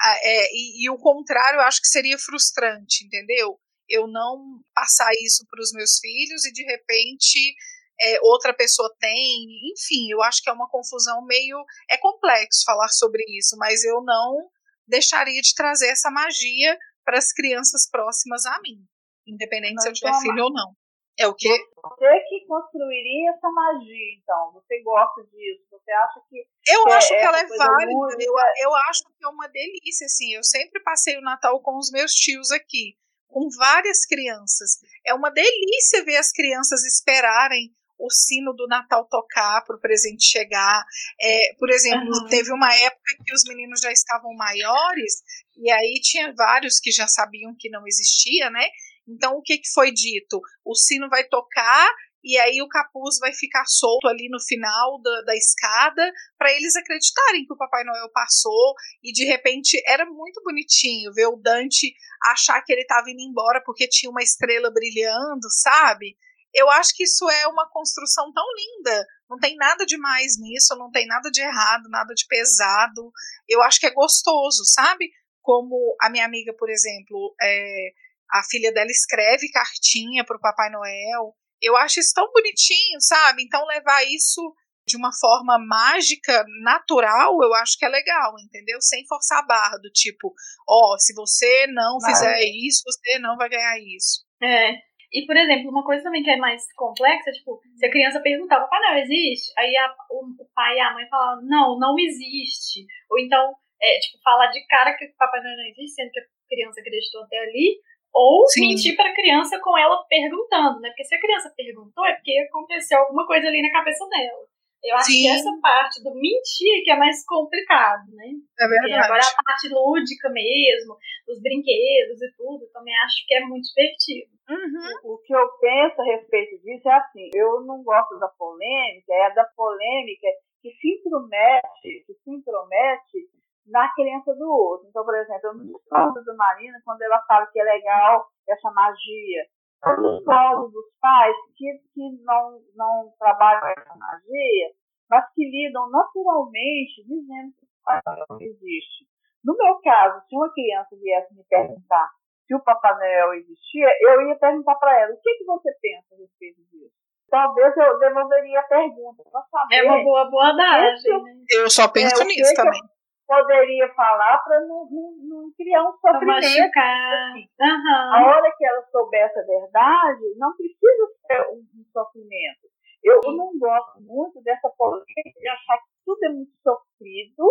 Ah, 0.00 0.18
é, 0.22 0.48
e, 0.52 0.84
e, 0.84 0.90
o 0.90 0.98
contrário, 0.98 1.58
eu 1.58 1.64
acho 1.64 1.80
que 1.80 1.88
seria 1.88 2.18
frustrante, 2.18 3.04
entendeu? 3.04 3.58
Eu 3.88 4.06
não 4.06 4.62
passar 4.74 5.10
isso 5.22 5.46
para 5.48 5.60
os 5.60 5.72
meus 5.72 5.98
filhos 5.98 6.44
e 6.44 6.52
de 6.52 6.62
repente 6.64 7.54
é, 8.00 8.20
outra 8.22 8.54
pessoa 8.54 8.94
tem, 9.00 9.72
enfim, 9.72 10.10
eu 10.10 10.22
acho 10.22 10.42
que 10.42 10.50
é 10.50 10.52
uma 10.52 10.68
confusão 10.68 11.24
meio. 11.24 11.56
É 11.90 11.96
complexo 11.96 12.64
falar 12.64 12.88
sobre 12.88 13.24
isso, 13.38 13.56
mas 13.56 13.84
eu 13.84 14.02
não 14.02 14.48
deixaria 14.86 15.40
de 15.40 15.54
trazer 15.54 15.88
essa 15.88 16.10
magia 16.10 16.78
para 17.04 17.18
as 17.18 17.32
crianças 17.32 17.88
próximas 17.90 18.44
a 18.46 18.60
mim 18.60 18.86
independente 19.28 19.74
Mas 19.74 19.82
se 19.84 19.88
eu 19.88 19.92
tiver 19.92 20.20
filho 20.20 20.44
ou 20.44 20.52
não. 20.52 20.72
É 21.18 21.26
o 21.26 21.34
quê? 21.34 21.48
Você 21.48 22.20
que 22.28 22.46
construiria 22.46 23.30
essa 23.30 23.50
magia, 23.50 24.14
então. 24.22 24.52
Você 24.52 24.80
gosta 24.82 25.20
disso? 25.24 25.66
Você 25.72 25.90
acha 25.90 26.20
que. 26.30 26.46
Eu 26.72 26.84
que 26.84 26.90
acho 26.92 27.12
é 27.12 27.18
que 27.18 27.24
ela 27.24 27.40
é 27.40 27.46
válida. 27.46 28.16
Eu, 28.20 28.34
eu 28.62 28.74
acho 28.88 29.02
que 29.02 29.24
é 29.24 29.28
uma 29.28 29.48
delícia, 29.48 30.06
assim. 30.06 30.32
Eu 30.32 30.44
sempre 30.44 30.80
passei 30.80 31.18
o 31.18 31.22
Natal 31.22 31.60
com 31.60 31.76
os 31.76 31.90
meus 31.90 32.12
tios 32.12 32.52
aqui, 32.52 32.96
com 33.26 33.48
várias 33.58 34.06
crianças. 34.06 34.78
É 35.04 35.12
uma 35.12 35.30
delícia 35.30 36.04
ver 36.04 36.16
as 36.16 36.30
crianças 36.30 36.84
esperarem 36.84 37.74
o 37.98 38.08
sino 38.10 38.52
do 38.52 38.68
Natal 38.68 39.04
tocar 39.10 39.64
para 39.66 39.74
o 39.74 39.80
presente 39.80 40.24
chegar. 40.24 40.84
É, 41.20 41.54
por 41.58 41.68
exemplo, 41.68 42.06
uhum. 42.06 42.28
teve 42.28 42.52
uma 42.52 42.72
época 42.72 43.16
que 43.24 43.34
os 43.34 43.42
meninos 43.48 43.80
já 43.80 43.90
estavam 43.90 44.32
maiores 44.34 45.14
e 45.56 45.68
aí 45.70 46.00
tinha 46.00 46.32
vários 46.32 46.78
que 46.78 46.92
já 46.92 47.08
sabiam 47.08 47.56
que 47.58 47.68
não 47.68 47.84
existia, 47.86 48.48
né? 48.50 48.68
Então, 49.08 49.34
o 49.34 49.42
que, 49.42 49.58
que 49.58 49.72
foi 49.72 49.90
dito? 49.90 50.40
O 50.64 50.74
sino 50.74 51.08
vai 51.08 51.24
tocar 51.24 51.90
e 52.22 52.36
aí 52.38 52.60
o 52.60 52.68
capuz 52.68 53.18
vai 53.18 53.32
ficar 53.32 53.64
solto 53.66 54.08
ali 54.08 54.28
no 54.28 54.40
final 54.40 55.00
da, 55.00 55.22
da 55.22 55.36
escada 55.36 56.12
para 56.36 56.52
eles 56.52 56.74
acreditarem 56.76 57.46
que 57.46 57.52
o 57.52 57.56
Papai 57.56 57.84
Noel 57.84 58.10
passou 58.12 58.74
e 59.02 59.12
de 59.12 59.24
repente 59.24 59.80
era 59.86 60.04
muito 60.04 60.42
bonitinho 60.42 61.12
ver 61.12 61.26
o 61.26 61.36
Dante 61.36 61.94
achar 62.24 62.60
que 62.62 62.72
ele 62.72 62.82
estava 62.82 63.10
indo 63.10 63.22
embora 63.22 63.62
porque 63.64 63.88
tinha 63.88 64.10
uma 64.10 64.22
estrela 64.22 64.70
brilhando, 64.70 65.48
sabe? 65.62 66.16
Eu 66.52 66.68
acho 66.70 66.94
que 66.94 67.04
isso 67.04 67.28
é 67.30 67.46
uma 67.46 67.68
construção 67.70 68.32
tão 68.32 68.44
linda. 68.56 69.06
Não 69.30 69.38
tem 69.38 69.54
nada 69.56 69.84
de 69.86 69.96
mais 69.96 70.38
nisso, 70.38 70.74
não 70.76 70.90
tem 70.90 71.06
nada 71.06 71.30
de 71.30 71.40
errado, 71.40 71.88
nada 71.88 72.12
de 72.14 72.26
pesado. 72.26 73.12
Eu 73.46 73.62
acho 73.62 73.78
que 73.78 73.86
é 73.86 73.92
gostoso, 73.92 74.64
sabe? 74.64 75.10
Como 75.42 75.94
a 76.00 76.10
minha 76.10 76.24
amiga, 76.24 76.52
por 76.54 76.68
exemplo, 76.70 77.34
é, 77.40 77.92
a 78.30 78.42
filha 78.42 78.72
dela 78.72 78.90
escreve 78.90 79.50
cartinha 79.50 80.24
para 80.24 80.36
o 80.36 80.40
Papai 80.40 80.70
Noel. 80.70 81.34
Eu 81.60 81.76
acho 81.76 82.00
isso 82.00 82.12
tão 82.14 82.30
bonitinho, 82.32 83.00
sabe? 83.00 83.42
Então 83.42 83.64
levar 83.66 84.04
isso 84.04 84.54
de 84.88 84.96
uma 84.96 85.10
forma 85.12 85.58
mágica, 85.58 86.44
natural, 86.62 87.36
eu 87.42 87.54
acho 87.54 87.76
que 87.78 87.84
é 87.84 87.88
legal, 87.88 88.32
entendeu? 88.40 88.80
Sem 88.80 89.06
forçar 89.06 89.40
a 89.40 89.46
barra, 89.46 89.76
do 89.76 89.90
tipo, 89.92 90.32
ó, 90.66 90.94
oh, 90.94 90.98
se 90.98 91.12
você 91.14 91.66
não 91.68 91.98
vai. 92.00 92.10
fizer 92.10 92.40
isso, 92.64 92.82
você 92.86 93.18
não 93.18 93.36
vai 93.36 93.50
ganhar 93.50 93.78
isso. 93.78 94.24
É. 94.42 94.88
E, 95.12 95.24
por 95.26 95.36
exemplo, 95.36 95.70
uma 95.70 95.84
coisa 95.84 96.02
também 96.02 96.22
que 96.22 96.30
é 96.30 96.36
mais 96.36 96.62
complexa, 96.74 97.30
tipo, 97.32 97.60
se 97.76 97.86
a 97.86 97.90
criança 97.90 98.20
perguntar, 98.20 98.60
Papai 98.60 98.80
Noel 98.80 99.04
existe? 99.04 99.52
Aí 99.58 99.74
a, 99.76 99.94
o, 100.10 100.44
pai 100.54 100.76
e 100.76 100.80
a 100.80 100.92
mãe 100.92 101.08
falam, 101.08 101.42
não, 101.44 101.78
não 101.78 101.94
existe. 101.98 102.84
Ou 103.10 103.18
então, 103.18 103.54
é, 103.80 103.98
tipo, 104.00 104.22
falar 104.22 104.48
de 104.48 104.66
cara 104.66 104.96
que 104.96 105.06
o 105.06 105.16
Papai 105.16 105.40
Noel 105.40 105.56
não 105.56 105.64
existe, 105.64 105.94
sendo 105.94 106.10
que 106.10 106.20
a 106.20 106.24
criança 106.48 106.80
acreditou 106.80 107.22
até 107.24 107.38
ali, 107.38 107.80
ou 108.18 108.42
Sim. 108.48 108.66
mentir 108.66 108.96
para 108.96 109.10
a 109.10 109.14
criança 109.14 109.60
com 109.62 109.78
ela 109.78 110.02
perguntando, 110.10 110.80
né? 110.80 110.88
Porque 110.90 111.04
se 111.04 111.14
a 111.14 111.20
criança 111.20 111.54
perguntou, 111.56 112.04
é 112.04 112.14
porque 112.14 112.34
aconteceu 112.48 112.98
alguma 112.98 113.24
coisa 113.24 113.46
ali 113.46 113.62
na 113.62 113.70
cabeça 113.70 114.04
dela. 114.08 114.42
Eu 114.82 114.94
acho 114.96 115.06
Sim. 115.06 115.22
que 115.22 115.28
essa 115.28 115.58
parte 115.62 116.02
do 116.02 116.14
mentir 116.14 116.82
que 116.82 116.90
é 116.90 116.96
mais 116.96 117.24
complicado, 117.24 118.10
né? 118.10 118.26
É 118.58 118.66
verdade. 118.66 118.80
Porque 118.80 119.06
agora 119.06 119.22
a 119.22 119.42
parte 119.42 119.68
lúdica 119.68 120.30
mesmo, 120.30 120.96
os 121.28 121.40
brinquedos 121.40 122.22
e 122.22 122.32
tudo, 122.36 122.66
também 122.72 122.94
acho 123.04 123.26
que 123.26 123.34
é 123.34 123.40
muito 123.40 123.66
divertido. 123.70 124.30
Uhum. 124.50 125.14
O 125.14 125.18
que 125.18 125.34
eu 125.34 125.48
penso 125.60 126.00
a 126.00 126.04
respeito 126.04 126.58
disso 126.62 126.88
é 126.88 126.94
assim, 126.94 127.30
eu 127.34 127.60
não 127.62 127.82
gosto 127.84 128.18
da 128.18 128.28
polêmica, 128.28 129.12
é 129.14 129.34
da 129.34 129.44
polêmica 129.56 130.26
que 130.62 130.70
se 130.74 130.98
intromete, 130.98 132.02
que 132.06 132.14
se 132.14 132.30
intromete 132.30 133.37
na 133.70 133.88
crença 133.94 134.34
do 134.34 134.48
outro. 134.48 134.88
Então, 134.88 135.04
por 135.04 135.14
exemplo, 135.14 135.40
eu 135.44 135.54
não 135.54 135.66
discordo 135.66 136.24
da 136.24 136.34
Marina 136.34 136.80
quando 136.84 137.02
ela 137.02 137.20
fala 137.26 137.46
que 137.46 137.60
é 137.60 137.64
legal 137.64 138.26
essa 138.48 138.70
magia. 138.70 139.46
Eu 139.84 140.18
discordo 140.18 140.68
dos 140.70 140.86
pais 141.00 141.36
que, 141.56 141.72
que 141.94 142.24
não, 142.24 142.58
não 142.74 143.12
trabalham 143.18 143.68
essa 143.68 143.94
magia, 143.96 144.68
mas 145.08 145.24
que 145.34 145.44
lidam 145.44 145.88
naturalmente 145.90 147.04
dizendo 147.06 147.52
que 147.58 147.66
o 147.66 148.26
não 148.28 148.40
existe. 148.40 149.06
No 149.44 149.56
meu 149.56 149.78
caso, 149.80 150.20
se 150.26 150.36
uma 150.36 150.52
criança 150.52 150.96
viesse 150.96 151.34
me 151.34 151.44
perguntar 151.44 152.10
se 152.46 152.54
o 152.54 152.60
Papai 152.60 152.94
Noel 152.94 153.34
existia, 153.34 153.88
eu 154.00 154.26
ia 154.26 154.36
perguntar 154.36 154.74
para 154.76 155.00
ela, 155.00 155.12
o 155.12 155.20
que, 155.20 155.34
que 155.34 155.44
você 155.44 155.70
pensa 155.82 156.14
a 156.14 156.16
respeito 156.16 156.62
disso? 156.72 156.96
Talvez 157.30 157.76
eu 157.76 157.98
devolveria 157.98 158.60
a 158.60 158.62
pergunta 158.62 159.22
para 159.30 159.42
saber. 159.42 159.76
É 159.76 159.82
uma 159.82 160.02
boa 160.02 160.22
abordagem. 160.22 161.24
Né? 161.24 161.44
Eu 161.50 161.68
só 161.68 161.86
penso 161.92 162.22
é, 162.22 162.24
nisso 162.24 162.54
também 162.54 162.80
poderia 163.28 163.92
falar 163.92 164.38
para 164.42 164.60
não, 164.62 164.88
não, 164.90 165.12
não, 165.20 165.52
criar 165.54 165.84
um 165.84 165.92
sofrimento. 165.92 166.78
Assim. 166.78 167.46
Uhum. 167.60 168.14
A 168.14 168.26
hora 168.26 168.54
que 168.56 168.66
ela 168.66 168.82
soubesse 168.90 169.38
a 169.38 169.42
verdade, 169.42 170.34
não 170.38 170.56
precisa 170.56 171.06
ser 171.26 171.46
um, 171.52 171.60
um 171.60 171.84
sofrimento. 171.92 172.66
Eu 173.04 173.20
não 173.36 173.56
gosto 173.58 174.00
muito 174.00 174.42
dessa 174.42 174.68
polêmica 174.70 175.38
de 175.38 175.48
achar 175.48 175.76
que 175.76 175.90
tudo 176.04 176.24
é 176.24 176.28
muito 176.30 176.52
sofrido 176.62 177.44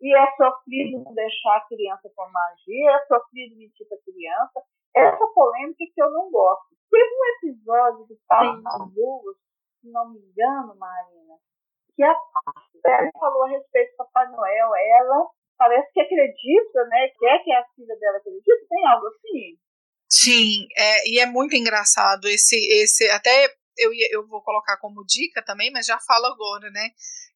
e 0.00 0.16
é 0.16 0.26
sofrido 0.36 1.04
não 1.04 1.14
deixar 1.14 1.58
a 1.58 1.66
criança 1.68 2.10
com 2.16 2.30
magia, 2.32 2.90
é 2.90 3.06
sofrido 3.06 3.56
mentir 3.56 3.86
para 3.86 3.98
a 3.98 4.02
criança. 4.02 4.62
Essa 4.96 5.26
polêmica 5.34 5.84
que 5.94 6.02
eu 6.02 6.10
não 6.10 6.30
gosto. 6.30 6.74
Teve 6.90 7.04
um 7.04 7.50
episódio 7.50 8.06
do 8.06 8.18
Paulo 8.26 8.90
Duas, 8.92 9.36
se 9.80 9.90
não 9.92 10.10
me 10.10 10.18
engano, 10.18 10.74
Marina, 10.76 11.36
que 11.94 12.02
a 12.02 12.14
Bela 12.82 13.10
falou 13.18 13.44
a 13.44 13.50
respeito 13.50 13.92
do 13.92 13.96
Papai 13.96 14.30
Noel. 14.30 14.70
Ela 14.74 15.26
parece 15.58 15.92
que 15.92 16.00
acredita, 16.00 16.84
né? 16.88 17.08
Quer 17.18 17.44
que 17.44 17.52
a 17.52 17.64
filha 17.74 17.96
dela 17.98 18.18
acredite, 18.18 18.68
tem 18.68 18.86
algo 18.86 19.06
assim. 19.06 19.58
Sim, 20.10 20.66
é, 20.76 21.08
e 21.08 21.20
é 21.20 21.26
muito 21.26 21.54
engraçado 21.54 22.26
esse, 22.26 22.56
esse 22.56 23.08
até 23.10 23.46
eu, 23.78 23.90
eu 24.10 24.26
vou 24.26 24.42
colocar 24.42 24.76
como 24.78 25.04
dica 25.04 25.42
também, 25.42 25.70
mas 25.70 25.86
já 25.86 25.98
falo 26.00 26.26
agora, 26.26 26.70
né? 26.70 26.90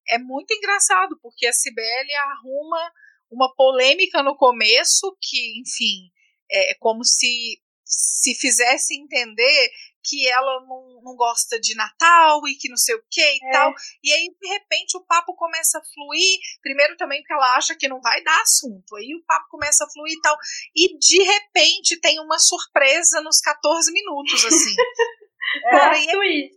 É 0.08 0.18
muito 0.18 0.52
engraçado, 0.52 1.18
porque 1.22 1.46
a 1.46 1.52
Cibele 1.52 2.14
arruma 2.14 2.92
uma 3.30 3.54
polêmica 3.54 4.22
no 4.22 4.36
começo 4.36 5.16
que, 5.20 5.60
enfim, 5.60 6.10
é 6.50 6.74
como 6.74 7.04
se 7.04 7.60
se 7.84 8.34
fizesse 8.34 8.98
entender 8.98 9.70
que 10.04 10.28
ela 10.28 10.60
não, 10.66 11.00
não 11.02 11.16
gosta 11.16 11.58
de 11.58 11.74
Natal 11.74 12.46
e 12.46 12.54
que 12.54 12.68
não 12.68 12.76
sei 12.76 12.94
o 12.94 13.02
que 13.10 13.20
e 13.20 13.38
é. 13.42 13.50
tal. 13.52 13.72
E 14.02 14.12
aí, 14.12 14.34
de 14.40 14.48
repente, 14.48 14.96
o 14.96 15.04
papo 15.04 15.34
começa 15.34 15.78
a 15.78 15.84
fluir. 15.84 16.38
Primeiro 16.62 16.96
também 16.96 17.20
porque 17.20 17.32
ela 17.32 17.56
acha 17.56 17.74
que 17.74 17.88
não 17.88 18.00
vai 18.00 18.22
dar 18.22 18.40
assunto. 18.42 18.96
Aí 18.96 19.14
o 19.14 19.24
papo 19.24 19.46
começa 19.48 19.84
a 19.84 19.90
fluir 19.90 20.14
e 20.14 20.20
tal. 20.20 20.36
E 20.76 20.98
de 20.98 21.22
repente 21.22 22.00
tem 22.00 22.20
uma 22.20 22.38
surpresa 22.38 23.20
nos 23.22 23.40
14 23.40 23.92
minutos, 23.92 24.44
assim. 24.44 24.74
é, 25.66 25.70
Cara, 25.70 25.98
é 25.98 26.16
muito, 26.16 26.54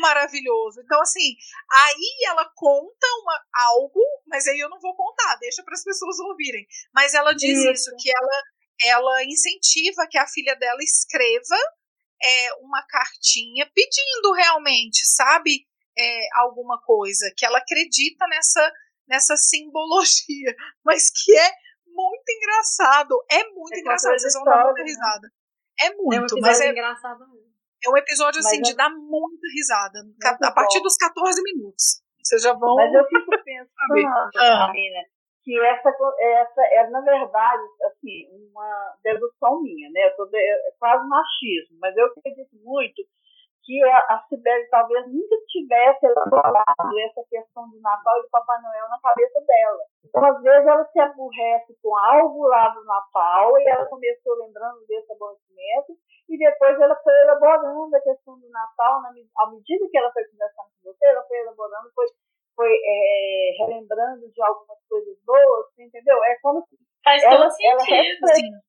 maravilhoso. 0.00 0.80
Então, 0.84 1.00
assim, 1.00 1.34
aí 1.70 2.26
ela 2.26 2.44
conta 2.54 3.06
uma, 3.22 3.40
algo, 3.70 4.00
mas 4.26 4.46
aí 4.46 4.58
eu 4.58 4.68
não 4.68 4.80
vou 4.80 4.94
contar, 4.94 5.36
deixa 5.36 5.62
para 5.62 5.74
as 5.74 5.84
pessoas 5.84 6.18
ouvirem. 6.18 6.66
Mas 6.92 7.14
ela 7.14 7.32
diz 7.32 7.58
isso, 7.58 7.70
isso 7.70 7.96
que 7.98 8.10
ela, 8.10 8.42
ela 8.84 9.24
incentiva 9.24 10.06
que 10.10 10.18
a 10.18 10.26
filha 10.26 10.54
dela 10.56 10.82
escreva 10.82 11.56
é, 12.22 12.54
uma 12.60 12.82
cartinha 12.86 13.70
pedindo 13.74 14.32
realmente, 14.32 15.06
sabe, 15.06 15.66
é, 15.96 16.28
alguma 16.40 16.80
coisa, 16.82 17.32
que 17.36 17.44
ela 17.44 17.58
acredita 17.58 18.26
nessa, 18.28 18.72
nessa 19.08 19.36
simbologia, 19.36 20.54
mas 20.84 21.10
que 21.10 21.36
é 21.36 21.50
muito 21.86 22.30
engraçado. 22.30 23.24
É 23.30 23.44
muito 23.50 23.74
é 23.74 23.80
engraçado, 23.80 24.18
vocês 24.18 24.34
vão 24.34 24.44
dar 24.44 24.64
muita 24.64 24.82
né? 24.82 24.88
risada. 24.88 25.32
É 25.80 25.94
muito, 25.94 26.36
é 26.36 26.38
um 26.38 26.40
mas 26.40 26.60
é 26.60 26.70
engraçado 26.70 27.20
mesmo. 27.28 27.48
É 27.84 27.90
um 27.90 27.96
episódio 27.96 28.40
assim 28.40 28.58
mas 28.58 28.68
de 28.68 28.74
dar 28.74 28.90
muita 28.90 29.46
risada. 29.54 30.00
a 30.42 30.50
partir 30.52 30.78
bom. 30.78 30.82
dos 30.82 30.96
14 30.96 31.40
minutos. 31.42 32.02
Vocês 32.20 32.42
já 32.42 32.52
vão. 32.52 32.74
Mas 32.74 32.92
eu 32.92 33.04
fico 33.06 33.30
pensando, 33.44 33.68
ah. 34.36 34.72
Que 35.48 35.58
essa, 35.64 35.88
essa 35.88 36.62
é, 36.74 36.90
na 36.90 37.00
verdade, 37.00 37.62
assim, 37.86 38.28
uma 38.52 38.94
dedução 39.02 39.62
minha, 39.62 39.88
né? 39.92 40.12
Eu 40.18 40.26
de, 40.26 40.36
é 40.36 40.72
quase 40.78 41.08
machismo, 41.08 41.78
mas 41.80 41.96
eu 41.96 42.04
acredito 42.04 42.52
muito 42.62 43.00
que 43.64 43.82
a 43.84 44.24
Sibeli 44.28 44.68
talvez 44.68 45.06
nunca 45.08 45.36
tivesse 45.48 46.04
elaborado 46.04 46.98
essa 47.00 47.22
questão 47.30 47.68
de 47.70 47.80
Natal 47.80 48.18
e 48.18 48.22
do 48.22 48.28
Papai 48.28 48.60
Noel 48.60 48.88
na 48.88 49.00
cabeça 49.00 49.40
dela. 49.40 49.80
Então, 50.04 50.24
às 50.24 50.42
vezes, 50.42 50.66
ela 50.66 50.84
se 50.84 51.00
aborrece 51.00 51.76
com 51.82 51.96
algo 51.96 52.46
lá 52.46 52.68
do 52.68 52.84
Natal 52.84 53.58
e 53.58 53.68
ela 53.68 53.86
começou 53.86 54.34
lembrando 54.36 54.86
desse 54.86 55.10
aborrecimento 55.12 55.96
e 56.28 56.36
depois 56.36 56.78
ela 56.78 56.96
foi 56.96 57.12
elaborando 57.22 57.96
a 57.96 58.00
questão 58.00 58.38
do 58.38 58.48
Natal, 58.50 59.00
na, 59.00 59.08
à 59.38 59.50
medida 59.50 59.88
que 59.90 59.96
ela 59.96 60.12
foi 60.12 60.24
conversando 60.24 60.68
com 60.76 60.92
você, 60.92 61.06
ela 61.06 61.22
foi 61.24 61.38
elaborando, 61.38 61.90
foi, 61.94 62.06
foi 62.58 62.74
é, 62.74 63.52
relembrando 63.56 64.28
de 64.28 64.42
algumas 64.42 64.78
coisas 64.88 65.16
boas, 65.24 65.66
entendeu? 65.78 66.16
É 66.24 66.34
como 66.42 66.60
se 66.66 66.76
Faz 67.04 67.22
ela, 67.22 67.36
todo 67.36 67.50
sentido, 67.52 68.26
ela 68.26 68.60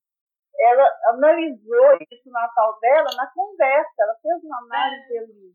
ela 0.60 0.91
analisou 1.08 1.97
isso 2.12 2.21
no 2.25 2.34
Natal 2.34 2.78
dela 2.80 3.10
na 3.15 3.28
conversa, 3.34 3.93
ela 3.97 4.13
fez 4.21 4.43
uma 4.43 4.58
análise 4.60 5.15
é. 5.15 5.19
ali. 5.19 5.54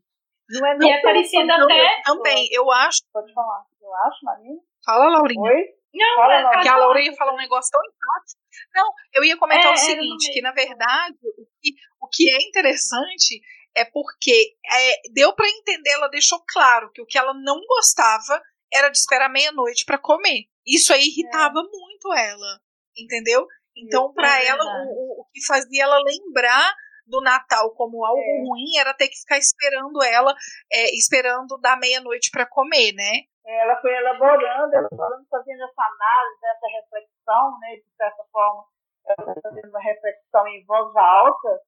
Não 0.49 0.67
é, 0.67 0.77
não 0.77 0.87
e 0.87 0.91
é 0.91 1.01
parecido 1.01 1.51
até. 1.51 2.01
Também, 2.03 2.47
eu 2.51 2.69
acho. 2.71 2.99
Pode 3.13 3.33
falar. 3.33 3.63
Eu 3.81 3.95
acho, 3.95 4.25
Marina. 4.25 4.59
Fala, 4.85 5.09
Laurinha. 5.09 5.41
Oi? 5.41 5.75
Não, 5.93 6.15
Fala, 6.15 6.35
é 6.35 6.51
porque 6.51 6.67
a 6.67 6.77
Laurinha 6.77 7.15
falou 7.15 7.35
um 7.35 7.37
negócio 7.37 7.71
tão 7.71 7.81
empático. 7.81 8.41
Não, 8.75 8.91
eu 9.13 9.23
ia 9.23 9.37
comentar 9.37 9.71
é, 9.71 9.73
o 9.73 9.77
seguinte, 9.77 10.31
que 10.31 10.41
na 10.41 10.51
verdade, 10.51 11.17
o 11.37 11.45
que, 11.61 11.71
o 12.01 12.07
que 12.11 12.29
é 12.29 12.47
interessante 12.47 13.41
é 13.75 13.83
porque 13.85 14.55
é, 14.65 15.01
deu 15.13 15.33
para 15.33 15.49
entender, 15.49 15.91
ela 15.91 16.07
deixou 16.07 16.41
claro 16.47 16.89
que 16.91 17.01
o 17.01 17.05
que 17.05 17.17
ela 17.17 17.33
não 17.33 17.59
gostava 17.67 18.41
era 18.73 18.89
de 18.89 18.97
esperar 18.97 19.29
meia-noite 19.29 19.85
para 19.85 19.97
comer. 19.97 20.45
Isso 20.65 20.93
aí 20.93 21.01
irritava 21.01 21.59
é. 21.59 21.63
muito 21.63 22.13
ela, 22.13 22.59
entendeu? 22.97 23.45
Então, 23.77 24.13
para 24.13 24.41
é 24.41 24.47
ela, 24.47 24.63
o, 24.87 25.21
o, 25.21 25.25
que 25.33 25.45
fazia 25.45 25.83
ela 25.83 25.99
lembrar 25.99 26.73
do 27.05 27.21
Natal 27.21 27.69
como 27.75 28.05
algo 28.05 28.19
é. 28.19 28.41
ruim 28.41 28.77
era 28.79 28.93
ter 28.93 29.09
que 29.09 29.19
ficar 29.19 29.37
esperando 29.37 30.01
ela, 30.01 30.33
é, 30.71 30.95
esperando 30.95 31.57
da 31.59 31.75
meia-noite 31.75 32.31
para 32.31 32.47
comer, 32.47 32.93
né? 32.93 33.23
Ela 33.45 33.79
foi 33.79 33.93
elaborando, 33.93 34.73
elaborando, 34.73 35.27
fazendo 35.29 35.63
essa 35.63 35.83
análise, 35.83 36.45
essa 36.45 36.67
reflexão, 36.81 37.59
né? 37.59 37.75
De 37.75 37.95
certa 37.95 38.23
forma, 38.31 38.65
ela 39.05 39.33
foi 39.33 39.41
fazendo 39.41 39.69
uma 39.69 39.81
reflexão 39.83 40.47
em 40.47 40.65
voz 40.65 40.95
alta 40.95 41.61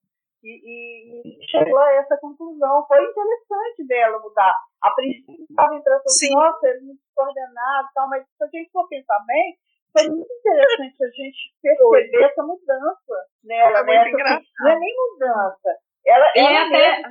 e, 0.44 1.42
e, 1.42 1.48
chegou 1.48 1.80
a 1.80 1.92
essa 1.94 2.18
conclusão. 2.18 2.86
Foi 2.88 3.04
interessante 3.04 3.88
dela 3.88 4.20
mudar. 4.20 4.56
A 4.82 4.92
princípio 4.92 5.46
estava 5.50 5.76
entrando 5.76 6.02
assim, 6.06 6.34
nossa, 6.34 6.68
ele 6.68 6.82
muito 6.82 7.02
descoordenado, 7.02 7.88
tal, 7.94 8.10
mas 8.10 8.24
se 8.24 8.44
a 8.44 8.48
gente 8.48 8.72
for 8.72 8.88
pensar 8.88 9.20
bem, 9.26 9.58
foi 9.92 10.10
muito 10.10 10.32
interessante 10.32 11.04
a 11.04 11.10
gente 11.10 11.54
perceber 11.62 12.24
essa 12.24 12.44
mudança 12.44 13.16
nela. 13.44 13.80
É 13.80 13.84
né? 13.84 13.98
muito 13.98 14.14
engraçado. 14.14 14.44
Não 14.60 14.72
é 14.72 14.80
nem 14.80 14.96
mudança. 14.96 15.70
Ela, 16.06 16.32
é 16.36 16.40
ela 16.40 16.68
até... 16.68 17.02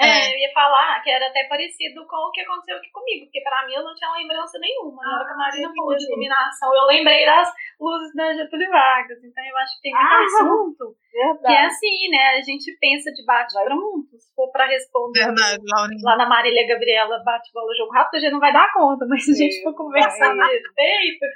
É, 0.00 0.06
é, 0.06 0.34
eu 0.34 0.38
ia 0.38 0.52
falar 0.52 1.02
que 1.02 1.10
era 1.10 1.26
até 1.26 1.44
parecido 1.44 2.06
com 2.06 2.16
o 2.16 2.30
que 2.30 2.40
aconteceu 2.40 2.76
aqui 2.76 2.90
comigo, 2.90 3.26
porque 3.26 3.42
para 3.42 3.66
mim 3.66 3.74
eu 3.74 3.84
não 3.84 3.94
tinha 3.94 4.10
lembrança 4.12 4.58
nenhuma. 4.58 5.02
Na 5.02 5.16
hora 5.16 5.26
que 5.26 5.32
a 5.32 5.36
Marina 5.36 5.68
ah, 5.68 5.74
falou 5.76 5.96
de 5.96 6.04
iluminação, 6.06 6.74
eu 6.74 6.86
lembrei 6.86 7.26
das 7.26 7.48
luzes 7.78 8.14
da 8.14 8.32
Getúlio 8.32 8.70
Vargas. 8.70 9.18
Então 9.22 9.44
eu 9.44 9.56
acho 9.58 9.76
que 9.76 9.82
tem 9.82 9.92
muito 9.92 10.06
ah, 10.06 10.24
assunto 10.24 10.96
verdade. 11.12 11.46
que 11.46 11.52
é 11.52 11.66
assim, 11.66 12.08
né? 12.10 12.24
A 12.38 12.42
gente 12.42 12.78
pensa 12.80 13.12
de 13.12 13.24
bate-pronto, 13.24 14.16
se 14.18 14.34
for 14.34 14.50
para 14.50 14.66
responder 14.66 15.24
verdade, 15.24 15.62
lá 16.02 16.16
na 16.16 16.28
Marília 16.28 16.66
Gabriela 16.66 17.22
bate-bola 17.24 17.74
jogo 17.76 17.92
rápido, 17.92 18.16
a 18.16 18.20
gente 18.20 18.32
não 18.32 18.40
vai 18.40 18.52
dar 18.52 18.72
conta, 18.72 19.06
mas 19.06 19.24
se 19.24 19.32
a 19.32 19.34
gente 19.34 19.62
for 19.62 19.74
conversar 19.74 20.30
a 20.32 20.46
respeito 20.46 21.26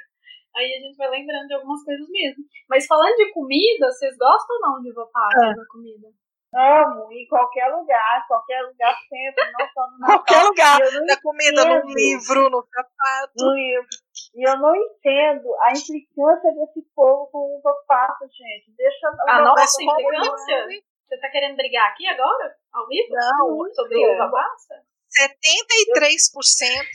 Aí 0.55 0.73
a 0.73 0.79
gente 0.79 0.95
vai 0.95 1.09
lembrando 1.09 1.47
de 1.47 1.53
algumas 1.53 1.83
coisas 1.83 2.07
mesmo. 2.09 2.45
Mas 2.69 2.87
falando 2.87 3.15
de 3.15 3.29
comida, 3.33 3.91
vocês 3.91 4.15
gostam 4.17 4.55
ou 4.55 4.61
não 4.61 4.81
de 4.81 4.93
passa 5.11 5.51
é. 5.51 5.65
comida? 5.69 6.07
Amo, 6.55 7.11
em 7.11 7.27
qualquer 7.27 7.67
lugar, 7.67 8.25
qualquer 8.29 8.61
lugar 8.61 8.95
sempre, 9.09 9.43
não 9.51 9.67
só 9.73 9.91
no 9.91 9.99
Natal. 9.99 10.23
Qualquer 10.23 10.43
lugar, 10.43 10.79
na 11.05 11.21
comida, 11.21 11.65
no 11.65 11.93
livro, 11.93 12.49
no 12.49 12.63
sapato. 12.63 13.33
No 13.35 13.53
livro. 13.53 13.89
E 14.33 14.49
eu 14.49 14.57
não 14.57 14.73
entendo 14.73 15.53
a 15.61 15.71
implicância 15.71 16.51
desse 16.53 16.81
povo 16.95 17.27
com 17.29 17.57
uva 17.57 17.73
passa, 17.85 18.25
gente. 18.27 18.73
Deixa 18.77 19.07
a 19.27 19.41
nossa 19.41 19.83
implicância? 19.83 20.67
Você 21.07 21.19
tá 21.19 21.29
querendo 21.29 21.57
brigar 21.57 21.91
aqui 21.91 22.07
agora? 22.07 22.55
Ao 22.73 22.87
vivo? 22.87 23.09
Não. 23.11 23.73
Sobre 23.73 23.97
uva 23.97 24.31
passa? 24.31 24.81
73% 25.17 26.85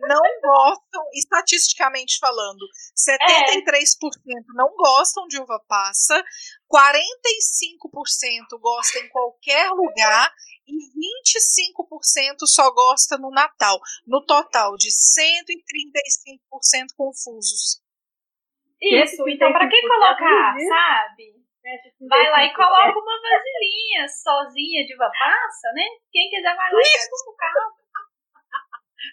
não 0.00 0.20
gostam, 0.42 1.02
estatisticamente 1.14 2.18
falando, 2.18 2.66
73% 2.96 3.76
é. 3.76 3.80
não 4.54 4.74
gostam 4.76 5.26
de 5.26 5.40
uva 5.40 5.58
passa, 5.66 6.22
45% 6.72 8.60
gostam 8.60 9.02
em 9.02 9.08
qualquer 9.08 9.70
lugar 9.70 10.32
e 10.66 10.72
25% 10.72 12.46
só 12.46 12.70
gosta 12.72 13.18
no 13.18 13.30
Natal. 13.30 13.78
No 14.06 14.24
total 14.24 14.74
de 14.76 14.88
135% 14.88 16.94
confusos. 16.96 17.82
Isso, 18.80 19.28
então 19.28 19.52
para 19.52 19.68
que 19.68 19.78
colocar, 19.80 20.56
sabe? 20.68 21.34
Vai 22.08 22.30
lá 22.30 22.44
e 22.44 22.52
coloca 22.52 22.98
uma 22.98 23.20
vasilhinha 23.22 24.06
sozinha 24.08 24.84
de 24.84 24.94
uva 24.94 25.10
passa, 25.18 25.72
né? 25.72 25.84
Quem 26.12 26.28
quiser 26.28 26.54
vai 26.54 26.70
lá 26.70 26.78
e 26.78 26.82
pega 26.82 27.14
o 27.26 27.36
carro. 27.36 27.84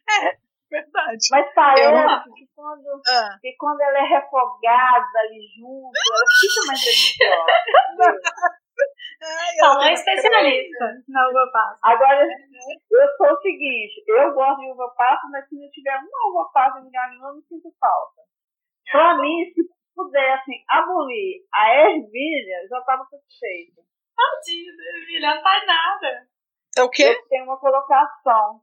É, 0.07 0.37
verdade. 0.69 1.27
Mas 1.31 1.53
parece 1.53 2.33
que 2.33 2.47
quando, 2.55 3.01
ah. 3.07 3.37
que 3.41 3.55
quando 3.57 3.81
ela 3.81 3.99
é 3.99 4.07
refogada 4.07 5.19
ali 5.19 5.41
junto, 5.57 5.91
ela 5.91 6.25
fica 6.39 6.67
mais 6.67 6.79
deliciosa. 6.79 8.21
Fala 9.59 9.83
é 9.89 9.93
especialista 9.93 10.85
na 11.09 11.27
uva 11.27 11.51
passa. 11.51 11.79
Agora, 11.83 12.23
eu 12.23 13.07
sou 13.17 13.33
o 13.33 13.41
seguinte, 13.41 14.03
eu 14.07 14.33
gosto 14.33 14.61
de 14.61 14.71
uva 14.71 14.93
passa, 14.95 15.27
mas 15.29 15.47
se 15.49 15.55
não 15.55 15.69
tiver 15.71 15.97
uma 15.97 16.29
uva 16.29 16.49
passa 16.53 16.79
em 16.79 16.83
lugar 16.85 17.09
nenhum, 17.09 17.27
eu 17.27 17.33
não 17.33 17.41
sinto 17.41 17.69
falta. 17.79 18.21
Pra 18.89 19.17
mim, 19.17 19.51
se 19.53 19.61
pudessem 19.95 20.63
abolir 20.67 21.45
a 21.53 21.91
ervilha, 21.91 22.67
já 22.69 22.79
estava 22.79 23.05
satisfeito. 23.05 23.81
Tadinha 24.15 24.75
da 24.75 24.83
ervilha, 24.97 25.35
não 25.35 25.41
faz 25.41 25.65
nada. 25.65 26.27
É 26.77 26.83
o 26.83 26.89
quê? 26.89 27.21
Tem 27.29 27.43
uma 27.43 27.59
colocação. 27.59 28.61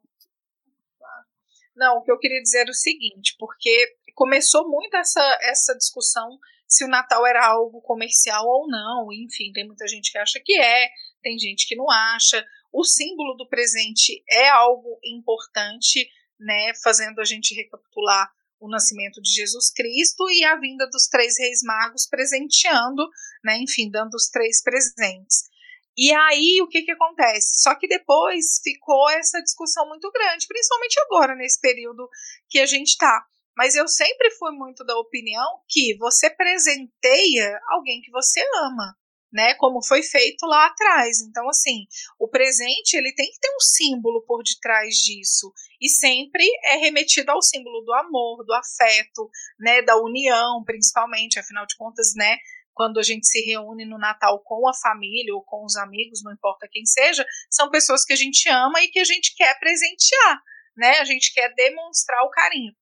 Não, 1.76 1.98
o 1.98 2.02
que 2.02 2.10
eu 2.10 2.18
queria 2.18 2.42
dizer 2.42 2.62
era 2.62 2.70
o 2.70 2.74
seguinte, 2.74 3.36
porque 3.38 3.96
começou 4.14 4.68
muito 4.68 4.96
essa, 4.96 5.38
essa 5.42 5.76
discussão 5.76 6.38
se 6.66 6.84
o 6.84 6.88
Natal 6.88 7.26
era 7.26 7.46
algo 7.46 7.80
comercial 7.80 8.44
ou 8.46 8.68
não. 8.68 9.12
Enfim, 9.12 9.52
tem 9.52 9.66
muita 9.66 9.86
gente 9.86 10.10
que 10.10 10.18
acha 10.18 10.40
que 10.44 10.58
é, 10.58 10.88
tem 11.22 11.38
gente 11.38 11.66
que 11.66 11.76
não 11.76 11.88
acha. 11.90 12.44
O 12.72 12.84
símbolo 12.84 13.34
do 13.34 13.48
presente 13.48 14.22
é 14.28 14.48
algo 14.48 14.98
importante, 15.04 16.08
né? 16.38 16.72
Fazendo 16.82 17.20
a 17.20 17.24
gente 17.24 17.54
recapitular 17.54 18.30
o 18.60 18.68
nascimento 18.68 19.20
de 19.20 19.30
Jesus 19.30 19.70
Cristo 19.70 20.28
e 20.30 20.44
a 20.44 20.56
vinda 20.58 20.88
dos 20.90 21.06
três 21.06 21.38
reis 21.38 21.60
magos 21.62 22.06
presenteando, 22.06 23.08
né, 23.44 23.58
enfim, 23.58 23.90
dando 23.90 24.14
os 24.14 24.28
três 24.28 24.62
presentes. 24.62 25.48
E 25.96 26.12
aí 26.12 26.60
o 26.62 26.68
que 26.68 26.82
que 26.82 26.92
acontece? 26.92 27.62
Só 27.62 27.74
que 27.74 27.88
depois 27.88 28.60
ficou 28.62 29.10
essa 29.10 29.42
discussão 29.42 29.88
muito 29.88 30.10
grande, 30.12 30.46
principalmente 30.46 31.00
agora 31.00 31.34
nesse 31.34 31.60
período 31.60 32.08
que 32.48 32.60
a 32.60 32.66
gente 32.66 32.90
está. 32.90 33.24
Mas 33.56 33.74
eu 33.74 33.88
sempre 33.88 34.30
fui 34.32 34.52
muito 34.52 34.84
da 34.84 34.96
opinião 34.96 35.60
que 35.68 35.96
você 35.98 36.30
presenteia 36.30 37.60
alguém 37.70 38.00
que 38.00 38.12
você 38.12 38.40
ama 38.62 38.96
né, 39.32 39.54
como 39.54 39.84
foi 39.84 40.02
feito 40.02 40.46
lá 40.46 40.66
atrás. 40.66 41.20
Então, 41.20 41.48
assim, 41.48 41.86
o 42.18 42.28
presente 42.28 42.94
ele 42.94 43.12
tem 43.14 43.30
que 43.30 43.38
ter 43.38 43.50
um 43.50 43.60
símbolo 43.60 44.22
por 44.26 44.42
detrás 44.42 44.94
disso 44.96 45.52
e 45.80 45.88
sempre 45.88 46.44
é 46.64 46.76
remetido 46.76 47.30
ao 47.30 47.42
símbolo 47.42 47.82
do 47.82 47.92
amor, 47.94 48.44
do 48.44 48.52
afeto, 48.54 49.30
né, 49.58 49.82
da 49.82 49.96
união, 49.96 50.62
principalmente. 50.64 51.38
Afinal 51.38 51.66
de 51.66 51.76
contas, 51.76 52.12
né, 52.16 52.38
quando 52.74 52.98
a 53.00 53.02
gente 53.02 53.26
se 53.26 53.40
reúne 53.40 53.84
no 53.84 53.98
Natal 53.98 54.40
com 54.44 54.68
a 54.68 54.72
família 54.74 55.34
ou 55.34 55.42
com 55.42 55.64
os 55.64 55.76
amigos, 55.76 56.22
não 56.22 56.32
importa 56.32 56.68
quem 56.70 56.86
seja, 56.86 57.26
são 57.50 57.70
pessoas 57.70 58.04
que 58.04 58.12
a 58.12 58.16
gente 58.16 58.48
ama 58.48 58.80
e 58.82 58.88
que 58.88 59.00
a 59.00 59.04
gente 59.04 59.34
quer 59.34 59.58
presentear, 59.58 60.40
né? 60.76 61.00
A 61.00 61.04
gente 61.04 61.34
quer 61.34 61.52
demonstrar 61.54 62.22
o 62.22 62.30
carinho. 62.30 62.72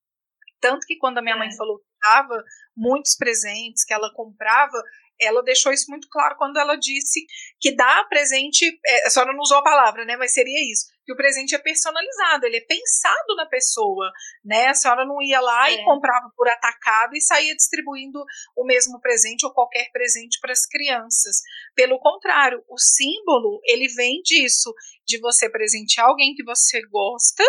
Tanto 0.61 0.87
que 0.87 0.97
quando 0.99 1.17
a 1.19 1.23
minha 1.23 1.37
mãe 1.37 1.49
É. 1.49 1.57
falou 1.57 1.79
que 1.79 1.85
dava 2.03 2.45
muitos 2.77 3.17
presentes, 3.17 3.85
que 3.85 3.95
ela 3.95 4.13
comprava, 4.15 4.83
ela 5.21 5.43
deixou 5.43 5.73
isso 5.73 5.91
muito 5.91 6.09
claro 6.11 6.37
quando 6.37 6.59
ela 6.59 6.77
disse 6.77 7.25
que 7.61 7.75
dar 7.75 8.09
presente, 8.09 8.79
é, 8.87 9.07
a 9.07 9.11
senhora 9.11 9.33
não 9.33 9.41
usou 9.41 9.59
a 9.59 9.63
palavra, 9.63 10.05
né? 10.05 10.17
Mas 10.17 10.33
seria 10.33 10.61
isso, 10.61 10.87
que 11.05 11.13
o 11.13 11.17
presente 11.17 11.55
é 11.55 11.59
personalizado, 11.59 12.47
ele 12.47 12.57
é 12.59 12.61
pensado 12.61 13.35
na 13.37 13.47
pessoa, 13.47 14.11
né? 14.45 14.69
A 14.69 14.75
senhora 14.75 15.05
não 15.05 15.21
ia 15.23 15.41
lá 15.41 15.71
e 15.71 15.77
É. 15.77 15.85
comprava 15.85 16.31
por 16.37 16.49
atacado 16.49 17.15
e 17.17 17.21
saía 17.21 17.55
distribuindo 17.55 18.23
o 18.57 18.65
mesmo 18.65 19.01
presente 19.01 19.47
ou 19.47 19.53
qualquer 19.53 19.91
presente 19.93 20.39
para 20.41 20.53
as 20.53 20.67
crianças. 20.67 21.37
Pelo 21.75 21.99
contrário, 21.99 22.63
o 22.69 22.79
símbolo, 22.79 23.61
ele 23.65 23.89
vem 23.89 24.21
disso, 24.23 24.75
de 25.07 25.19
você 25.21 25.49
presentear 25.49 26.07
alguém 26.09 26.35
que 26.35 26.45
você 26.45 26.81
gosta, 26.89 27.45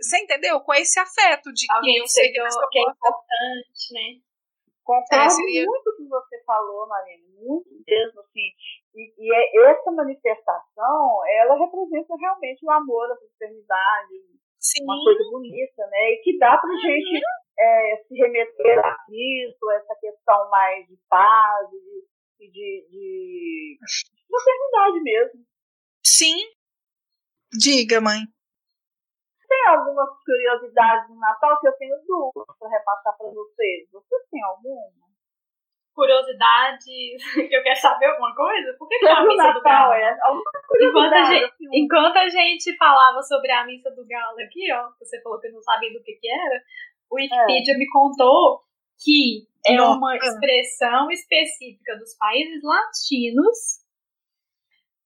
você 0.00 0.18
entendeu? 0.18 0.60
Com 0.60 0.74
esse 0.74 0.98
afeto 0.98 1.52
de 1.52 1.66
que 1.66 1.74
Alguém 1.74 1.98
eu 1.98 2.04
que, 2.04 2.10
sei 2.10 2.26
que 2.28 2.34
que, 2.34 2.40
é 2.40 2.82
importante, 2.82 3.92
né? 3.92 4.20
Concordo 4.86 5.24
É, 5.24 5.28
seria- 5.28 5.66
muito 5.66 5.84
com 5.84 5.90
o 5.90 5.96
que 5.96 6.08
você 6.08 6.44
falou, 6.44 6.86
Marina, 6.86 7.26
muito 7.42 7.68
mesmo, 7.86 8.20
assim. 8.20 8.48
E, 8.94 9.12
e 9.18 9.34
é- 9.34 9.70
essa 9.72 9.90
manifestação, 9.90 11.26
ela 11.28 11.58
representa 11.58 12.14
realmente 12.16 12.64
o 12.64 12.70
amor, 12.70 13.10
a 13.10 13.16
fraternidade, 13.16 14.14
Sim, 14.60 14.84
uma 14.84 14.94
coisa 15.02 15.22
bonita, 15.30 15.86
né? 15.88 16.12
E 16.12 16.20
que 16.22 16.38
dá 16.38 16.56
pra 16.56 16.70
gente 16.70 17.20
é, 17.58 17.96
se 18.06 18.14
remeter 18.14 18.78
a 18.78 18.96
isso, 19.10 19.70
essa 19.72 19.94
questão 20.00 20.48
mais 20.50 20.86
de 20.86 20.96
paz 21.08 21.68
e 22.40 22.48
de, 22.48 22.50
de, 22.50 22.88
de 22.90 23.78
fraternidade 24.30 25.02
mesmo. 25.02 25.40
sim. 26.04 26.36
Diga, 27.58 28.00
mãe. 28.00 28.20
Tem 29.48 29.66
algumas 29.68 30.08
curiosidades 30.24 31.08
no 31.10 31.18
Natal 31.18 31.58
que 31.60 31.68
eu 31.68 31.72
tenho 31.78 31.96
duas 32.06 32.32
para 32.58 32.68
repassar 32.68 33.16
para 33.16 33.30
vocês. 33.30 33.88
Vocês 33.92 34.22
têm 34.30 34.42
alguma? 34.42 35.06
Curiosidade, 35.94 37.16
que 37.48 37.56
eu 37.56 37.62
quero 37.62 37.80
saber 37.80 38.06
alguma 38.06 38.34
coisa? 38.34 38.74
Por 38.78 38.88
que, 38.88 38.98
que 38.98 39.06
é 39.06 39.12
a 39.12 39.22
missa 39.24 39.52
do 39.52 39.62
Natal, 39.62 39.90
galo? 39.90 39.92
é. 39.94 40.16
Enquanto 40.80 41.14
a, 41.14 41.24
gente, 41.24 41.44
assim, 41.44 41.68
enquanto 41.72 42.16
a 42.16 42.28
gente 42.28 42.76
falava 42.76 43.22
sobre 43.22 43.50
a 43.52 43.64
missa 43.64 43.90
do 43.90 44.06
galo 44.06 44.38
aqui, 44.40 44.72
ó, 44.72 44.90
você 44.98 45.22
falou 45.22 45.40
que 45.40 45.48
não 45.48 45.62
sabia 45.62 45.92
do 45.92 46.02
que, 46.02 46.12
que 46.14 46.28
era, 46.28 46.62
o 47.10 47.16
Wikipedia 47.16 47.78
me 47.78 47.88
contou 47.88 48.60
que 49.02 49.46
é 49.66 49.76
Nossa. 49.76 49.98
uma 49.98 50.16
expressão 50.16 51.10
específica 51.10 51.96
dos 51.96 52.16
países 52.16 52.62
latinos 52.62 53.85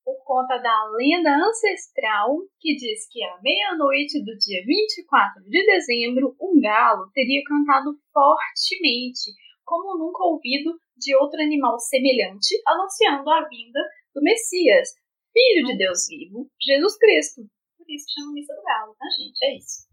por 0.04 0.16
conta 0.24 0.58
da 0.58 0.84
lenda 0.96 1.30
ancestral 1.46 2.36
que 2.58 2.74
diz 2.76 3.08
que 3.10 3.22
à 3.22 3.40
meia-noite 3.42 4.24
do 4.24 4.36
dia 4.36 4.62
24 4.64 5.42
de 5.44 5.66
dezembro, 5.66 6.36
um 6.40 6.60
galo 6.60 7.10
teria 7.12 7.42
cantado 7.46 7.96
fortemente, 8.12 9.32
como 9.64 9.98
nunca 9.98 10.24
ouvido 10.24 10.78
de 10.96 11.14
outro 11.16 11.40
animal 11.40 11.78
semelhante, 11.78 12.60
anunciando 12.66 13.30
a 13.30 13.48
vinda 13.48 13.80
do 14.14 14.22
Messias, 14.22 14.88
Filho 15.32 15.66
de 15.66 15.78
Deus 15.78 16.08
vivo, 16.08 16.50
Jesus 16.60 16.98
Cristo. 16.98 17.42
Por 17.78 17.88
isso 17.88 18.06
que 18.06 18.20
chama 18.20 18.32
Missa 18.32 18.54
do 18.54 18.62
Galo, 18.62 18.94
tá, 18.98 19.06
gente? 19.16 19.44
É 19.44 19.56
isso. 19.56 19.88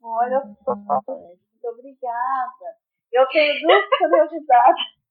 Olha 0.00 0.40
só, 0.64 0.74
muito 0.76 1.64
obrigada. 1.64 2.76
Eu 3.12 3.26
tenho 3.28 3.60
duas 3.62 3.84
curiosidades. 3.98 4.84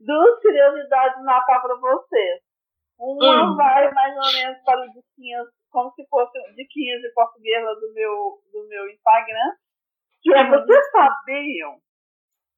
Duas 0.00 0.42
curiosidades 0.42 1.18
do 1.18 1.24
Natal 1.24 1.62
para 1.62 1.76
vocês. 1.76 2.42
Uma 2.98 3.52
Hum. 3.52 3.56
vai 3.56 3.90
mais 3.92 4.16
ou 4.16 4.32
menos 4.32 4.62
para 4.64 4.80
o 4.80 4.92
Diquinhas, 4.92 5.48
como 5.70 5.90
se 5.92 6.06
fosse 6.08 6.38
Diquinhas 6.54 7.00
de 7.00 7.12
português 7.14 7.64
lá 7.64 7.74
do 7.74 7.92
meu, 7.92 8.38
do 8.52 8.68
meu 8.68 8.88
Instagram. 8.88 9.56
Que 10.22 10.32
é, 10.32 10.48
vocês 10.48 10.90
sabiam 10.92 11.78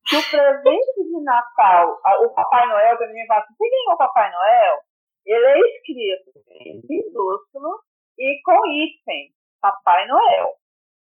que 0.06 0.16
o 0.16 0.30
presente 0.30 1.02
de 1.02 1.24
Natal, 1.24 1.98
o 2.20 2.34
Papai 2.34 2.66
Noel, 2.68 2.98
que 2.98 3.06
menina 3.06 3.26
fala 3.26 3.40
assim, 3.40 3.54
você 3.56 3.70
ganhou 3.70 3.94
o 3.94 3.96
Papai 3.96 4.30
Noel? 4.30 4.80
Ele 5.24 5.46
é 5.46 5.58
escrito 5.60 6.32
em 6.50 6.82
minúsculo 6.86 7.80
e 8.18 8.40
com 8.44 8.66
hífen, 8.66 9.32
Papai 9.62 10.06
Noel. 10.06 10.54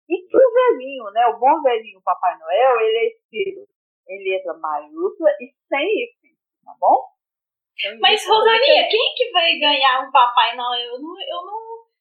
E 0.07 0.17
que 0.27 0.37
o 0.37 0.53
velhinho, 0.53 1.05
né, 1.13 1.27
o 1.29 1.39
bom 1.39 1.63
velhinho 1.63 2.03
Papai 2.05 2.37
Noel, 2.39 2.81
ele 2.81 2.99
é 2.99 3.09
escrito 3.09 3.67
em 4.09 4.23
letra 4.29 4.53
maiúscula 4.59 5.31
e 5.41 5.51
sem 5.69 5.87
hífen, 5.87 6.37
tá 6.65 6.75
bom? 6.79 7.07
Então, 7.85 7.99
Mas, 8.01 8.21
isso 8.21 8.31
é 8.31 8.35
Rosaninha, 8.35 8.89
quem 8.91 9.15
que 9.17 9.31
vai 9.33 9.59
ganhar 9.59 10.01
um 10.07 10.11
Papai 10.11 10.55
Noel? 10.57 10.81
Eu 10.93 11.01
não. 11.01 11.15
Eu 11.21 11.41
não... 11.47 11.59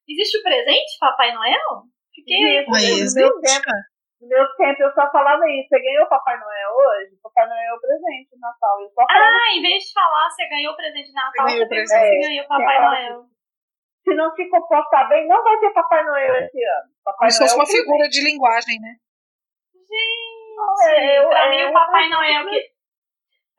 Existe 0.08 0.38
o 0.40 0.44
presente 0.44 0.98
Papai 1.00 1.32
Noel? 1.34 1.84
Fiquei. 2.14 2.60
Isso, 2.60 2.76
Aí 2.76 2.90
no 3.00 3.14
meu 3.16 3.42
tempo, 3.42 3.70
no 4.22 4.28
meu 4.28 4.46
tempo 4.58 4.84
eu 4.84 4.92
só 4.94 5.10
falava 5.12 5.44
isso. 5.50 5.70
Você 5.70 5.80
ganhou 5.82 6.04
o 6.06 6.10
Papai 6.10 6.38
Noel 6.40 6.70
hoje? 6.74 7.16
Papai 7.24 7.48
Noel 7.48 7.74
é 7.74 7.74
o 7.78 7.80
presente 7.80 8.30
de 8.34 8.40
Natal. 8.40 8.82
Eu 8.82 8.90
só 8.90 9.02
Ah, 9.10 9.56
em 9.56 9.62
vez 9.62 9.84
de 9.86 9.94
falar 9.94 10.30
você 10.30 10.50
ganhou 10.50 10.74
o 10.74 10.76
presente 10.76 11.08
de 11.08 11.14
Natal, 11.14 11.46
Ganhou 11.46 11.60
você 11.60 11.66
o 11.66 11.70
perguntou 11.70 11.98
presente. 12.00 12.24
se 12.24 12.28
ganhou 12.28 12.46
o 12.46 12.48
Papai 12.50 12.76
É, 12.76 12.82
Noel. 12.82 13.26
se 14.04 14.16
não 14.16 14.36
se 14.36 14.50
comportar 14.50 15.08
bem, 15.10 15.28
não 15.28 15.44
vai 15.44 15.60
ter 15.60 15.72
Papai 15.74 16.04
Noel 16.04 16.36
esse 16.44 16.64
ano. 16.64 16.90
Papai 17.06 17.20
Como 17.20 17.32
se 17.32 17.38
fosse 17.40 17.56
Noel 17.56 17.60
uma 17.64 17.72
figura 17.72 18.10
de 18.10 18.22
linguagem, 18.26 18.80
né? 18.82 18.94
Não, 20.58 20.88
é, 20.90 21.20
eu- 21.20 21.30
pra 21.30 21.46
é 21.46 21.50
mim, 21.50 21.64
o 21.64 21.70
um 21.70 21.74
Papai 21.74 22.10
Noel 22.10 22.50
que. 22.50 22.79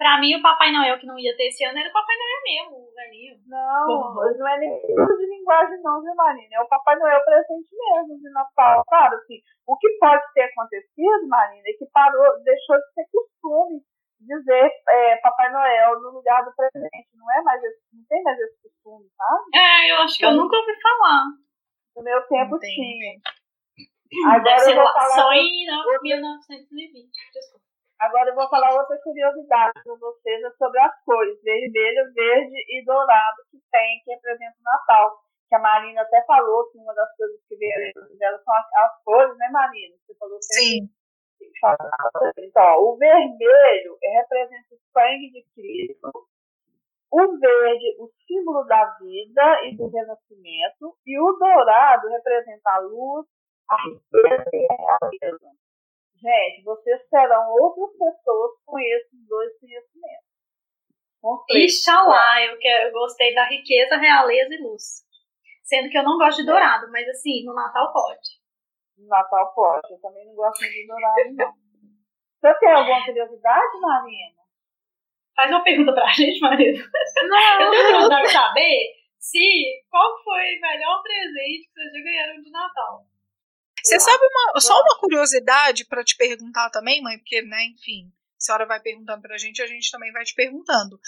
Pra 0.01 0.16
mim, 0.16 0.32
o 0.34 0.40
Papai 0.40 0.72
Noel 0.72 0.96
que 0.96 1.05
não 1.05 1.18
ia 1.20 1.36
ter 1.36 1.53
esse 1.53 1.61
ano 1.62 1.76
era 1.78 1.90
o 1.90 1.92
Papai 1.92 2.16
Noel 2.16 2.40
mesmo, 2.40 2.88
o 2.88 2.94
velhinho. 2.94 3.36
Não, 3.44 3.84
Porra. 3.84 4.32
não 4.32 4.48
é 4.48 4.57
nem 4.57 4.72
de 4.80 5.26
linguagem 5.28 5.76
não, 5.82 6.01
viu, 6.01 6.14
Marina? 6.16 6.57
É 6.57 6.61
o 6.62 6.68
Papai 6.68 6.96
Noel 6.96 7.20
presente 7.22 7.68
mesmo 7.68 8.16
de 8.16 8.32
Natal. 8.32 8.82
Claro, 8.88 9.16
assim, 9.16 9.36
o 9.68 9.76
que 9.76 9.88
pode 10.01 10.24
ter 10.32 10.48
acontecido, 10.48 11.28
Marina, 11.28 11.68
é 11.68 11.76
que 11.76 11.84
parou, 11.92 12.32
deixou 12.42 12.76
de 12.78 12.92
ser 12.94 13.05
costume 13.12 13.84
dizer 14.20 14.72
é, 14.88 15.16
Papai 15.16 15.53
Noel 15.53 16.01
no 16.01 16.12
lugar 16.12 16.46
do 16.46 16.57
presente. 16.57 17.09
Não 17.12 17.30
é 17.36 17.42
mais 17.42 17.62
esse, 17.62 17.80
não 17.92 18.05
tem 18.09 18.22
mais 18.22 18.40
esse 18.40 18.57
costume, 18.62 19.05
sabe? 19.14 19.44
É, 19.55 19.92
eu 19.92 19.96
acho 20.01 20.16
que 20.16 20.24
eu 20.24 20.32
nunca 20.32 20.57
ouvi 20.57 20.80
falar. 20.80 21.24
No 21.94 22.03
meu 22.03 22.22
tempo 22.26 22.57
Entendi. 22.57 22.74
tinha. 22.74 23.20
Deve 24.09 24.48
Agora 24.48 24.59
ser 24.61 24.70
eu 24.70 24.76
vou 24.76 24.84
lá, 24.84 24.92
falar 24.94 25.14
só 25.14 25.32
em 25.34 25.66
não, 25.66 26.03
1920. 26.03 27.11
Desculpa. 27.34 27.70
Agora 28.01 28.30
eu 28.30 28.34
vou 28.34 28.48
falar 28.48 28.72
outra 28.74 28.98
curiosidade 29.03 29.78
para 29.84 29.94
vocês 29.94 30.42
é 30.42 30.51
sobre 30.53 30.80
as 30.80 31.05
cores, 31.05 31.42
vermelho, 31.42 32.12
verde 32.14 32.57
e 32.68 32.82
dourado 32.82 33.42
que 33.51 33.61
tem, 33.70 34.01
que 34.03 34.12
representa 34.14 34.57
o 34.59 34.62
Natal. 34.62 35.18
Que 35.51 35.55
a 35.57 35.59
Marina 35.59 36.01
até 36.01 36.24
falou 36.24 36.70
que 36.70 36.78
uma 36.78 36.94
das 36.94 37.14
coisas 37.16 37.38
que 37.46 37.57
veio 37.57 37.92
dela 38.18 38.38
são 38.38 38.55
as, 38.55 38.66
as 38.72 39.03
cores, 39.05 39.36
né, 39.36 39.51
Marina? 39.53 39.96
Você 40.07 40.14
falou 40.14 40.38
que 40.38 40.44
Sim. 40.44 40.88
Então, 42.38 42.64
ó, 42.64 42.80
o 42.80 42.96
vermelho 42.96 43.98
representa 44.03 44.74
o 44.74 44.78
sangue 44.92 45.30
de 45.30 45.44
Cristo. 45.55 46.11
O 47.12 47.38
verde, 47.38 47.96
o 47.98 48.09
símbolo 48.26 48.64
da 48.64 48.96
vida 48.98 49.64
e 49.66 49.76
do 49.76 49.88
renascimento. 49.88 50.96
E 51.07 51.20
o 51.20 51.32
dourado 51.32 52.09
representa 52.09 52.70
a 52.70 52.78
luz, 52.78 53.26
a 53.68 53.76
riqueza 53.82 54.51
e 54.55 54.66
a 54.70 54.98
realeza. 55.01 55.51
Gente, 56.21 56.62
vocês 56.64 57.09
serão 57.09 57.51
outras 57.53 57.91
pessoas 57.97 58.53
com 58.66 58.79
esses 58.79 59.27
dois 59.27 59.59
conhecimentos. 59.59 60.31
Ixalá, 61.51 62.43
eu, 62.43 62.59
eu 62.61 62.93
gostei 62.93 63.35
da 63.35 63.45
riqueza, 63.49 63.97
realeza 63.97 64.55
e 64.55 64.62
luz. 64.62 65.05
Sendo 65.62 65.89
que 65.89 65.97
eu 65.97 66.03
não 66.03 66.18
gosto 66.18 66.41
de 66.41 66.47
dourado, 66.47 66.91
mas 66.91 67.09
assim, 67.09 67.45
no 67.45 67.55
Natal 67.55 67.93
pode. 67.93 68.41
No 68.99 69.09
Natal 69.09 69.53
pode. 69.55 69.93
Eu 69.93 70.01
também 70.01 70.27
não 70.27 70.35
gosto 70.35 70.61
muito 70.61 70.75
de 70.75 70.87
dourado, 70.87 71.35
não. 71.37 71.53
Você 72.41 72.59
tem 72.59 72.73
alguma 72.73 73.05
curiosidade, 73.05 73.81
Marina? 73.81 74.41
Faz 75.37 75.51
uma 75.51 75.62
pergunta 75.62 75.93
pra 75.93 76.09
gente, 76.12 76.41
marido. 76.41 76.83
Não. 77.29 77.62
Eu 77.62 77.71
tenho 77.71 77.85
curiosidade 77.85 78.27
de 78.27 78.33
saber 78.33 78.93
se 79.18 79.85
qual 79.91 80.23
foi 80.23 80.57
o 80.57 80.61
melhor 80.61 81.03
presente 81.03 81.66
que 81.66 81.73
vocês 81.73 81.93
já 81.93 82.03
ganharam 82.03 82.41
de 82.43 82.51
Natal. 82.51 83.09
Você 83.83 83.99
sabe 84.01 84.24
uma, 84.24 84.61
só 84.61 84.74
uma 84.81 84.99
curiosidade 84.99 85.85
para 85.87 86.05
te 86.05 86.16
perguntar 86.16 86.70
também, 86.70 87.03
mãe, 87.03 87.18
porque, 87.18 87.43
né, 87.43 87.64
enfim, 87.66 88.12
a 88.41 88.43
senhora 88.43 88.66
vai 88.66 88.81
perguntando 88.81 89.20
pra 89.20 89.37
gente, 89.37 89.62
a 89.62 89.66
gente 89.66 89.91
também 89.91 90.11
vai 90.12 90.24
te 90.24 90.35
perguntando. 90.35 90.99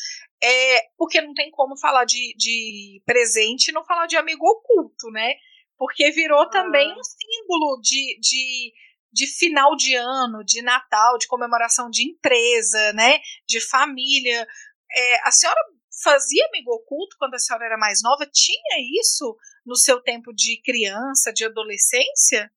É, 0.42 0.82
porque 0.98 1.20
não 1.20 1.32
tem 1.32 1.50
como 1.50 1.78
falar 1.78 2.04
de, 2.04 2.34
de 2.36 3.02
presente 3.06 3.68
e 3.68 3.72
não 3.72 3.84
falar 3.84 4.06
de 4.06 4.16
amigo 4.16 4.46
oculto, 4.46 5.10
né? 5.10 5.34
Porque 5.78 6.10
virou 6.10 6.48
também 6.50 6.92
um 6.92 7.02
símbolo 7.02 7.80
de, 7.80 8.18
de, 8.20 8.72
de 9.10 9.26
final 9.26 9.74
de 9.74 9.94
ano, 9.94 10.44
de 10.44 10.60
Natal, 10.60 11.16
de 11.16 11.26
comemoração 11.26 11.88
de 11.88 12.08
empresa, 12.08 12.92
né? 12.92 13.18
De 13.48 13.60
família. 13.60 14.46
É, 14.94 15.26
a 15.26 15.30
senhora 15.30 15.60
fazia 16.02 16.46
amigo 16.48 16.70
oculto 16.72 17.16
quando 17.18 17.34
a 17.34 17.38
senhora 17.38 17.64
era 17.64 17.78
mais 17.78 18.02
nova? 18.02 18.28
Tinha 18.30 19.00
isso 19.00 19.36
no 19.64 19.76
seu 19.76 20.02
tempo 20.02 20.32
de 20.34 20.60
criança, 20.62 21.32
de 21.32 21.44
adolescência? 21.44 22.52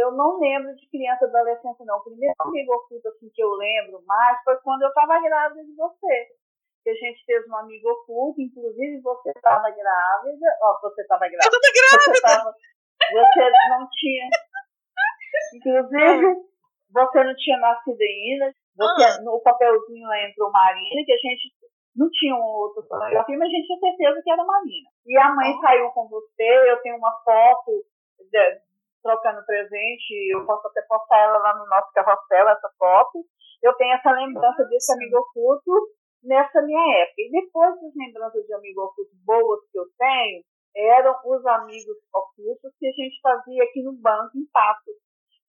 Eu 0.00 0.12
não 0.12 0.38
lembro 0.38 0.74
de 0.76 0.88
criança 0.90 1.24
e 1.24 1.28
adolescência, 1.28 1.84
não. 1.84 1.98
O 1.98 2.04
primeiro 2.04 2.34
amigo 2.40 2.74
oculto 2.74 3.08
assim, 3.08 3.30
que 3.32 3.42
eu 3.42 3.50
lembro 3.54 4.02
mais 4.06 4.42
foi 4.44 4.56
quando 4.58 4.82
eu 4.82 4.88
estava 4.88 5.20
grávida 5.20 5.64
de 5.64 5.74
você. 5.74 6.26
Que 6.84 6.90
a 6.90 6.94
gente 6.94 7.24
fez 7.24 7.46
um 7.48 7.56
amigo 7.56 7.88
oculto, 7.88 8.40
inclusive 8.40 9.00
você 9.00 9.30
estava 9.30 9.70
grávida. 9.70 10.46
Ó, 10.62 10.80
você 10.82 11.02
estava 11.02 11.28
grávida. 11.28 11.44
Eu 11.46 11.60
grávida! 11.72 12.12
Você, 12.12 12.20
tava, 12.22 12.54
você 13.12 13.50
não 13.70 13.88
tinha. 13.92 14.28
Inclusive, 15.54 16.36
você 16.90 17.24
não 17.24 17.34
tinha 17.36 17.58
nascido 17.58 18.00
ainda. 18.00 18.54
Você, 18.76 19.04
Ah. 19.04 19.22
No 19.22 19.40
papelzinho 19.42 20.06
lá 20.08 20.20
entrou 20.28 20.50
Marina, 20.50 21.02
que 21.04 21.12
a 21.12 21.16
gente 21.16 21.52
não 21.94 22.08
tinha 22.10 22.34
um 22.34 22.42
outro 22.42 22.82
fotografia, 22.82 23.36
mas 23.38 23.48
a 23.48 23.50
gente 23.52 23.66
tinha 23.66 23.78
certeza 23.80 24.20
que 24.22 24.30
era 24.30 24.44
Marina. 24.44 24.88
E 25.06 25.18
a 25.18 25.34
mãe 25.34 25.52
Ah. 25.52 25.60
saiu 25.60 25.90
com 25.90 26.08
você, 26.08 26.70
eu 26.70 26.80
tenho 26.82 26.96
uma 26.96 27.12
foto 27.22 27.84
trocando 29.02 29.44
presente, 29.44 30.14
eu 30.32 30.46
posso 30.46 30.66
até 30.68 30.82
postar 30.82 31.18
ela 31.18 31.38
lá 31.38 31.58
no 31.58 31.66
nosso 31.66 31.92
carrossel, 31.92 32.48
essa 32.48 32.70
foto. 32.78 33.24
Eu 33.62 33.74
tenho 33.76 33.94
essa 33.94 34.10
lembrança 34.12 34.64
desse 34.64 34.92
amigo 34.92 35.18
oculto 35.18 35.70
nessa 36.24 36.62
minha 36.62 37.02
época. 37.02 37.14
E 37.18 37.30
depois 37.30 37.74
das 37.80 37.92
lembranças 37.96 38.44
de 38.46 38.54
amigo 38.54 38.82
oculto 38.82 39.10
boas 39.24 39.60
que 39.70 39.78
eu 39.78 39.84
tenho, 39.98 40.42
eram 40.74 41.14
os 41.26 41.44
amigos 41.46 41.96
ocultos 42.14 42.72
que 42.78 42.86
a 42.86 42.92
gente 42.92 43.20
fazia 43.20 43.62
aqui 43.64 43.82
no 43.82 43.92
banco 44.00 44.30
em 44.36 44.46
Patos. 44.52 44.94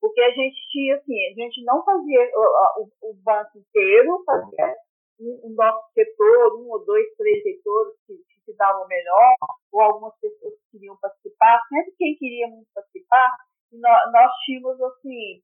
Porque 0.02 0.20
a 0.22 0.30
gente 0.32 0.58
tinha, 0.70 0.96
assim, 0.96 1.16
a 1.32 1.34
gente 1.34 1.64
não 1.64 1.84
fazia 1.86 2.20
o, 2.36 2.84
o- 2.84 3.12
o 3.12 3.14
banco 3.24 3.58
inteiro, 3.58 4.22
fazia 4.26 4.76
o 5.20 5.50
nosso 5.56 5.94
setor, 5.94 6.60
um 6.60 6.70
ou 6.70 6.84
dois, 6.86 7.06
três 7.16 7.42
setores 7.44 7.94
que, 8.08 8.16
que 8.16 8.42
se 8.46 8.58
davam 8.58 8.88
melhor, 8.88 9.36
ou 9.72 9.82
algumas 9.82 10.14
pessoas 10.20 10.54
que 10.56 10.78
queriam 10.78 10.98
participar, 10.98 11.62
sempre 11.70 11.94
quem 11.98 12.18
queria 12.18 12.48
muito 12.48 12.68
participar, 12.74 13.30
nós, 13.72 14.12
nós 14.12 14.32
tínhamos, 14.46 14.82
assim, 14.82 15.42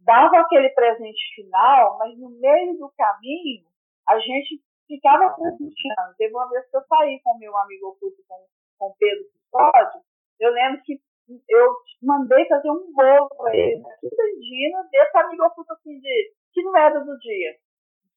dava 0.00 0.38
aquele 0.38 0.70
presente 0.70 1.34
final, 1.34 1.98
mas 1.98 2.18
no 2.18 2.30
meio 2.30 2.76
do 2.78 2.92
caminho, 2.96 3.66
a 4.08 4.18
gente 4.18 4.62
ficava 4.86 5.34
presenteando. 5.34 6.14
Teve 6.16 6.34
uma 6.34 6.48
vez 6.48 6.68
que 6.70 6.76
eu 6.76 6.82
saí 6.88 7.20
com 7.22 7.38
meu 7.38 7.56
amigo 7.56 7.88
oculto, 7.88 8.22
com, 8.28 8.46
com 8.78 8.94
Pedro 8.98 9.24
Custódio, 9.32 10.00
eu 10.38 10.52
lembro 10.52 10.82
que 10.82 11.00
eu 11.48 11.76
mandei 12.02 12.46
fazer 12.46 12.70
um 12.70 12.92
bolo 12.92 13.28
para 13.36 13.56
ele, 13.56 13.82
que 14.00 14.08
Regina, 14.08 14.88
desse 14.90 15.16
amigo 15.18 15.44
oculto 15.44 15.72
assim, 15.72 15.98
de, 15.98 16.32
que 16.52 16.62
não 16.62 16.76
era 16.76 17.00
do 17.00 17.18
dia. 17.18 17.56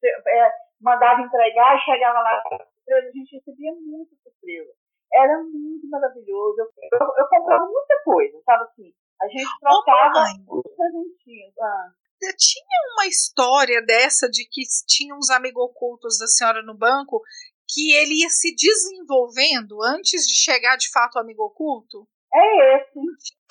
É, 0.04 0.52
mandava 0.82 1.22
entregar 1.22 1.76
e 1.76 1.86
chegava 1.86 2.20
lá, 2.20 2.42
surpresa, 2.90 3.08
a 3.08 3.12
gente 3.12 3.36
recebia 3.36 3.72
muita 3.76 4.16
surpresa. 4.24 4.72
Era 5.14 5.38
muito 5.44 5.90
maravilhoso. 5.90 6.60
Eu, 6.60 6.66
eu, 6.66 7.08
eu 7.18 7.28
comprava 7.28 7.66
muita 7.66 8.02
coisa, 8.04 8.42
sabe 8.46 8.64
assim? 8.64 8.94
A 9.22 9.28
gente 9.28 9.50
trocava 9.60 10.24
presentinhos. 10.44 11.54
Ah. 11.60 11.92
Tinha 12.38 12.94
uma 12.94 13.08
história 13.08 13.82
dessa 13.82 14.30
de 14.30 14.46
que 14.46 14.62
tinha 14.88 15.16
uns 15.16 15.30
amigos 15.30 15.64
ocultos 15.64 16.18
da 16.20 16.28
senhora 16.28 16.62
no 16.62 16.78
banco 16.78 17.22
que 17.68 17.94
ele 17.94 18.22
ia 18.22 18.30
se 18.30 18.54
desenvolvendo 18.56 19.82
antes 19.84 20.26
de 20.26 20.36
chegar 20.36 20.76
de 20.76 20.90
fato 20.92 21.18
ao 21.18 21.24
amigo 21.24 21.44
oculto? 21.44 22.08
É 22.34 22.78
esse. 22.78 23.00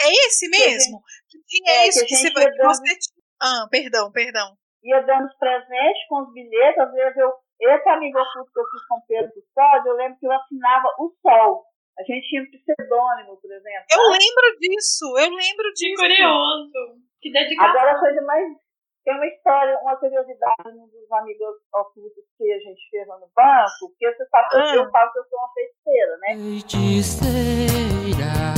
É 0.00 0.26
esse 0.26 0.48
mesmo? 0.48 1.02
Que 1.28 1.38
tinha 1.44 1.72
é, 1.72 1.88
isso 1.88 2.00
que 2.00 2.06
que, 2.06 2.16
você, 2.16 2.30
dando- 2.30 2.56
você. 2.56 2.94
Ah, 3.40 3.66
perdão, 3.70 4.10
perdão. 4.10 4.56
Ia 4.88 5.00
dando 5.02 5.26
os 5.26 5.34
presentes 5.38 6.06
com 6.08 6.22
os 6.22 6.32
bilhetes. 6.32 6.78
Às 6.80 6.92
vezes 6.92 7.16
eu. 7.16 7.32
Esse 7.60 7.88
amigo 7.88 8.16
oculto 8.20 8.52
que 8.52 8.60
eu 8.60 8.64
fiz 8.70 8.86
com 8.86 8.94
o 8.96 9.02
Pedro 9.08 9.32
Custódio, 9.34 9.88
eu 9.90 9.96
lembro 9.96 10.16
que 10.20 10.26
eu 10.26 10.30
assinava 10.32 10.86
o 11.00 11.10
Sol. 11.20 11.64
A 11.98 12.02
gente 12.04 12.28
tinha 12.28 12.42
um 12.42 12.46
pseudônimo, 12.46 13.36
por 13.40 13.50
exemplo. 13.50 13.86
Eu 13.90 13.98
sabe? 13.98 14.18
lembro 14.22 14.58
disso, 14.60 15.04
eu 15.18 15.30
lembro 15.34 15.66
Que 15.74 15.90
disso. 15.90 16.00
curioso. 16.00 17.02
Que 17.20 17.32
dedicação. 17.32 17.70
Agora 17.70 17.90
a 17.92 17.98
coisa 17.98 18.22
mais. 18.22 18.46
Tem 19.04 19.14
uma 19.16 19.26
história, 19.26 19.76
uma 19.82 19.96
curiosidade 19.96 20.68
um 20.76 20.86
dos 20.86 21.10
amigos 21.12 21.56
ocultos 21.74 22.24
que 22.36 22.52
a 22.52 22.58
gente 22.58 22.80
fez 22.90 23.06
lá 23.08 23.16
no 23.18 23.26
banco, 23.34 23.70
porque 23.80 24.12
você 24.14 24.24
sabe 24.26 24.48
que 24.50 24.56
Ah. 24.56 24.74
eu 24.76 24.90
falo 24.90 25.12
que 25.12 25.18
eu 25.18 25.24
sou 25.24 25.38
uma 25.38 25.48
feiticeira, 25.54 26.16
né? 26.18 26.36
Feiticeira. 26.36 28.57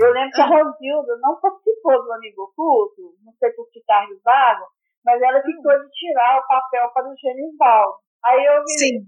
Eu 0.00 0.12
lembro 0.12 0.30
que 0.30 0.40
a 0.40 0.44
Ah. 0.44 0.62
Rosilda 0.62 1.16
não 1.20 1.40
participou 1.40 2.04
do 2.04 2.12
amigo 2.12 2.42
oculto, 2.44 3.14
não 3.24 3.32
sei 3.34 3.50
por 3.52 3.68
que 3.70 3.80
cargo 3.82 4.14
vago, 4.24 4.66
mas 5.04 5.20
ela 5.20 5.42
ficou 5.42 5.76
de 5.80 5.90
tirar 5.90 6.38
o 6.38 6.46
papel 6.46 6.88
para 6.92 7.08
o 7.08 7.16
Genivaldo. 7.16 7.98
Aí 8.24 8.44
eu 8.44 8.62
vi, 8.62 8.78
Sim. 8.78 9.00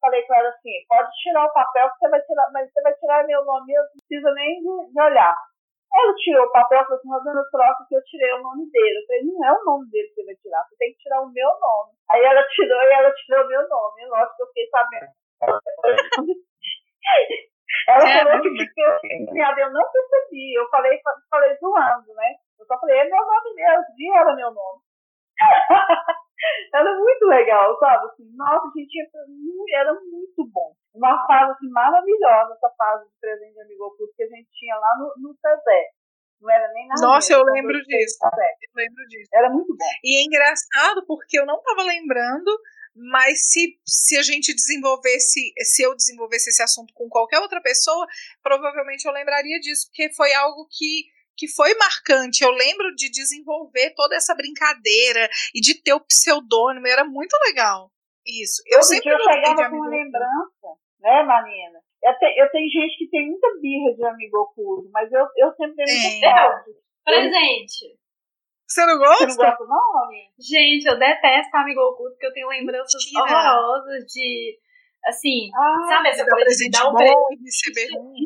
falei 0.00 0.22
com 0.22 0.34
ela 0.34 0.48
assim, 0.50 0.84
pode 0.88 1.10
tirar 1.22 1.44
o 1.46 1.52
papel 1.52 1.90
que 1.90 1.98
você 1.98 2.08
vai 2.08 2.20
tirar, 2.22 2.50
mas 2.52 2.72
você 2.72 2.82
vai 2.82 2.94
tirar 2.94 3.26
meu 3.26 3.44
nome 3.44 3.66
mesmo, 3.66 3.82
não 3.82 3.90
precisa 4.06 4.32
nem 4.34 4.60
de, 4.60 4.92
de 4.92 5.02
olhar. 5.02 5.36
Ela 5.94 6.14
tirou 6.14 6.46
o 6.46 6.52
papel 6.52 6.80
e 6.80 6.84
falou 6.84 6.98
assim, 6.98 7.08
Rosana, 7.10 7.42
troca 7.50 7.84
que 7.88 7.96
eu 7.96 8.02
tirei 8.04 8.32
o 8.32 8.42
nome 8.42 8.70
dele. 8.70 8.98
Eu 8.98 9.06
falei, 9.06 9.22
não 9.24 9.44
é 9.44 9.52
o 9.52 9.64
nome 9.64 9.90
dele 9.90 10.08
que 10.08 10.14
você 10.14 10.24
vai 10.24 10.34
tirar, 10.36 10.64
você 10.64 10.76
tem 10.78 10.92
que 10.92 10.98
tirar 10.98 11.20
o 11.20 11.30
meu 11.32 11.48
nome. 11.60 11.92
Aí 12.10 12.22
ela 12.22 12.42
tirou 12.48 12.80
e 12.80 12.92
ela 12.92 13.12
tirou 13.12 13.44
o 13.44 13.48
meu 13.48 13.68
nome. 13.68 14.06
Lógico 14.06 14.36
que 14.36 14.42
eu 14.42 14.46
fiquei 14.48 14.68
sabendo. 14.70 15.12
Ela 17.88 18.08
É, 18.08 18.24
falou 18.24 18.42
que 18.42 18.50
ficou 18.50 18.84
eu 18.84 19.70
não 19.72 19.90
percebi. 19.90 20.54
Eu 20.54 20.68
falei, 20.68 21.00
falei 21.30 21.56
zoando, 21.56 22.14
né? 22.14 22.34
Eu 22.58 22.66
só 22.66 22.78
falei, 22.78 22.98
é 22.98 23.04
meu 23.04 23.24
nome 23.24 23.54
mesmo, 23.54 23.84
e 23.98 24.16
era 24.16 24.36
meu 24.36 24.50
nome. 24.52 24.80
era 26.74 26.98
muito 26.98 27.26
legal, 27.26 27.78
sabe? 27.78 28.06
Assim, 28.06 28.36
nossa, 28.36 28.66
a 28.66 28.70
gente 28.78 29.10
era 29.74 29.92
muito 29.94 30.50
bom. 30.52 30.72
Uma 30.94 31.26
fase 31.26 31.52
assim, 31.52 31.68
maravilhosa, 31.70 32.54
essa 32.54 32.70
fase 32.76 33.08
de 33.08 33.14
presente 33.20 33.54
de 33.54 33.62
amigo 33.62 33.84
oculto 33.86 34.12
que 34.14 34.22
a 34.24 34.28
gente 34.28 34.48
tinha 34.52 34.76
lá 34.76 34.96
no, 34.98 35.28
no 35.28 35.34
Tezé. 35.40 35.88
Não 36.40 36.50
era 36.50 36.72
nem 36.72 36.86
na 36.88 36.94
Nossa, 37.00 37.32
eu 37.32 37.40
quando 37.40 37.54
lembro 37.54 37.78
disso. 37.82 38.18
Eu 38.24 38.74
lembro 38.74 39.06
disso. 39.08 39.30
Era 39.32 39.48
muito 39.48 39.68
bom. 39.68 39.86
E 40.02 40.20
é 40.20 40.24
engraçado 40.24 41.04
porque 41.06 41.38
eu 41.38 41.46
não 41.46 41.56
estava 41.58 41.82
lembrando, 41.82 42.50
mas 42.94 43.50
se, 43.50 43.78
se 43.86 44.18
a 44.18 44.22
gente 44.22 44.54
desenvolvesse, 44.54 45.52
se 45.60 45.82
eu 45.82 45.94
desenvolvesse 45.94 46.50
esse 46.50 46.62
assunto 46.62 46.92
com 46.94 47.08
qualquer 47.08 47.40
outra 47.40 47.60
pessoa, 47.60 48.06
provavelmente 48.42 49.06
eu 49.06 49.12
lembraria 49.12 49.58
disso, 49.60 49.88
porque 49.88 50.12
foi 50.12 50.32
algo 50.34 50.66
que, 50.70 51.04
que 51.36 51.48
foi 51.48 51.74
marcante. 51.74 52.44
Eu 52.44 52.50
lembro 52.50 52.94
de 52.94 53.10
desenvolver 53.10 53.94
toda 53.94 54.14
essa 54.14 54.34
brincadeira 54.34 55.28
e 55.54 55.60
de 55.60 55.80
ter 55.82 55.94
o 55.94 56.04
pseudônimo, 56.04 56.86
era 56.86 57.04
muito 57.04 57.34
legal. 57.46 57.90
Isso. 58.26 58.62
Eu 58.66 58.78
Outro 58.78 58.88
sempre 58.88 59.04
dia 59.04 59.12
eu 59.12 59.32
chegava 59.32 59.70
com 59.70 59.76
uma 59.76 59.88
lembrança, 59.88 60.68
né, 61.00 61.22
Marina? 61.24 61.80
Eu, 62.04 62.18
te, 62.18 62.40
eu 62.40 62.50
tenho 62.50 62.68
gente 62.68 62.98
que 62.98 63.08
tem 63.08 63.28
muita 63.28 63.48
birra 63.60 63.94
de 63.94 64.04
amigo 64.04 64.38
oculto, 64.38 64.90
mas 64.92 65.10
eu, 65.12 65.26
eu 65.36 65.54
sempre 65.54 65.84
tenho 65.84 66.02
muita 66.02 66.30
sorte. 66.30 66.70
Presente. 67.04 68.01
Você 68.72 68.86
não 68.86 68.94
Você 68.98 69.04
gosta? 69.04 69.26
não 69.26 69.36
gosta, 69.36 69.64
não, 69.66 69.92
Marina? 69.94 70.30
Gente, 70.38 70.86
eu 70.86 70.98
detesto 70.98 71.56
amigo 71.56 71.80
oculto, 71.80 72.12
porque 72.12 72.26
eu 72.26 72.32
tenho 72.32 72.48
lembranças 72.48 73.04
Mentira. 73.04 73.22
horrorosas 73.22 74.04
de. 74.06 74.58
Assim, 75.04 75.50
Ah, 75.54 75.76
sabe 75.88 76.08
essa 76.08 76.24
coisa 76.24 76.48
de 76.56 76.70
dar 76.70 76.88
um 76.88 76.92
bom 76.92 76.96
presente? 76.98 77.18
e 77.32 77.44
receber 77.44 77.98
ruim. 77.98 78.20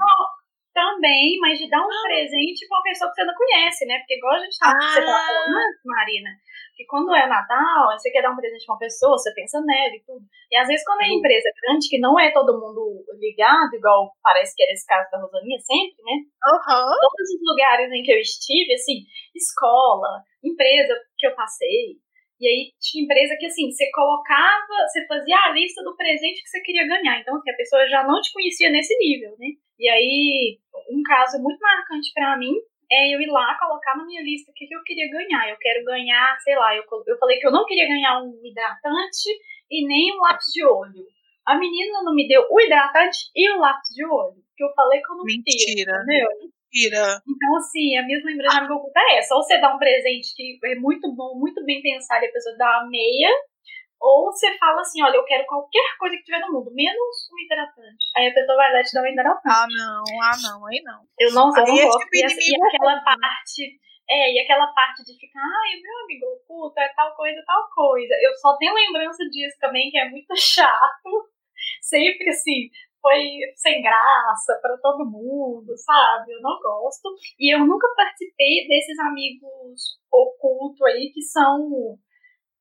Também, 0.76 1.38
mas 1.40 1.56
de 1.58 1.70
dar 1.72 1.80
um 1.80 1.88
presente 2.04 2.68
pra 2.68 2.76
uma 2.76 2.82
pessoa 2.84 3.08
que 3.08 3.16
você 3.16 3.24
não 3.24 3.32
conhece, 3.34 3.86
né? 3.86 3.96
Porque 4.00 4.16
igual 4.20 4.34
a 4.34 4.38
gente 4.44 4.58
tá, 4.58 4.68
Ah. 4.76 4.92
você 4.92 5.00
tá 5.00 5.06
falando 5.24 5.56
antes, 5.56 5.80
Marina, 5.86 6.30
que 6.76 6.84
quando 6.84 7.14
é 7.16 7.26
Natal, 7.26 7.96
você 7.96 8.10
quer 8.12 8.20
dar 8.20 8.30
um 8.32 8.36
presente 8.36 8.66
pra 8.66 8.74
uma 8.74 8.78
pessoa, 8.84 9.16
você 9.16 9.32
pensa 9.32 9.56
nela 9.64 9.96
e 9.96 10.04
tudo. 10.04 10.20
E 10.52 10.56
às 10.58 10.68
vezes 10.68 10.84
quando 10.84 11.00
é 11.00 11.06
Uhum. 11.08 11.16
empresa 11.16 11.48
grande, 11.64 11.88
que 11.88 11.98
não 11.98 12.20
é 12.20 12.30
todo 12.30 12.60
mundo 12.60 13.02
ligado, 13.18 13.72
igual 13.72 14.12
parece 14.22 14.54
que 14.54 14.62
era 14.62 14.72
esse 14.72 14.84
caso 14.86 15.08
da 15.10 15.16
Rosaninha 15.18 15.58
sempre, 15.60 15.96
né? 16.04 16.12
Aham. 16.44 16.92
todos 17.00 17.28
os 17.32 17.40
lugares 17.48 17.90
em 17.92 18.02
que 18.02 18.12
eu 18.12 18.20
estive, 18.20 18.74
assim, 18.74 19.00
escola, 19.34 20.20
empresa 20.44 20.92
que 21.16 21.26
eu 21.26 21.34
passei. 21.34 21.96
E 22.40 22.46
aí 22.46 22.72
tinha 22.78 23.04
empresa 23.04 23.36
que, 23.38 23.46
assim, 23.46 23.70
você 23.70 23.90
colocava, 23.90 24.74
você 24.86 25.06
fazia 25.06 25.36
a 25.36 25.52
lista 25.52 25.82
do 25.82 25.96
presente 25.96 26.42
que 26.42 26.48
você 26.48 26.60
queria 26.60 26.86
ganhar. 26.86 27.20
Então, 27.20 27.36
assim, 27.36 27.50
a 27.50 27.56
pessoa 27.56 27.88
já 27.88 28.04
não 28.04 28.20
te 28.20 28.32
conhecia 28.32 28.70
nesse 28.70 28.96
nível, 28.98 29.34
né? 29.38 29.48
E 29.78 29.88
aí, 29.88 30.58
um 30.90 31.02
caso 31.02 31.42
muito 31.42 31.58
marcante 31.60 32.12
pra 32.14 32.36
mim 32.36 32.52
é 32.90 33.14
eu 33.14 33.20
ir 33.20 33.30
lá 33.30 33.56
colocar 33.58 33.96
na 33.96 34.06
minha 34.06 34.22
lista 34.22 34.50
o 34.50 34.54
que, 34.54 34.66
que 34.66 34.74
eu 34.74 34.82
queria 34.84 35.10
ganhar. 35.10 35.48
Eu 35.48 35.56
quero 35.58 35.84
ganhar, 35.84 36.36
sei 36.40 36.56
lá, 36.56 36.74
eu, 36.76 36.84
eu 37.06 37.18
falei 37.18 37.38
que 37.38 37.46
eu 37.46 37.52
não 37.52 37.64
queria 37.64 37.88
ganhar 37.88 38.22
um 38.22 38.40
hidratante 38.44 39.28
e 39.70 39.86
nem 39.86 40.12
um 40.12 40.20
lápis 40.20 40.46
de 40.52 40.64
olho. 40.64 41.06
A 41.46 41.56
menina 41.56 42.02
não 42.02 42.14
me 42.14 42.26
deu 42.26 42.46
o 42.50 42.60
hidratante 42.60 43.30
e 43.34 43.50
o 43.50 43.58
lápis 43.58 43.94
de 43.94 44.04
olho. 44.04 44.36
Que 44.56 44.64
eu 44.64 44.72
falei 44.74 45.00
que 45.00 45.12
eu 45.12 45.16
não 45.16 45.24
Mentira. 45.24 45.44
queria, 45.44 45.82
entendeu? 45.82 46.28
Mentira. 46.72 47.22
Então, 47.22 47.56
assim, 47.56 47.96
a 47.96 48.02
minha 48.04 48.20
lembrança 48.24 48.54
de 48.54 48.58
amigo 48.58 48.74
oculto 48.74 48.98
é 48.98 49.18
essa. 49.18 49.34
Ou 49.34 49.42
você 49.42 49.58
dá 49.60 49.74
um 49.74 49.78
presente 49.78 50.34
que 50.34 50.58
é 50.64 50.74
muito 50.76 51.14
bom, 51.14 51.38
muito 51.38 51.64
bem 51.64 51.80
pensado 51.80 52.24
e 52.24 52.28
a 52.28 52.32
pessoa 52.32 52.56
dá 52.58 52.80
uma 52.80 52.90
meia. 52.90 53.30
Ou 53.98 54.26
você 54.30 54.52
fala 54.58 54.82
assim, 54.82 55.02
olha, 55.02 55.16
eu 55.16 55.24
quero 55.24 55.46
qualquer 55.46 55.96
coisa 55.98 56.16
que 56.16 56.22
tiver 56.24 56.40
no 56.40 56.52
mundo, 56.52 56.70
menos 56.74 57.16
um 57.32 57.38
hidratante. 57.40 58.04
Aí 58.16 58.28
a 58.28 58.34
pessoa 58.34 58.56
vai 58.56 58.72
lá 58.72 58.80
e 58.80 58.84
te 58.84 58.92
dá 58.92 59.02
um 59.02 59.06
hidratante. 59.06 59.48
Ah, 59.48 59.66
não, 59.66 60.04
ah, 60.20 60.36
não, 60.42 60.66
aí 60.66 60.82
não. 60.84 61.00
Eu 61.18 61.32
não, 61.32 61.48
eu 61.56 61.64
não 61.64 61.78
é 61.78 61.84
gosto. 61.84 62.06
E, 62.12 62.24
essa- 62.24 62.36
e 62.36 62.44
inimigo 62.44 62.66
aquela 62.66 62.96
né? 62.96 63.02
parte... 63.04 63.80
É, 64.08 64.32
e 64.32 64.38
aquela 64.38 64.68
parte 64.68 65.02
de 65.02 65.18
ficar, 65.18 65.40
ai, 65.42 65.80
meu 65.82 66.04
amigo 66.04 66.26
oculto 66.38 66.78
é 66.78 66.86
tal 66.94 67.12
coisa, 67.16 67.42
tal 67.44 67.68
coisa. 67.74 68.14
Eu 68.22 68.32
só 68.36 68.56
tenho 68.56 68.72
lembrança 68.72 69.24
disso 69.28 69.56
também, 69.58 69.90
que 69.90 69.98
é 69.98 70.08
muito 70.08 70.30
chato. 70.38 71.10
Sempre 71.82 72.28
assim, 72.30 72.68
foi 73.00 73.20
sem 73.56 73.82
graça 73.82 74.58
para 74.60 74.76
todo 74.78 75.08
mundo, 75.10 75.72
sabe? 75.76 76.32
Eu 76.32 76.40
não 76.40 76.58
gosto. 76.60 77.08
E 77.38 77.54
eu 77.54 77.60
nunca 77.66 77.86
participei 77.96 78.66
desses 78.66 78.98
amigos 78.98 79.98
ocultos 80.12 80.82
aí 80.86 81.10
que 81.14 81.22
são 81.22 81.96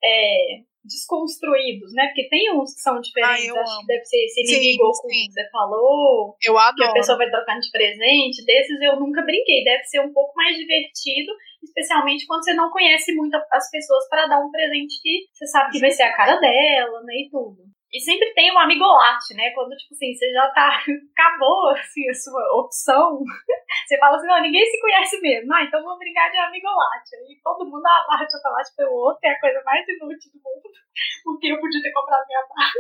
é, 0.04 0.62
desconstruídos, 0.84 1.92
né? 1.94 2.06
Porque 2.08 2.30
tem 2.30 2.54
uns 2.54 2.74
que 2.76 2.82
são 2.82 3.00
diferentes, 3.02 3.50
Ah, 3.50 3.62
acho 3.62 3.72
amo. 3.74 3.80
que 3.82 3.88
deve 3.88 4.06
ser 4.06 4.18
esse 4.26 4.46
Sim, 4.46 4.56
inimigo 4.56 4.84
oculto 4.84 5.10
sim. 5.10 5.26
que 5.26 5.32
você 5.34 5.50
falou, 5.50 6.36
Eu 6.46 6.54
que 6.54 6.60
a 6.60 6.68
adoro. 6.70 6.94
pessoa 6.94 7.18
vai 7.18 7.30
trocando 7.30 7.60
de 7.62 7.72
presente, 7.72 8.46
desses 8.46 8.82
eu 8.82 9.00
nunca 9.00 9.24
brinquei. 9.24 9.64
Deve 9.64 9.84
ser 9.86 10.02
um 10.02 10.14
pouco 10.14 10.34
mais 10.36 10.56
divertido, 10.56 11.32
especialmente 11.64 12.28
quando 12.28 12.44
você 12.44 12.54
não 12.54 12.70
conhece 12.70 13.14
muito 13.16 13.36
as 13.52 13.70
pessoas 13.72 14.08
para 14.10 14.28
dar 14.28 14.40
um 14.46 14.52
presente 14.52 15.02
que 15.02 15.26
você 15.34 15.48
sabe 15.48 15.72
que 15.72 15.80
vai 15.80 15.90
ser 15.92 16.04
a 16.04 16.16
cara 16.16 16.38
dela, 16.40 17.02
né, 17.04 17.14
e 17.16 17.30
tudo. 17.32 17.58
E 17.96 18.00
sempre 18.02 18.28
tem 18.34 18.52
um 18.52 18.60
amigolate, 18.60 19.34
né? 19.36 19.52
Quando, 19.56 19.72
tipo 19.78 19.96
assim, 19.96 20.14
você 20.14 20.30
já 20.34 20.52
tá. 20.52 20.84
Acabou, 21.16 21.70
assim, 21.70 22.04
a 22.10 22.14
sua 22.14 22.44
opção. 22.60 23.24
Você 23.88 23.98
fala 23.98 24.18
assim, 24.18 24.28
não, 24.28 24.42
ninguém 24.42 24.66
se 24.66 24.82
conhece 24.82 25.22
mesmo. 25.22 25.54
Ah, 25.54 25.64
então 25.64 25.82
vamos 25.82 26.00
brincar 26.00 26.30
de 26.30 26.38
amigolate. 26.38 27.16
Aí 27.16 27.40
todo 27.42 27.66
mundo 27.66 27.82
dá 27.82 28.04
barra 28.08 28.26
de 28.26 28.32
chocolate 28.32 28.76
pelo 28.76 28.92
outro, 28.92 29.20
é 29.24 29.30
a 29.30 29.40
coisa 29.40 29.62
mais 29.64 29.88
inútil 29.88 30.32
do 30.34 30.40
mundo. 30.44 30.64
Porque 31.24 31.48
eu 31.48 31.60
podia 31.60 31.82
ter 31.82 31.92
comprado 31.94 32.26
minha 32.28 32.42
barra. 32.50 32.72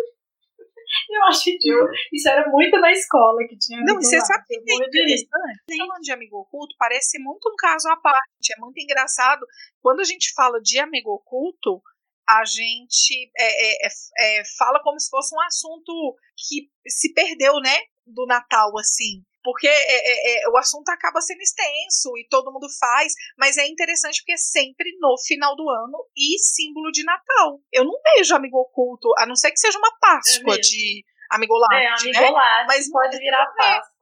Eu 1.10 1.24
acho 1.24 1.50
ridículo. 1.50 1.90
Isso 2.12 2.28
era 2.28 2.50
muito 2.50 2.78
na 2.80 2.92
escola 2.92 3.40
que 3.48 3.58
tinha 3.58 3.82
Não, 3.82 3.98
e 3.98 4.04
você 4.04 4.20
sabe 4.20 4.44
eu 4.50 4.64
que 4.64 4.72
é 4.72 4.76
interessante? 4.76 5.78
Falando 5.78 6.02
de 6.02 6.12
amigo 6.12 6.38
oculto, 6.40 6.76
parece 6.78 7.20
muito 7.20 7.50
um 7.50 7.56
caso 7.58 7.88
à 7.90 7.96
parte. 7.96 8.54
É 8.56 8.60
muito 8.60 8.80
engraçado. 8.80 9.46
Quando 9.82 10.02
a 10.02 10.04
gente 10.04 10.34
fala 10.34 10.60
de 10.60 10.78
amigo 10.80 11.12
oculto, 11.12 11.82
a 12.28 12.44
gente 12.46 13.32
é, 13.38 13.86
é, 13.86 13.88
é, 13.88 14.40
é, 14.40 14.44
fala 14.58 14.82
como 14.82 15.00
se 15.00 15.10
fosse 15.10 15.36
um 15.36 15.42
assunto 15.42 16.16
que 16.36 16.70
se 16.88 17.14
perdeu, 17.14 17.60
né? 17.60 17.78
Do 18.06 18.26
Natal, 18.26 18.78
assim. 18.78 19.24
Porque 19.44 19.68
é, 19.68 20.44
é, 20.44 20.50
o 20.50 20.58
assunto 20.58 20.90
acaba 20.90 21.22
sendo 21.22 21.42
extenso 21.42 22.18
e 22.18 22.28
todo 22.28 22.52
mundo 22.52 22.68
faz, 22.80 23.14
mas 23.38 23.58
é 23.58 23.68
interessante 23.68 24.22
porque 24.22 24.34
é 24.34 24.38
sempre 24.38 24.98
no 25.00 25.16
final 25.28 25.56
do 25.56 25.70
ano 25.70 26.08
e 26.18 26.40
símbolo 26.40 26.92
de 26.92 27.04
Natal. 27.04 27.60
Eu 27.72 27.86
não 27.86 27.94
vejo 28.16 28.36
amigo 28.36 28.58
oculto, 28.58 29.08
a 29.20 29.26
não 29.28 29.36
ser 29.36 29.52
que 29.52 29.60
seja 29.60 29.78
uma 29.78 29.96
Páscoa 30.00 30.60
de 30.60 31.06
amigolate, 31.30 32.10
É, 32.10 32.12
né? 32.12 32.18
amigolate, 32.20 32.68
Mas 32.68 32.90
pode 32.90 33.18
virar 33.18 33.46
Páscoa, 33.56 33.76
né? 33.76 33.95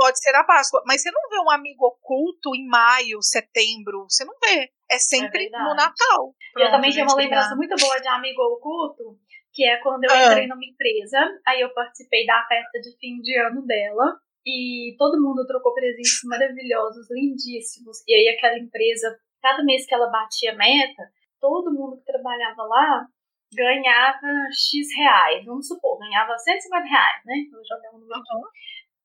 Pode 0.00 0.18
ser 0.18 0.34
a 0.34 0.42
Páscoa, 0.44 0.82
mas 0.86 1.02
você 1.02 1.10
não 1.10 1.28
vê 1.28 1.38
um 1.40 1.50
amigo 1.50 1.84
oculto 1.84 2.56
em 2.56 2.66
maio, 2.66 3.20
setembro, 3.20 4.06
você 4.08 4.24
não 4.24 4.32
vê. 4.42 4.72
É 4.90 4.96
sempre 4.96 5.40
verdade. 5.40 5.62
no 5.62 5.74
Natal. 5.74 6.34
E 6.56 6.62
eu 6.62 6.70
também 6.70 6.90
Pronto, 6.90 6.94
tenho 6.94 7.06
uma 7.06 7.16
lembrança 7.16 7.54
muito 7.54 7.76
boa 7.76 8.00
de 8.00 8.08
amigo 8.08 8.40
oculto, 8.40 9.18
que 9.52 9.62
é 9.62 9.76
quando 9.82 10.04
eu 10.04 10.10
Ah. 10.10 10.32
entrei 10.32 10.46
numa 10.46 10.64
empresa, 10.64 11.18
aí 11.46 11.60
eu 11.60 11.68
participei 11.74 12.24
da 12.24 12.42
festa 12.48 12.80
de 12.80 12.96
fim 12.98 13.20
de 13.20 13.38
ano 13.40 13.60
dela, 13.66 14.16
e 14.46 14.96
todo 14.96 15.20
mundo 15.20 15.46
trocou 15.46 15.74
presentes 15.74 16.20
maravilhosos, 16.24 17.06
lindíssimos. 17.10 17.98
E 18.08 18.14
aí 18.14 18.34
aquela 18.34 18.58
empresa, 18.58 19.14
cada 19.42 19.62
mês 19.62 19.84
que 19.84 19.94
ela 19.94 20.08
batia 20.08 20.54
meta, 20.54 21.12
todo 21.38 21.74
mundo 21.74 21.98
que 21.98 22.10
trabalhava 22.10 22.62
lá 22.62 23.06
ganhava 23.52 24.28
X 24.50 24.86
reais, 24.96 25.44
vamos 25.44 25.66
supor, 25.66 25.98
ganhava 25.98 26.38
150 26.38 26.86
reais, 26.88 27.20
né? 27.26 27.34
Vou 27.50 27.60
jogar 27.66 27.90
um 27.94 27.98
número 27.98 28.20
aqui. 28.20 28.48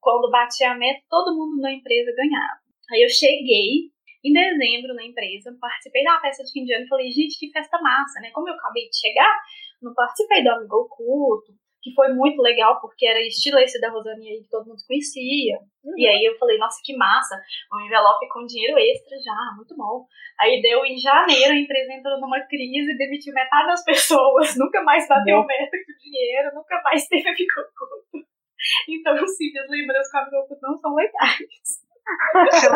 Quando 0.06 0.30
batia 0.30 0.70
a 0.70 0.78
meta, 0.78 1.01
todo 1.10 1.36
mundo 1.36 1.60
na 1.60 1.74
empresa 1.74 2.14
ganhava. 2.16 2.62
Aí 2.93 3.01
eu 3.01 3.10
cheguei 3.10 3.89
em 4.24 4.32
dezembro 4.32 4.93
na 4.93 5.03
empresa, 5.03 5.58
participei 5.60 6.03
da 6.03 6.22
festa 6.22 6.43
de 6.43 6.51
fim 6.51 6.64
de 6.64 6.76
ano 6.76 6.86
e 6.86 6.88
falei, 6.88 7.10
gente, 7.10 7.39
que 7.39 7.49
festa 7.49 7.82
massa, 7.82 8.20
né? 8.22 8.30
Como 8.30 8.47
eu 8.47 8.53
acabei 8.53 8.88
de 8.88 8.99
chegar, 8.99 9.34
não 9.82 9.95
participei 9.95 10.43
do 10.43 10.51
Amigo 10.51 10.76
Oculto, 10.78 11.53
que 11.82 11.91
foi 11.95 12.14
muito 12.14 12.39
legal, 12.39 12.80
porque 12.82 13.08
era 13.08 13.20
estilo 13.26 13.58
esse 13.58 13.82
da 13.82 13.89
Rosane 13.89 14.30
aí 14.30 14.43
que 14.43 14.49
todo 14.49 14.68
mundo 14.68 14.78
conhecia. 14.88 15.58
E 15.97 16.08
aí 16.08 16.24
eu 16.24 16.38
falei, 16.38 16.60
nossa, 16.60 16.80
que 16.84 16.95
massa, 16.95 17.41
um 17.74 17.82
envelope 17.82 18.30
com 18.30 18.45
dinheiro 18.45 18.78
extra 18.78 19.18
já, 19.18 19.56
muito 19.56 19.76
bom. 19.76 20.06
Aí 20.39 20.62
deu 20.62 20.86
em 20.86 20.99
janeiro, 20.99 21.51
a 21.51 21.58
empresa 21.58 21.93
entrou 21.93 22.22
numa 22.22 22.41
crise, 22.45 22.95
demitiu 22.95 23.34
metade 23.34 23.70
das 23.70 23.84
pessoas, 23.84 24.53
nunca 24.58 24.84
mais 24.84 25.08
bateu 25.08 25.43
meta 25.43 25.78
com 25.84 25.97
dinheiro, 25.97 26.53
nunca 26.53 26.80
mais 26.84 27.08
teve 27.08 27.28
Amigo 27.28 27.53
Oculto. 27.58 28.35
Então, 28.89 29.16
sim, 29.28 29.51
minhas 29.51 29.70
lembranças 29.70 30.11
com 30.11 30.18
Amigo 30.18 30.38
Oculto 30.38 30.61
não 30.61 30.78
são 30.78 30.95
legais. 30.95 31.86
Que 32.05 32.68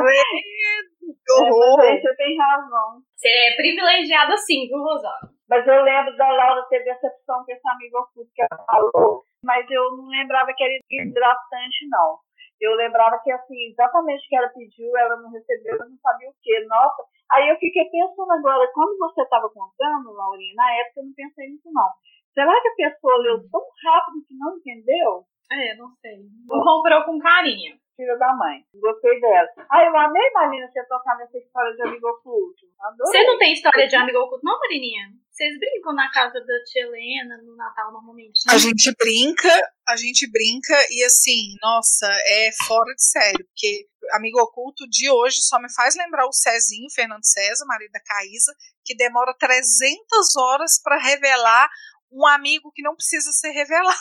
É, 1.29 1.41
horror! 1.41 1.81
aí 1.81 2.01
você 2.01 2.15
tem 2.15 2.37
razão. 2.37 3.01
Você 3.15 3.27
é 3.27 3.55
privilegiada 3.55 4.37
sim, 4.37 4.67
viu, 4.67 4.79
Rosana? 4.79 5.33
Mas 5.47 5.67
eu 5.67 5.81
lembro 5.83 6.15
da 6.17 6.31
Laura 6.31 6.65
ter 6.69 6.83
decepção 6.83 7.43
com 7.45 7.51
esse 7.51 7.67
amigo 7.69 7.97
oculto 7.99 8.29
que 8.33 8.41
ela 8.41 8.63
falou, 8.65 9.23
mas 9.43 9.65
eu 9.69 9.97
não 9.97 10.07
lembrava 10.07 10.53
que 10.55 10.63
era 10.63 10.73
hidratante, 10.89 11.87
não. 11.89 12.19
Eu 12.59 12.75
lembrava 12.75 13.19
que, 13.23 13.31
assim, 13.31 13.71
exatamente 13.71 14.25
o 14.25 14.29
que 14.29 14.35
ela 14.35 14.49
pediu, 14.49 14.97
ela 14.97 15.15
não 15.17 15.31
recebeu, 15.31 15.77
eu 15.77 15.89
não 15.89 15.97
sabia 15.97 16.29
o 16.29 16.35
quê. 16.41 16.65
Nossa, 16.67 17.03
aí 17.31 17.49
eu 17.49 17.57
fiquei 17.57 17.85
pensando 17.89 18.31
agora, 18.31 18.69
quando 18.73 18.97
você 18.97 19.21
estava 19.21 19.49
contando, 19.49 20.11
Laurinha, 20.11 20.55
na 20.55 20.71
época 20.75 20.99
eu 20.99 21.05
não 21.05 21.13
pensei 21.13 21.49
nisso, 21.49 21.69
não. 21.71 21.89
Será 22.33 22.61
que 22.61 22.67
a 22.67 22.89
pessoa 22.89 23.17
leu 23.17 23.49
tão 23.49 23.61
rápido 23.83 24.25
que 24.27 24.35
não 24.35 24.57
entendeu? 24.57 25.25
É, 25.51 25.75
não 25.75 25.89
sei. 26.01 26.19
Comprou 26.47 27.03
com 27.05 27.19
carinho. 27.19 27.77
Filha 27.95 28.15
da 28.17 28.33
mãe. 28.33 28.63
Gostei 28.75 29.19
dela. 29.19 29.47
Ah, 29.69 29.83
eu 29.83 29.97
amei, 29.97 30.31
Marina, 30.31 30.71
você 30.71 30.81
tocar 30.85 31.17
nessa 31.17 31.37
história 31.37 31.75
de 31.75 31.81
amigo 31.81 32.07
oculto. 32.07 32.65
Adorei. 32.79 33.11
Você 33.11 33.27
não 33.27 33.37
tem 33.37 33.51
história 33.51 33.87
de 33.87 33.95
amigo 33.97 34.19
oculto, 34.19 34.45
não, 34.45 34.57
Marininha? 34.57 35.09
Vocês 35.29 35.59
brincam 35.59 35.93
na 35.93 36.09
casa 36.09 36.39
da 36.39 36.63
tia 36.63 36.83
Helena 36.83 37.37
no 37.43 37.57
Natal 37.57 37.91
normalmente, 37.91 38.39
né? 38.47 38.53
A 38.53 38.57
gente 38.57 38.95
brinca, 38.97 39.49
a 39.87 39.97
gente 39.97 40.31
brinca 40.31 40.75
e 40.91 41.03
assim, 41.03 41.55
nossa, 41.61 42.07
é 42.07 42.51
fora 42.65 42.93
de 42.93 43.03
sério, 43.03 43.45
porque 43.45 43.87
amigo 44.13 44.39
oculto 44.39 44.87
de 44.89 45.09
hoje 45.09 45.41
só 45.41 45.59
me 45.59 45.71
faz 45.73 45.95
lembrar 45.95 46.25
o 46.25 46.31
Cezinho, 46.31 46.89
Fernando 46.95 47.25
César, 47.25 47.65
marido 47.65 47.91
da 47.91 48.01
Caísa, 48.01 48.53
que 48.85 48.95
demora 48.95 49.35
300 49.37 50.35
horas 50.37 50.81
para 50.81 50.97
revelar 50.97 51.69
um 52.11 52.25
amigo 52.27 52.71
que 52.73 52.81
não 52.81 52.95
precisa 52.95 53.31
ser 53.31 53.51
revelado. 53.51 53.97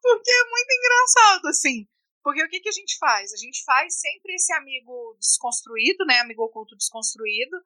Porque 0.00 0.30
é 0.30 0.50
muito 0.50 0.72
engraçado, 0.72 1.46
assim. 1.48 1.86
Porque 2.22 2.42
o 2.42 2.48
que, 2.48 2.60
que 2.60 2.68
a 2.68 2.72
gente 2.72 2.98
faz? 2.98 3.32
A 3.32 3.36
gente 3.36 3.62
faz 3.64 4.00
sempre 4.00 4.34
esse 4.34 4.52
amigo 4.52 5.16
desconstruído, 5.20 6.04
né? 6.04 6.18
Amigo 6.18 6.42
oculto 6.42 6.76
desconstruído. 6.76 7.56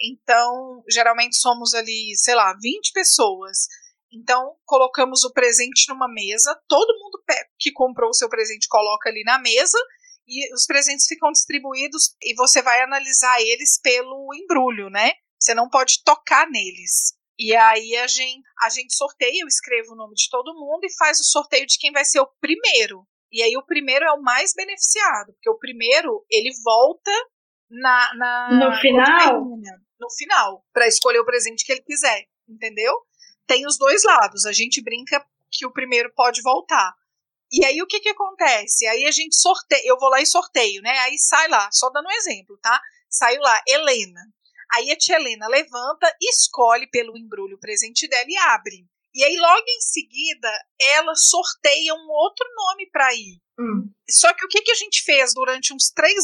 Então, 0.00 0.82
geralmente 0.90 1.36
somos 1.36 1.74
ali, 1.74 2.16
sei 2.16 2.34
lá, 2.34 2.54
20 2.60 2.92
pessoas. 2.92 3.68
Então, 4.12 4.56
colocamos 4.64 5.24
o 5.24 5.32
presente 5.32 5.88
numa 5.88 6.08
mesa, 6.08 6.58
todo 6.68 6.98
mundo 6.98 7.22
que 7.58 7.72
comprou 7.72 8.10
o 8.10 8.14
seu 8.14 8.28
presente 8.28 8.68
coloca 8.68 9.10
ali 9.10 9.22
na 9.24 9.38
mesa 9.38 9.78
e 10.26 10.52
os 10.54 10.64
presentes 10.64 11.06
ficam 11.06 11.30
distribuídos 11.30 12.14
e 12.22 12.34
você 12.34 12.62
vai 12.62 12.80
analisar 12.80 13.40
eles 13.40 13.78
pelo 13.80 14.34
embrulho, 14.34 14.88
né? 14.90 15.12
Você 15.38 15.54
não 15.54 15.68
pode 15.68 16.02
tocar 16.02 16.48
neles. 16.48 17.15
E 17.38 17.54
aí 17.54 17.96
a 17.96 18.06
gente, 18.06 18.42
a 18.62 18.70
gente 18.70 18.94
sorteia, 18.94 19.42
eu 19.42 19.46
escrevo 19.46 19.92
o 19.92 19.96
nome 19.96 20.14
de 20.14 20.28
todo 20.30 20.54
mundo 20.54 20.84
e 20.84 20.96
faz 20.96 21.20
o 21.20 21.24
sorteio 21.24 21.66
de 21.66 21.78
quem 21.78 21.92
vai 21.92 22.04
ser 22.04 22.20
o 22.20 22.30
primeiro. 22.40 23.06
E 23.30 23.42
aí 23.42 23.56
o 23.56 23.64
primeiro 23.64 24.04
é 24.04 24.12
o 24.12 24.22
mais 24.22 24.52
beneficiado, 24.54 25.32
porque 25.34 25.50
o 25.50 25.58
primeiro 25.58 26.24
ele 26.30 26.50
volta 26.64 27.10
na, 27.68 28.14
na 28.14 28.70
No 28.70 28.80
final? 28.80 29.44
no 29.98 30.10
final, 30.10 30.64
para 30.72 30.86
escolher 30.86 31.18
o 31.18 31.24
presente 31.24 31.64
que 31.64 31.72
ele 31.72 31.82
quiser, 31.82 32.26
entendeu? 32.48 32.94
Tem 33.46 33.66
os 33.66 33.78
dois 33.78 34.04
lados. 34.04 34.44
A 34.44 34.52
gente 34.52 34.82
brinca 34.82 35.24
que 35.50 35.66
o 35.66 35.72
primeiro 35.72 36.12
pode 36.14 36.42
voltar. 36.42 36.94
E 37.50 37.64
aí 37.64 37.80
o 37.80 37.86
que 37.86 38.00
que 38.00 38.08
acontece? 38.08 38.86
Aí 38.86 39.04
a 39.04 39.10
gente 39.10 39.36
sorteia, 39.36 39.82
eu 39.86 39.98
vou 39.98 40.08
lá 40.08 40.20
e 40.20 40.26
sorteio, 40.26 40.82
né? 40.82 40.98
Aí 41.00 41.16
sai 41.18 41.48
lá, 41.48 41.70
só 41.70 41.90
dando 41.90 42.06
um 42.06 42.12
exemplo, 42.12 42.58
tá? 42.60 42.80
Saiu 43.08 43.40
lá, 43.40 43.62
Helena. 43.66 44.20
Aí 44.74 44.90
a 44.90 44.96
tia 44.96 45.16
Helena 45.16 45.46
levanta, 45.48 46.14
escolhe 46.20 46.88
pelo 46.88 47.16
embrulho 47.16 47.56
o 47.56 47.60
presente 47.60 48.08
dela 48.08 48.26
e 48.28 48.36
abre. 48.36 48.86
E 49.14 49.24
aí 49.24 49.36
logo 49.38 49.64
em 49.66 49.80
seguida 49.80 50.50
ela 50.78 51.14
sorteia 51.14 51.94
um 51.94 52.06
outro 52.10 52.46
nome 52.54 52.90
para 52.90 53.14
ir. 53.14 53.40
Hum. 53.58 53.90
Só 54.10 54.32
que 54.34 54.44
o 54.44 54.48
que, 54.48 54.60
que 54.60 54.70
a 54.70 54.74
gente 54.74 55.02
fez 55.04 55.32
durante 55.32 55.72
uns 55.72 55.90
três, 55.90 56.16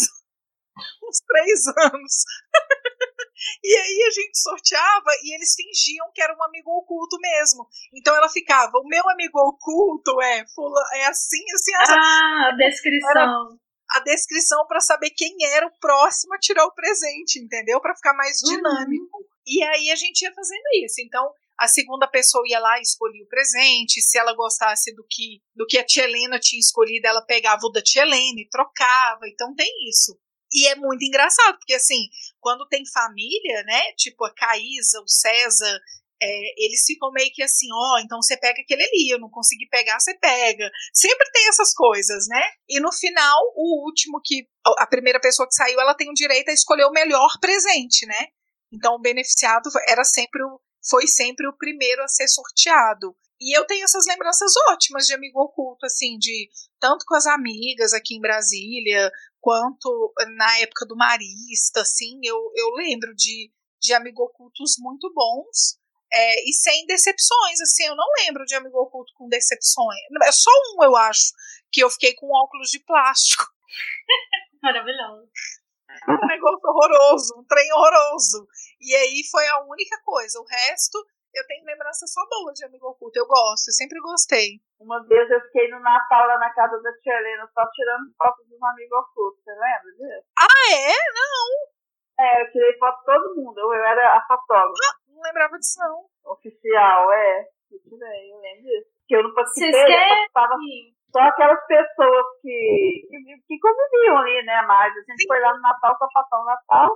uns 1.03 1.21
três 1.27 1.67
anos? 1.69 2.13
e 3.65 3.75
aí 3.75 4.05
a 4.07 4.11
gente 4.11 4.39
sorteava 4.39 5.11
e 5.23 5.35
eles 5.35 5.55
fingiam 5.55 6.11
que 6.15 6.21
era 6.21 6.37
um 6.37 6.43
amigo 6.43 6.71
oculto 6.71 7.17
mesmo. 7.19 7.67
Então 7.95 8.15
ela 8.15 8.29
ficava, 8.29 8.77
o 8.77 8.87
meu 8.87 9.09
amigo 9.09 9.39
oculto 9.39 10.21
é, 10.21 10.45
fula, 10.55 10.83
é 10.97 11.07
assim, 11.07 11.45
assim, 11.55 11.75
assim. 11.77 11.93
Ah, 11.93 12.51
a 12.53 12.57
descrição. 12.57 13.59
A 13.95 14.01
descrição 14.01 14.67
para 14.67 14.81
saber 14.81 15.11
quem 15.11 15.37
era 15.55 15.67
o 15.67 15.79
próximo 15.79 16.35
a 16.35 16.39
tirar 16.39 16.65
o 16.65 16.75
presente, 16.75 17.39
entendeu? 17.39 17.81
Para 17.81 17.95
ficar 17.95 18.15
mais 18.15 18.43
Uhum. 18.43 18.57
dinâmico. 18.57 19.27
E 19.47 19.63
aí 19.63 19.91
a 19.91 19.97
gente 19.97 20.23
ia 20.23 20.33
fazendo 20.33 20.63
isso. 20.85 21.01
Então 21.01 21.33
a 21.59 21.69
segunda 21.69 22.09
pessoa 22.09 22.43
ia 22.49 22.59
lá 22.59 22.79
e 22.79 22.83
escolhia 22.83 23.23
o 23.25 23.29
presente. 23.29 24.01
Se 24.01 24.19
ela 24.19 24.35
gostasse 24.35 24.95
do 24.95 25.05
que, 25.09 25.43
do 25.55 25.67
que 25.67 25.79
a 25.79 25.85
tia 25.85 26.05
Helena 26.05 26.39
tinha 26.39 26.59
escolhido, 26.61 27.07
ela 27.07 27.23
pegava 27.23 27.61
o 27.67 27.71
da 27.71 27.83
tia 27.83 28.03
Helena 28.03 28.41
e 28.41 28.49
trocava. 28.49 29.29
Então 29.29 29.55
tem 29.55 29.71
isso. 29.89 30.19
E 30.55 30.67
é 30.69 30.75
muito 30.75 31.03
engraçado, 31.05 31.57
porque 31.59 31.75
assim, 31.75 32.09
quando 32.41 32.67
tem 32.69 32.85
família, 32.87 33.63
né? 33.65 33.93
Tipo 33.97 34.25
a 34.25 34.35
Caísa, 34.35 35.01
o 35.01 35.09
César, 35.09 35.81
é, 36.23 36.65
eles 36.65 36.85
ficam 36.87 37.11
meio 37.11 37.31
que 37.33 37.43
assim, 37.43 37.67
ó, 37.73 37.97
oh, 37.97 37.99
então 37.99 38.23
você 38.23 38.37
pega 38.37 38.61
aquele 38.61 38.85
ali, 38.85 39.11
eu 39.11 39.19
não 39.19 39.29
consegui 39.29 39.67
pegar, 39.69 39.99
você 39.99 40.15
pega. 40.19 40.71
Sempre 40.95 41.29
tem 41.33 41.49
essas 41.49 41.75
coisas, 41.75 42.29
né? 42.29 42.43
E 42.69 42.79
no 42.79 42.93
final, 42.93 43.39
o 43.57 43.85
último 43.85 44.21
que 44.25 44.47
a 44.79 44.87
primeira 44.87 45.21
pessoa 45.21 45.49
que 45.49 45.55
saiu, 45.55 45.81
ela 45.81 45.95
tem 45.95 46.09
o 46.09 46.15
direito 46.15 46.51
a 46.51 46.55
escolher 46.55 46.85
o 46.85 46.93
melhor 46.93 47.39
presente, 47.41 48.07
né? 48.07 48.29
Então 48.73 48.95
o 48.95 49.01
beneficiado 49.01 49.69
era 49.89 50.05
sempre 50.05 50.43
o, 50.45 50.61
foi 50.89 51.07
sempre 51.07 51.49
o 51.49 51.57
primeiro 51.57 52.03
a 52.03 52.09
ser 52.09 52.29
sorteado. 52.29 53.17
E 53.41 53.57
eu 53.59 53.67
tenho 53.67 53.85
essas 53.85 54.07
lembranças 54.07 54.53
ótimas 54.71 55.05
de 55.05 55.15
amigo 55.15 55.41
oculto, 55.41 55.85
assim, 55.85 56.17
de 56.17 56.49
tanto 56.79 57.05
com 57.05 57.17
as 57.17 57.27
amigas 57.27 57.93
aqui 57.93 58.15
em 58.15 58.21
Brasília, 58.21 59.11
quanto 59.41 60.15
na 60.37 60.61
época 60.61 60.87
do 60.87 60.97
Marista, 60.97 61.81
assim, 61.81 62.21
eu, 62.23 62.37
eu 62.55 62.71
lembro 62.77 63.13
de, 63.17 63.51
de 63.81 63.93
amigo 63.93 64.23
ocultos 64.23 64.77
muito 64.79 65.13
bons. 65.13 65.77
É, 66.13 66.49
e 66.49 66.53
sem 66.53 66.87
decepções, 66.87 67.61
assim, 67.63 67.87
eu 67.87 67.97
não 67.97 68.07
lembro 68.21 68.45
de 68.45 68.55
amigo 68.55 68.79
oculto 68.79 69.13
com 69.17 69.29
decepções. 69.29 69.99
É 70.25 70.33
só 70.33 70.51
um, 70.51 70.85
eu 70.85 70.95
acho, 70.95 71.33
que 71.73 71.83
eu 71.83 71.89
fiquei 71.89 72.15
com 72.15 72.27
óculos 72.31 72.69
de 72.69 72.81
plástico. 72.81 73.45
Maravilhoso. 74.63 75.31
Um 76.09 76.27
negócio 76.27 76.61
horroroso, 76.69 77.35
um 77.39 77.45
trem 77.45 77.73
horroroso. 77.73 78.47
E 78.81 78.95
aí 78.95 79.23
foi 79.31 79.47
a 79.49 79.65
única 79.65 80.01
coisa. 80.05 80.41
O 80.41 80.45
resto, 80.45 80.99
eu 81.35 81.47
tenho 81.47 81.65
lembrança 81.65 82.07
só 82.07 82.21
boa 82.29 82.53
de 82.53 82.65
amigo 82.65 82.89
oculto. 82.89 83.19
Eu 83.19 83.27
gosto, 83.27 83.69
eu 83.69 83.73
sempre 83.73 83.99
gostei. 84.01 84.61
Uma 84.79 85.03
vez 85.07 85.31
eu 85.31 85.41
fiquei 85.43 85.69
no 85.69 85.81
Natal 85.81 86.27
lá 86.27 86.39
na 86.39 86.53
casa 86.53 86.81
da 86.83 86.93
tia 86.99 87.15
Helena 87.15 87.49
só 87.55 87.65
tirando 87.71 88.13
fotos 88.17 88.47
dos 88.49 88.63
amigos 88.63 88.99
ocultos. 88.99 89.43
Você 89.45 89.53
lembra 89.53 89.93
disso? 89.93 90.27
Ah, 90.39 90.73
é? 90.73 90.93
Não. 91.15 91.73
É, 92.21 92.43
eu 92.43 92.53
tirei 92.53 92.79
foto 92.79 92.99
de 92.99 93.05
todo 93.05 93.37
mundo. 93.37 93.59
Eu, 93.59 93.73
eu 93.73 93.85
era 93.85 94.17
a 94.17 94.27
fotógrafa. 94.27 94.73
Ah, 94.91 95.02
não 95.23 95.31
lembrava 95.31 95.59
disso, 95.59 95.79
não. 95.79 96.05
Oficial, 96.33 97.13
é. 97.13 97.47
Eu 97.71 97.79
tirei, 97.81 98.33
eu 98.33 98.39
lembro 98.41 98.63
disso. 98.63 98.91
Que 99.07 99.17
eu 99.17 99.23
não 99.23 99.35
participei, 99.35 99.71
Vocês 99.71 99.83
eu 99.83 99.87
querem? 99.87 100.09
participava 100.09 100.55
só 101.13 101.21
aquelas 101.21 101.67
pessoas 101.67 102.27
que, 102.41 103.07
que, 103.09 103.37
que 103.47 103.59
conviviam 103.61 104.19
ali, 104.19 104.43
né? 104.45 104.63
Mas 104.67 104.93
a 104.93 105.01
gente 105.01 105.27
foi 105.27 105.41
lá 105.41 105.55
no 105.55 105.61
Natal 105.61 105.97
só 105.99 106.07
passar 106.13 106.41
o 106.41 106.45
Natal. 106.45 106.91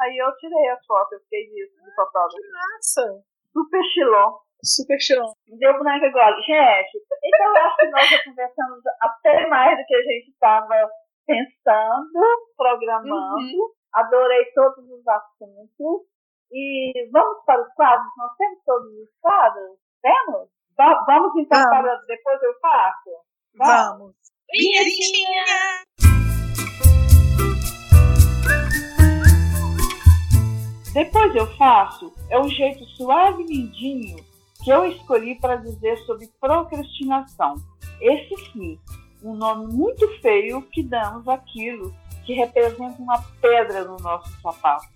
Aí 0.00 0.16
eu 0.16 0.34
tirei 0.36 0.68
as 0.68 0.84
fotos, 0.86 1.12
eu 1.12 1.20
fiquei 1.20 1.46
disso, 1.46 1.74
de 1.82 1.94
fotógrafo. 1.94 2.36
Nossa. 2.52 3.24
Super 3.52 3.82
chilão. 3.84 4.38
Super 4.62 5.00
chilão. 5.00 5.32
Deu 5.58 5.72
boneca 5.78 6.06
agora. 6.06 6.36
Gente, 6.36 6.98
então 7.24 7.56
eu 7.56 7.64
acho 7.64 7.76
que 7.76 7.86
nós 7.90 8.08
já 8.08 8.24
conversamos 8.24 8.82
até 9.00 9.46
mais 9.48 9.78
do 9.78 9.84
que 9.86 9.94
a 9.94 10.02
gente 10.02 10.30
estava 10.30 10.88
pensando, 11.26 12.20
programando. 12.56 13.38
Uhum. 13.38 13.70
Adorei 13.94 14.44
todos 14.54 14.84
os 14.90 15.08
assuntos. 15.08 16.06
E 16.52 17.08
vamos 17.12 17.44
para 17.44 17.62
os 17.62 17.72
quadros? 17.74 18.06
Nós 18.16 18.36
temos 18.36 18.58
todos 18.64 18.88
os 18.92 19.08
quadros? 19.20 19.78
Temos? 20.02 20.48
Va- 20.78 21.04
vamos 21.06 21.32
então 21.36 21.58
Vamos. 21.58 21.70
para 21.70 21.96
depois 22.06 22.42
eu 22.42 22.54
faço? 22.60 23.10
Vamos. 23.56 24.14
Vinhetinha! 24.52 25.44
Depois 30.92 31.34
eu 31.34 31.46
faço 31.56 32.12
é 32.30 32.38
o 32.38 32.48
jeito 32.48 32.84
suave 32.96 33.42
e 33.42 33.46
lindinho 33.46 34.24
que 34.64 34.70
eu 34.70 34.86
escolhi 34.86 35.38
para 35.40 35.56
dizer 35.56 35.96
sobre 36.06 36.26
procrastinação. 36.40 37.54
Esse 38.00 38.34
sim, 38.52 38.78
um 39.22 39.34
nome 39.34 39.66
muito 39.72 40.08
feio 40.20 40.62
que 40.70 40.82
damos 40.82 41.26
àquilo 41.28 41.94
que 42.24 42.32
representa 42.34 43.00
uma 43.00 43.22
pedra 43.40 43.84
no 43.84 43.96
nosso 43.98 44.30
sapato. 44.40 44.86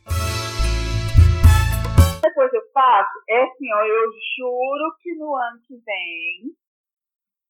Depois 2.22 2.52
eu 2.52 2.62
faço, 2.72 3.22
é 3.28 3.42
assim, 3.42 3.72
ó, 3.72 3.80
eu 3.82 4.12
juro 4.36 4.96
que 5.00 5.14
no 5.14 5.34
ano 5.34 5.60
que 5.66 5.76
vem 5.76 6.54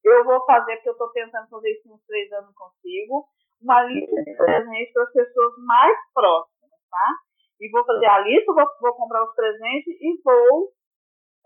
eu 0.04 0.24
vou 0.24 0.44
fazer, 0.46 0.76
porque 0.76 0.88
eu 0.88 0.92
estou 0.92 1.10
tentando 1.12 1.48
fazer 1.48 1.70
isso 1.70 1.92
uns 1.92 2.04
três 2.06 2.32
anos 2.32 2.54
consigo, 2.54 3.28
uma 3.60 3.82
lista 3.82 4.22
de 4.22 4.36
presentes 4.36 4.92
para 4.92 5.02
as 5.02 5.12
pessoas 5.12 5.54
mais 5.58 5.96
próximas, 6.14 6.80
tá? 6.90 7.14
e 7.60 7.68
vou 7.68 7.84
fazer 7.84 8.06
a 8.06 8.20
lista, 8.20 8.52
vou, 8.52 8.64
vou 8.80 8.94
comprar 8.94 9.22
os 9.22 9.34
presentes 9.34 9.94
e 10.00 10.20
vou 10.24 10.72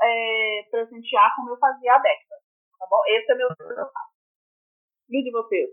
é, 0.00 0.62
presentear 0.70 1.34
como 1.34 1.50
eu 1.50 1.58
fazia 1.58 1.92
a 1.92 1.98
década. 1.98 2.40
Tá 2.78 2.86
bom? 2.88 3.00
Esse 3.08 3.32
é 3.32 3.34
meu 3.34 3.48
passo. 3.48 4.14
E 5.10 5.20
o 5.20 5.24
de 5.24 5.30
vocês? 5.32 5.70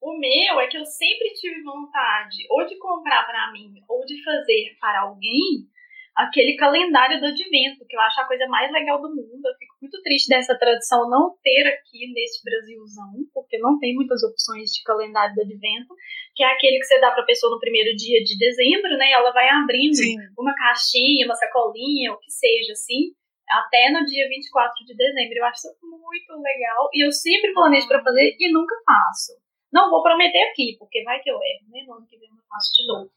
O 0.00 0.18
meu 0.18 0.60
é 0.60 0.66
que 0.66 0.76
eu 0.76 0.84
sempre 0.84 1.32
tive 1.34 1.62
vontade 1.62 2.46
ou 2.50 2.66
de 2.66 2.76
comprar 2.78 3.24
para 3.26 3.52
mim 3.52 3.74
ou 3.88 4.04
de 4.04 4.22
fazer 4.22 4.76
para 4.80 5.02
alguém 5.02 5.70
aquele 6.16 6.56
calendário 6.56 7.20
do 7.20 7.26
advento, 7.26 7.84
que 7.86 7.94
eu 7.94 8.00
acho 8.00 8.20
a 8.20 8.26
coisa 8.26 8.46
mais 8.48 8.72
legal 8.72 9.00
do 9.00 9.10
mundo. 9.10 9.44
Eu 9.44 9.54
fico 9.58 9.76
muito 9.82 10.00
triste 10.00 10.28
dessa 10.28 10.56
tradição 10.58 11.10
não 11.10 11.36
ter 11.42 11.68
aqui 11.68 12.10
nesse 12.14 12.42
Brasilzão, 12.42 13.12
porque 13.34 13.58
não 13.58 13.78
tem 13.78 13.94
muitas 13.94 14.22
opções 14.24 14.70
de 14.72 14.82
calendário 14.82 15.34
do 15.34 15.42
advento, 15.42 15.94
que 16.34 16.42
é 16.42 16.46
aquele 16.46 16.78
que 16.78 16.86
você 16.86 16.98
dá 17.00 17.10
para 17.12 17.22
a 17.22 17.26
pessoa 17.26 17.52
no 17.52 17.60
primeiro 17.60 17.94
dia 17.94 18.24
de 18.24 18.38
dezembro, 18.38 18.96
né? 18.96 19.10
E 19.10 19.12
ela 19.12 19.30
vai 19.30 19.46
abrindo 19.50 19.94
Sim. 19.94 20.16
uma 20.38 20.54
caixinha, 20.54 21.26
uma 21.26 21.34
sacolinha, 21.34 22.12
o 22.12 22.18
que 22.18 22.30
seja, 22.30 22.72
assim, 22.72 23.12
até 23.50 23.92
no 23.92 24.04
dia 24.06 24.26
24 24.26 24.72
de 24.86 24.96
dezembro. 24.96 25.36
Eu 25.36 25.44
acho 25.44 25.68
isso 25.68 25.76
muito 25.84 26.32
legal 26.40 26.88
e 26.94 27.04
eu 27.04 27.12
sempre 27.12 27.52
planejo 27.52 27.88
para 27.88 28.02
fazer 28.02 28.34
e 28.40 28.52
nunca 28.52 28.74
faço. 28.86 29.36
Não 29.70 29.90
vou 29.90 30.02
prometer 30.02 30.48
aqui, 30.48 30.76
porque 30.78 31.04
vai 31.04 31.20
que 31.20 31.30
eu 31.30 31.36
erro, 31.36 31.68
né? 31.68 31.84
No 31.86 31.94
ano 31.94 32.06
que 32.06 32.16
vem 32.16 32.30
eu 32.30 32.44
faço 32.48 32.72
de 32.72 32.86
novo. 32.86 33.10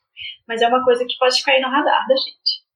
Mas 0.45 0.61
é 0.61 0.67
uma 0.67 0.83
coisa 0.83 1.05
que 1.05 1.17
pode 1.17 1.41
cair 1.43 1.61
no 1.61 1.69
radar 1.69 2.05
da 2.05 2.15
gente. 2.15 2.67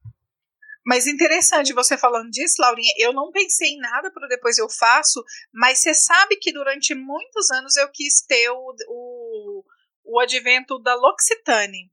Mas 0.86 1.08
interessante 1.08 1.74
você 1.74 1.98
falando 1.98 2.30
disso, 2.30 2.62
Laurinha. 2.62 2.94
Eu 2.98 3.14
não 3.14 3.32
pensei 3.32 3.70
em 3.70 3.80
nada 3.80 4.12
para 4.12 4.28
depois 4.28 4.58
eu 4.58 4.70
faço, 4.70 5.24
mas 5.54 5.80
você 5.80 5.94
sabe 5.94 6.36
que 6.36 6.52
durante 6.52 6.94
muitos 6.94 7.50
anos 7.52 7.76
eu 7.78 7.90
quis 7.90 8.22
ter 8.26 8.50
o, 8.50 8.76
o, 8.90 9.64
o 10.04 10.20
advento 10.20 10.78
da 10.80 10.94
L'Occitane. 10.96 11.92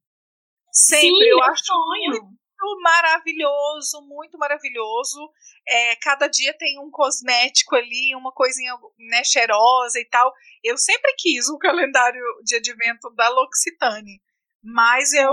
Sempre, 0.72 1.24
Sim, 1.24 1.30
eu 1.30 1.38
é 1.38 1.50
acho 1.50 1.64
sonho. 1.64 2.22
muito 2.22 2.80
maravilhoso, 2.82 4.02
muito 4.02 4.38
maravilhoso. 4.38 5.30
É, 5.66 5.96
cada 5.96 6.26
dia 6.26 6.56
tem 6.56 6.78
um 6.80 6.90
cosmético 6.90 7.76
ali, 7.76 8.14
uma 8.16 8.32
coisinha 8.32 8.72
né, 8.98 9.22
cheirosa 9.24 10.00
e 10.00 10.04
tal. 10.04 10.32
Eu 10.64 10.76
sempre 10.76 11.14
quis 11.16 11.48
o 11.48 11.58
calendário 11.58 12.22
de 12.44 12.56
advento 12.56 13.10
da 13.14 13.28
L'Occitane, 13.28 14.20
mas 14.62 15.12
eu 15.12 15.32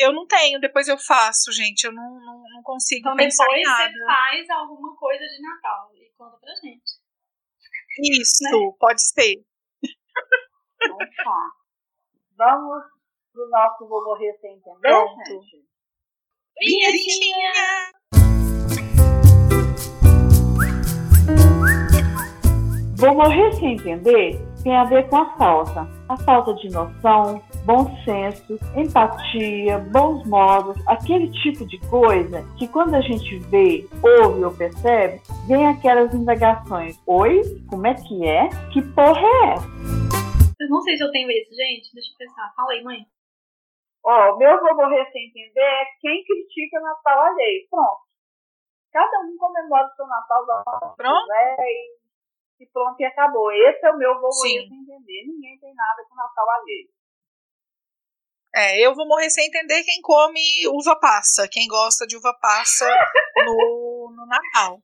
eu 0.00 0.12
não 0.12 0.26
tenho, 0.26 0.60
depois 0.60 0.88
eu 0.88 0.98
faço, 0.98 1.52
gente. 1.52 1.84
Eu 1.84 1.92
não, 1.92 2.20
não, 2.20 2.42
não 2.54 2.62
consigo 2.62 3.00
Então 3.00 3.16
pensar 3.16 3.44
depois 3.44 3.60
em 3.60 3.64
nada. 3.64 3.92
você 3.92 4.04
faz 4.06 4.50
alguma 4.50 4.96
coisa 4.96 5.24
de 5.24 5.42
Natal 5.42 5.90
e 5.94 6.10
conta 6.16 6.36
pra 6.38 6.54
gente. 6.54 7.00
Isso, 8.02 8.44
né? 8.44 8.50
pode 8.78 9.02
ser. 9.02 9.44
Vamos 12.36 12.84
pro 13.32 13.48
nosso 13.50 13.86
Vou 13.86 14.04
Morrer 14.04 14.32
Sem 14.40 14.54
Entender, 14.54 14.80
Pronto. 14.80 15.42
gente? 15.42 15.68
Vinhetinha! 16.58 17.90
Vou 22.96 23.14
morrer 23.14 23.52
sem 23.54 23.74
entender 23.74 24.50
tem 24.62 24.76
a 24.76 24.84
ver 24.84 25.08
com 25.08 25.16
a 25.16 25.36
falta. 25.36 25.88
A 26.08 26.16
falta 26.18 26.54
de 26.54 26.68
noção, 26.68 27.42
bom 27.64 27.84
senso, 28.04 28.58
empatia, 28.76 29.78
bons 29.78 30.26
modos, 30.26 30.76
aquele 30.86 31.30
tipo 31.42 31.66
de 31.66 31.78
coisa 31.88 32.44
que 32.58 32.66
quando 32.68 32.94
a 32.94 33.00
gente 33.00 33.38
vê, 33.50 33.86
ouve 34.02 34.44
ou 34.44 34.56
percebe, 34.56 35.20
vem 35.46 35.66
aquelas 35.66 36.12
indagações. 36.14 36.98
Oi? 37.06 37.42
Como 37.68 37.86
é 37.86 37.94
que 37.94 38.26
é? 38.26 38.48
Que 38.72 38.82
porra 38.94 39.20
é 39.20 39.52
essa? 39.54 39.66
Eu 40.60 40.68
não 40.68 40.80
sei 40.82 40.96
se 40.96 41.04
eu 41.04 41.10
tenho 41.10 41.30
esse, 41.30 41.54
gente. 41.54 41.92
Deixa 41.94 42.12
eu 42.12 42.18
pensar. 42.18 42.52
Fala 42.54 42.72
aí, 42.72 42.82
mãe. 42.82 42.98
Ó, 44.04 44.34
o 44.34 44.38
meu 44.38 44.60
vou 44.60 44.76
morrer 44.76 45.10
sem 45.10 45.28
entender 45.28 45.60
é 45.60 45.84
quem 46.00 46.24
critica 46.24 46.80
Natal 46.80 47.20
alheio. 47.20 47.66
Pronto. 47.70 48.00
Cada 48.92 49.20
um 49.20 49.36
comemora 49.36 49.86
o 49.86 49.94
seu 49.94 50.06
Natal 50.06 50.46
da 50.46 50.62
Pronto. 50.96 51.20
quiser 51.22 51.56
e, 51.60 51.98
e 52.60 52.66
pronto, 52.72 53.00
e 53.00 53.04
acabou. 53.04 53.52
Esse 53.52 53.86
é 53.86 53.90
o 53.90 53.96
meu 53.96 54.14
vou 54.14 54.30
morrer 54.30 54.62
Sim. 54.62 54.68
sem 54.68 54.80
entender. 54.80 55.26
Ninguém 55.26 55.58
tem 55.60 55.74
nada 55.74 56.04
com 56.08 56.16
Natal 56.16 56.46
alheio. 56.50 56.88
É, 58.54 58.80
eu 58.84 58.94
vou 58.94 59.06
morrer 59.06 59.30
sem 59.30 59.46
entender 59.46 59.84
quem 59.84 60.02
come 60.02 60.40
uva 60.68 60.98
passa, 60.98 61.48
quem 61.48 61.68
gosta 61.68 62.06
de 62.06 62.16
uva 62.16 62.34
passa 62.40 62.86
no, 63.46 64.12
no 64.16 64.26
Natal. 64.26 64.82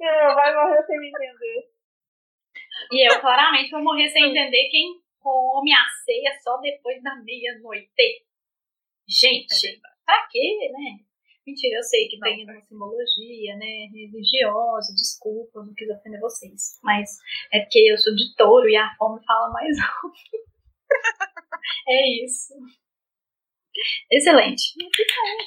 eu, 0.00 0.34
vai 0.34 0.54
morrer 0.54 0.84
sem 0.84 0.98
me 0.98 1.08
entender. 1.08 1.70
E 2.92 3.12
eu 3.12 3.20
claramente 3.20 3.70
vou 3.70 3.82
morrer 3.82 4.08
sem 4.08 4.24
entender 4.24 4.68
quem 4.70 5.00
come 5.20 5.72
a 5.72 5.84
ceia 6.04 6.36
só 6.42 6.56
depois 6.58 7.00
da 7.02 7.14
meia-noite. 7.16 8.24
Gente, 9.08 9.80
pra 10.04 10.26
quê, 10.30 10.70
né? 10.72 11.04
Mentira, 11.46 11.76
eu 11.78 11.82
sei 11.82 12.08
que 12.08 12.18
Não, 12.18 12.28
tem 12.28 12.46
tá. 12.46 12.52
uma 12.52 12.60
simbologia, 12.62 13.56
né, 13.56 13.88
religiosa, 13.92 14.92
desculpa, 14.94 15.64
não 15.64 15.74
quis 15.74 15.88
ofender 15.90 16.20
vocês. 16.20 16.78
Mas 16.82 17.10
é 17.52 17.60
porque 17.60 17.90
eu 17.90 17.98
sou 17.98 18.14
de 18.14 18.34
touro 18.36 18.68
e 18.68 18.76
a 18.76 18.94
fome 18.96 19.24
fala 19.24 19.50
mais 19.50 19.76
alto. 19.80 20.49
É 21.88 22.24
isso. 22.24 22.54
Excelente. 24.10 24.62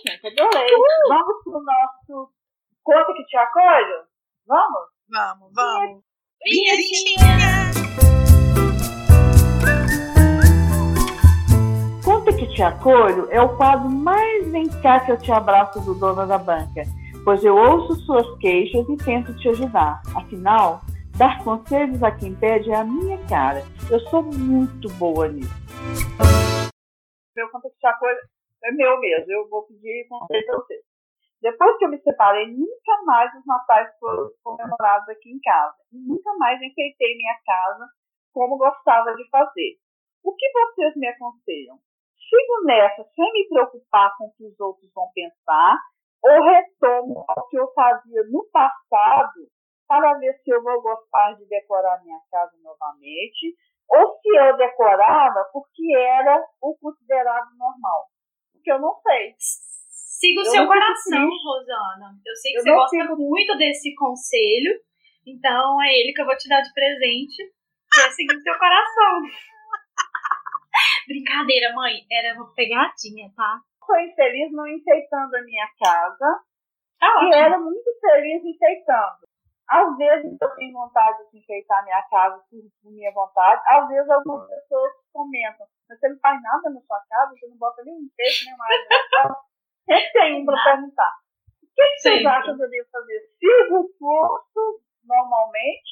Gente, 0.07 0.27
adorei. 0.27 0.69
Vamos 1.07 1.43
pro 1.43 1.63
nosso 1.63 2.33
Conta 2.83 3.13
que 3.13 3.23
te 3.23 3.37
acolho? 3.37 4.03
Vamos? 4.45 4.89
Vamos, 5.09 5.53
vamos. 5.53 6.03
Vinhetinha! 6.43 7.71
Conta 12.03 12.33
que 12.33 12.45
te 12.47 12.61
acolho 12.61 13.29
é 13.31 13.41
o 13.41 13.55
quadro 13.55 13.89
mais 13.89 14.51
vem 14.51 14.67
cá 14.81 14.99
que 14.99 15.13
eu 15.13 15.17
te 15.17 15.31
abraço 15.31 15.79
do 15.79 15.93
dono 15.93 16.27
da 16.27 16.37
banca, 16.37 16.83
pois 17.23 17.41
eu 17.45 17.55
ouço 17.55 17.95
suas 18.01 18.37
queixas 18.39 18.85
e 18.89 18.97
tento 18.97 19.33
te 19.37 19.47
ajudar. 19.47 20.01
Afinal, 20.13 20.81
dar 21.18 21.43
conselhos 21.43 22.01
a 22.01 22.11
quem 22.11 22.36
pede 22.36 22.72
é 22.72 22.76
a 22.76 22.84
minha 22.84 23.18
cara. 23.28 23.61
Eu 23.89 23.99
sou 24.09 24.24
muito 24.24 24.89
boa 24.97 25.28
nisso. 25.28 25.53
Meu 27.36 27.47
acolho 27.47 28.18
é 28.64 28.72
meu 28.72 28.99
mesmo. 28.99 29.32
Eu 29.32 29.49
vou 29.49 29.64
pedir 29.68 30.07
conselho 30.09 30.45
para 30.45 30.57
você. 30.57 30.82
Depois 31.41 31.78
que 31.78 31.86
eu 31.86 31.89
me 31.89 31.99
separei, 32.01 32.47
nunca 32.51 33.03
mais 33.05 33.34
os 33.36 33.45
natais 33.45 33.89
foram 33.99 34.32
comemorados 34.43 35.09
aqui 35.09 35.30
em 35.30 35.39
casa. 35.41 35.76
Nunca 35.91 36.34
mais 36.38 36.61
enfeitei 36.61 37.18
minha 37.18 37.36
casa 37.45 37.86
como 38.34 38.57
gostava 38.57 39.14
de 39.16 39.28
fazer. 39.30 39.78
O 40.24 40.34
que 40.36 40.49
vocês 40.51 40.95
me 40.95 41.07
aconselham? 41.07 41.78
Sigo 42.18 42.66
nessa 42.66 43.03
sem 43.14 43.32
me 43.34 43.47
preocupar 43.49 44.16
com 44.18 44.28
o 44.28 44.34
que 44.36 44.45
os 44.45 44.59
outros 44.59 44.89
vão 44.93 45.09
pensar 45.14 45.78
ou 46.24 46.43
retomo 46.43 47.26
o 47.38 47.47
que 47.49 47.57
eu 47.57 47.68
fazia 47.74 48.24
no 48.32 48.47
passado 48.49 49.45
para 49.99 50.17
ver 50.19 50.33
se 50.43 50.49
eu 50.51 50.61
vou 50.63 50.81
gostar 50.81 51.33
de 51.33 51.45
decorar 51.47 52.01
minha 52.03 52.19
casa 52.31 52.51
novamente 52.61 53.55
ou 53.89 54.19
se 54.19 54.29
eu 54.29 54.57
decorava 54.57 55.43
porque 55.51 55.95
era 55.95 56.41
o 56.61 56.75
considerado 56.77 57.55
normal. 57.57 58.07
Porque 58.53 58.71
eu 58.71 58.79
não 58.79 58.93
sei. 59.01 59.35
Siga 59.39 60.41
o 60.41 60.45
Eu 60.45 60.51
seu 60.51 60.67
coração. 60.67 61.29
Rosana. 61.29 62.15
Eu 62.25 62.35
sei 62.35 62.51
que 62.53 62.59
Eu 62.59 62.63
você 62.63 62.73
gosta 62.73 62.97
fico- 63.01 63.15
muito 63.17 63.57
desse 63.57 63.93
conselho, 63.95 64.79
então 65.27 65.81
é 65.83 65.93
ele 65.99 66.13
que 66.13 66.21
eu 66.21 66.25
vou 66.25 66.37
te 66.37 66.47
dar 66.49 66.61
de 66.61 66.73
presente. 66.73 67.35
Que 67.93 68.01
é 68.01 68.09
seguir 68.09 68.35
o 68.35 68.41
seu 68.41 68.57
coração. 68.57 69.21
Brincadeira, 71.07 71.73
mãe. 71.73 72.05
Era 72.11 72.33
uma 72.35 72.51
pegadinha, 72.53 73.29
tá? 73.35 73.59
Sou 73.85 73.99
infeliz 73.99 74.51
não 74.51 74.65
enfeitando 74.67 75.35
a 75.35 75.41
minha 75.43 75.67
casa 75.77 76.39
Tá 76.99 77.19
e 77.21 77.35
era 77.35 77.59
muito 77.59 77.89
feliz 77.99 78.41
enfeitando. 78.45 79.27
Às 79.70 79.97
vezes 79.97 80.38
eu 80.41 80.55
tenho 80.55 80.74
vontade 80.74 81.18
de 81.32 81.39
enfeitar 81.39 81.84
minha 81.84 82.01
casa 82.03 82.43
por, 82.49 82.91
minha 82.91 83.11
vontade. 83.14 83.61
Às 83.68 83.88
vezes 83.88 84.09
algumas 84.09 84.47
pessoas 84.47 84.91
comentam, 85.11 85.66
mas 85.89 85.99
você 85.99 86.09
não 86.09 86.20
faz 86.20 86.41
nada 86.41 86.70
na 86.70 86.82
sua 86.82 86.99
casa, 87.09 87.34
você 87.34 87.47
não 87.47 87.57
bota 87.57 87.84
nem 87.84 87.95
um 87.95 88.03
enfeite, 88.03 88.45
nem 88.45 88.57
mais. 88.57 88.82
Sempre 89.86 90.11
tem 90.11 90.41
um 90.41 90.45
para 90.45 90.64
perguntar. 90.64 91.11
O 91.61 91.76
que, 91.76 91.84
que 91.84 91.99
vocês 91.99 92.16
Sempre. 92.18 92.28
acham 92.28 92.55
que 92.55 92.64
eu 92.64 92.70
devo 92.70 92.89
fazer? 92.91 93.20
Sigo 93.39 93.80
o 93.80 93.89
curso 93.97 94.82
normalmente? 95.05 95.91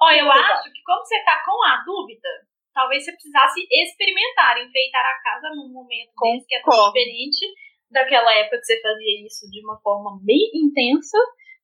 Ó, 0.00 0.10
eu 0.10 0.24
Você 0.24 0.52
acho 0.52 0.72
que 0.72 0.82
como 0.82 1.04
você 1.04 1.22
tá 1.24 1.42
com 1.44 1.62
a 1.62 1.84
dúvida, 1.84 2.28
talvez 2.72 3.04
você 3.04 3.12
precisasse 3.12 3.60
experimentar, 3.70 4.56
enfeitar 4.58 5.04
a 5.04 5.22
casa 5.22 5.50
num 5.50 5.70
momento 5.72 6.10
desse 6.22 6.46
que 6.46 6.54
é 6.54 6.62
tão 6.62 6.86
diferente 6.86 7.46
daquela 7.90 8.32
época 8.34 8.58
que 8.58 8.64
você 8.64 8.80
fazia 8.80 9.26
isso 9.26 9.50
de 9.50 9.62
uma 9.64 9.78
forma 9.80 10.18
bem 10.22 10.50
intensa. 10.54 11.18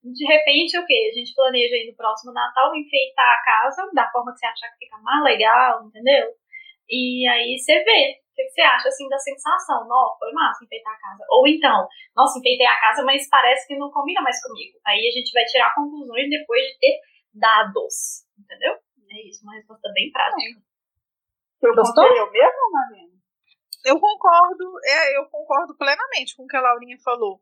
De 0.06 0.24
repente, 0.24 0.78
o 0.78 0.86
quê? 0.86 1.10
A 1.10 1.18
gente 1.18 1.34
planeja 1.34 1.74
aí 1.74 1.90
no 1.90 1.96
próximo 1.96 2.32
Natal 2.32 2.74
enfeitar 2.76 3.26
a 3.26 3.42
casa 3.42 3.90
da 3.92 4.10
forma 4.10 4.32
que 4.32 4.38
você 4.38 4.46
achar 4.46 4.70
que 4.70 4.86
fica 4.86 4.98
mais 4.98 5.24
legal, 5.24 5.84
entendeu? 5.84 6.30
E 6.88 7.26
aí 7.28 7.58
você 7.58 7.82
vê. 7.82 8.22
O 8.22 8.36
que 8.36 8.44
que 8.44 8.50
você 8.50 8.60
acha 8.60 8.88
assim 8.88 9.08
da 9.08 9.18
sensação? 9.18 9.88
Nossa, 9.88 10.18
foi 10.18 10.30
massa 10.32 10.62
enfeitar 10.62 10.92
a 10.92 11.00
casa. 11.00 11.24
Ou 11.30 11.48
então, 11.48 11.88
nossa, 12.14 12.38
enfeitei 12.38 12.66
a 12.66 12.80
casa, 12.80 13.02
mas 13.02 13.28
parece 13.30 13.66
que 13.66 13.76
não 13.76 13.90
combina 13.90 14.20
mais 14.20 14.40
comigo. 14.42 14.78
Aí 14.86 15.08
a 15.08 15.10
gente 15.10 15.32
vai 15.32 15.44
tirar 15.44 15.74
conclusões 15.74 16.28
depois 16.28 16.62
de 16.62 16.78
ter 16.78 17.00
dados. 17.32 18.26
Entendeu? 18.38 18.76
É 19.10 19.28
isso, 19.28 19.42
uma 19.42 19.54
resposta 19.54 19.90
bem 19.94 20.12
prática. 20.12 20.60
Seu 21.58 21.74
Gostou? 21.74 22.04
é 22.04 22.22
o 22.22 22.30
mesmo, 22.30 22.70
Marina? 22.72 23.16
Eu 23.86 23.98
concordo, 23.98 24.64
é, 24.84 25.16
eu 25.16 25.24
concordo 25.30 25.76
plenamente 25.76 26.36
com 26.36 26.44
o 26.44 26.46
que 26.46 26.56
a 26.56 26.60
Laurinha 26.60 26.98
falou. 27.02 27.40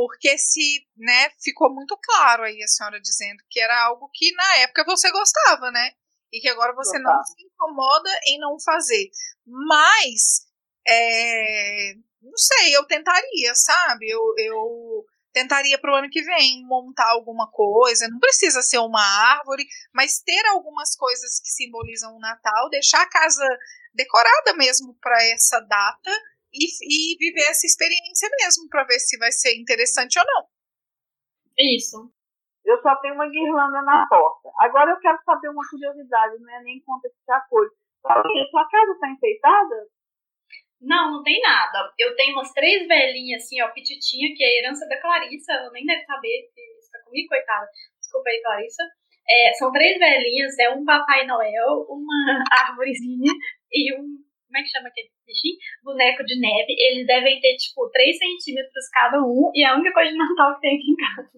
Porque 0.00 0.38
se, 0.38 0.88
né, 0.96 1.28
ficou 1.44 1.70
muito 1.74 1.94
claro 2.02 2.44
aí 2.44 2.62
a 2.62 2.66
senhora 2.66 2.98
dizendo 2.98 3.42
que 3.50 3.60
era 3.60 3.84
algo 3.84 4.08
que 4.14 4.32
na 4.32 4.56
época 4.60 4.82
você 4.86 5.10
gostava, 5.10 5.70
né? 5.70 5.92
E 6.32 6.40
que 6.40 6.48
agora 6.48 6.74
você 6.74 6.98
não 6.98 7.22
se 7.22 7.44
incomoda 7.44 8.10
em 8.26 8.38
não 8.38 8.58
fazer. 8.64 9.10
Mas, 9.46 10.46
é, 10.88 11.92
não 12.22 12.34
sei, 12.34 12.74
eu 12.74 12.86
tentaria, 12.86 13.54
sabe? 13.54 14.08
Eu, 14.08 14.20
eu 14.38 15.04
tentaria 15.34 15.78
pro 15.78 15.94
ano 15.94 16.08
que 16.08 16.22
vem 16.22 16.64
montar 16.66 17.10
alguma 17.10 17.50
coisa. 17.50 18.08
Não 18.08 18.18
precisa 18.18 18.62
ser 18.62 18.78
uma 18.78 19.02
árvore, 19.02 19.66
mas 19.92 20.22
ter 20.22 20.46
algumas 20.46 20.96
coisas 20.96 21.40
que 21.40 21.50
simbolizam 21.50 22.16
o 22.16 22.20
Natal, 22.20 22.70
deixar 22.70 23.02
a 23.02 23.10
casa 23.10 23.46
decorada 23.92 24.54
mesmo 24.54 24.96
para 24.98 25.22
essa 25.24 25.60
data 25.60 26.10
e, 26.52 26.64
e 26.64 27.16
viver 27.18 27.46
essa 27.50 27.66
experiência 27.66 28.28
mesmo 28.40 28.68
para 28.68 28.84
ver 28.84 28.98
se 28.98 29.18
vai 29.18 29.32
ser 29.32 29.56
interessante 29.58 30.18
ou 30.18 30.24
não. 30.24 30.46
Isso. 31.58 32.12
Eu 32.64 32.80
só 32.82 32.94
tenho 32.96 33.14
uma 33.14 33.28
guirlanda 33.28 33.82
na 33.82 34.06
porta. 34.08 34.50
Agora 34.60 34.90
eu 34.90 34.98
quero 34.98 35.18
saber 35.24 35.48
uma 35.48 35.66
curiosidade, 35.68 36.38
não 36.38 36.50
é 36.54 36.62
nem 36.62 36.80
conta 36.80 37.08
que 37.08 37.24
te 37.24 37.32
acolho. 37.32 37.70
Paulinha, 38.02 38.46
sua 38.50 38.68
casa 38.68 38.92
está 38.92 39.10
enfeitada? 39.10 39.88
Não, 40.80 41.12
não 41.12 41.22
tem 41.22 41.40
nada. 41.40 41.92
Eu 41.98 42.16
tenho 42.16 42.32
umas 42.32 42.52
três 42.52 42.86
velhinhas, 42.86 43.44
assim, 43.44 43.60
ó, 43.60 43.68
pititinha, 43.68 44.34
que 44.34 44.42
é 44.42 44.46
a 44.46 44.58
herança 44.60 44.88
da 44.88 45.00
Clarissa. 45.00 45.52
Ela 45.52 45.70
nem 45.72 45.84
deve 45.84 46.04
saber 46.04 46.50
que 46.54 46.60
está 46.78 46.98
comigo, 47.04 47.28
coitada. 47.28 47.68
Desculpa 48.00 48.30
aí, 48.30 48.40
Clarissa. 48.42 48.82
É, 49.28 49.52
são 49.54 49.70
três 49.70 49.98
velhinhas, 49.98 50.58
é 50.58 50.70
um 50.70 50.84
Papai 50.84 51.26
Noel, 51.26 51.86
uma 51.88 52.44
árvorezinha 52.50 53.32
e 53.70 53.94
um. 53.94 54.29
Como 54.50 54.58
é 54.58 54.62
que 54.62 54.74
chama 54.74 54.88
aquele 54.88 55.08
bichinho? 55.24 55.54
Boneco 55.84 56.24
de 56.26 56.34
neve. 56.40 56.74
Eles 56.74 57.06
devem 57.06 57.40
ter, 57.40 57.56
tipo, 57.56 57.88
3 57.88 58.18
centímetros 58.18 58.90
cada 58.92 59.22
um. 59.22 59.52
E 59.54 59.64
é 59.64 59.68
a 59.68 59.76
única 59.76 59.94
coisa 59.94 60.10
de 60.10 60.18
Natal 60.18 60.56
que 60.56 60.60
tem 60.60 60.76
aqui 60.76 60.90
em 60.90 60.96
casa. 60.96 61.30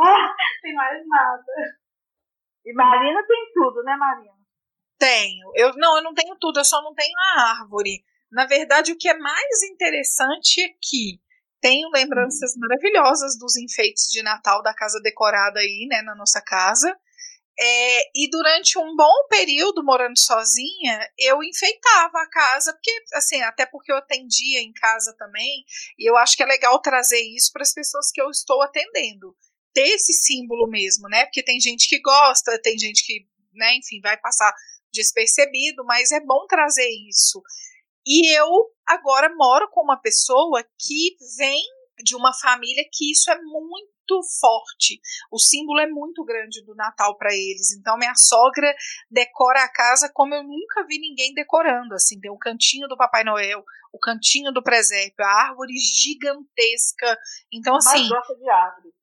Ah, 0.00 0.32
tem 0.64 0.72
mais 0.72 1.06
nada. 1.06 1.44
e 2.64 2.72
Marina 2.72 3.20
tem 3.28 3.52
tudo, 3.52 3.82
né, 3.84 3.94
Marina? 3.94 4.40
Tenho. 4.98 5.52
Eu 5.54 5.76
não, 5.76 5.96
eu 5.98 6.02
não 6.02 6.14
tenho 6.14 6.34
tudo, 6.40 6.60
eu 6.60 6.64
só 6.64 6.80
não 6.82 6.94
tenho 6.94 7.12
a 7.18 7.60
árvore. 7.60 8.02
Na 8.32 8.46
verdade, 8.46 8.92
o 8.92 8.96
que 8.96 9.08
é 9.08 9.18
mais 9.18 9.62
interessante 9.70 10.62
é 10.62 10.68
que 10.80 11.20
tenho 11.60 11.90
lembranças 11.90 12.56
maravilhosas 12.56 13.38
dos 13.38 13.54
enfeites 13.58 14.08
de 14.10 14.22
Natal 14.22 14.62
da 14.62 14.74
casa 14.74 14.98
decorada 15.02 15.60
aí, 15.60 15.86
né, 15.90 16.00
na 16.00 16.14
nossa 16.14 16.40
casa. 16.40 16.96
É, 17.58 18.00
e 18.14 18.30
durante 18.30 18.78
um 18.78 18.96
bom 18.96 19.26
período 19.28 19.84
morando 19.84 20.18
sozinha, 20.18 21.10
eu 21.18 21.42
enfeitava 21.42 22.18
a 22.18 22.28
casa, 22.30 22.72
porque, 22.72 22.90
assim, 23.12 23.42
até 23.42 23.66
porque 23.66 23.92
eu 23.92 23.96
atendia 23.96 24.60
em 24.60 24.72
casa 24.72 25.14
também, 25.18 25.64
e 25.98 26.08
eu 26.08 26.16
acho 26.16 26.36
que 26.36 26.42
é 26.42 26.46
legal 26.46 26.80
trazer 26.80 27.20
isso 27.20 27.52
para 27.52 27.62
as 27.62 27.74
pessoas 27.74 28.10
que 28.10 28.20
eu 28.20 28.30
estou 28.30 28.62
atendendo. 28.62 29.36
Ter 29.74 29.88
esse 29.88 30.12
símbolo 30.12 30.68
mesmo, 30.68 31.08
né? 31.08 31.26
Porque 31.26 31.42
tem 31.42 31.60
gente 31.60 31.88
que 31.88 32.00
gosta, 32.00 32.60
tem 32.62 32.78
gente 32.78 33.04
que, 33.04 33.26
né, 33.52 33.76
enfim, 33.76 34.00
vai 34.00 34.16
passar 34.16 34.52
despercebido, 34.92 35.84
mas 35.84 36.10
é 36.10 36.20
bom 36.20 36.46
trazer 36.46 36.88
isso. 37.08 37.42
E 38.06 38.34
eu 38.34 38.48
agora 38.86 39.32
moro 39.36 39.68
com 39.70 39.82
uma 39.82 40.00
pessoa 40.00 40.64
que 40.78 41.16
vem 41.36 41.62
de 42.02 42.16
uma 42.16 42.32
família 42.32 42.84
que 42.90 43.12
isso 43.12 43.30
é 43.30 43.40
muito 43.42 43.90
forte. 44.40 45.00
O 45.30 45.38
símbolo 45.38 45.80
é 45.80 45.86
muito 45.86 46.24
grande 46.24 46.64
do 46.64 46.74
Natal 46.74 47.16
para 47.16 47.32
eles. 47.32 47.72
Então 47.72 47.96
minha 47.96 48.14
sogra 48.16 48.74
decora 49.10 49.62
a 49.62 49.72
casa 49.72 50.10
como 50.12 50.34
eu 50.34 50.42
nunca 50.42 50.84
vi 50.86 50.98
ninguém 50.98 51.34
decorando. 51.34 51.94
Assim, 51.94 52.18
tem 52.20 52.30
o 52.30 52.38
cantinho 52.38 52.88
do 52.88 52.96
Papai 52.96 53.24
Noel, 53.24 53.62
o 53.92 53.98
cantinho 53.98 54.52
do 54.52 54.62
presépio, 54.62 55.24
a 55.24 55.48
árvore 55.48 55.72
gigantesca. 55.76 57.18
Então 57.52 57.76
assim, 57.76 58.00
Mas 58.00 58.08
gosta 58.08 58.36
de 58.36 58.50
árvore. 58.50 58.94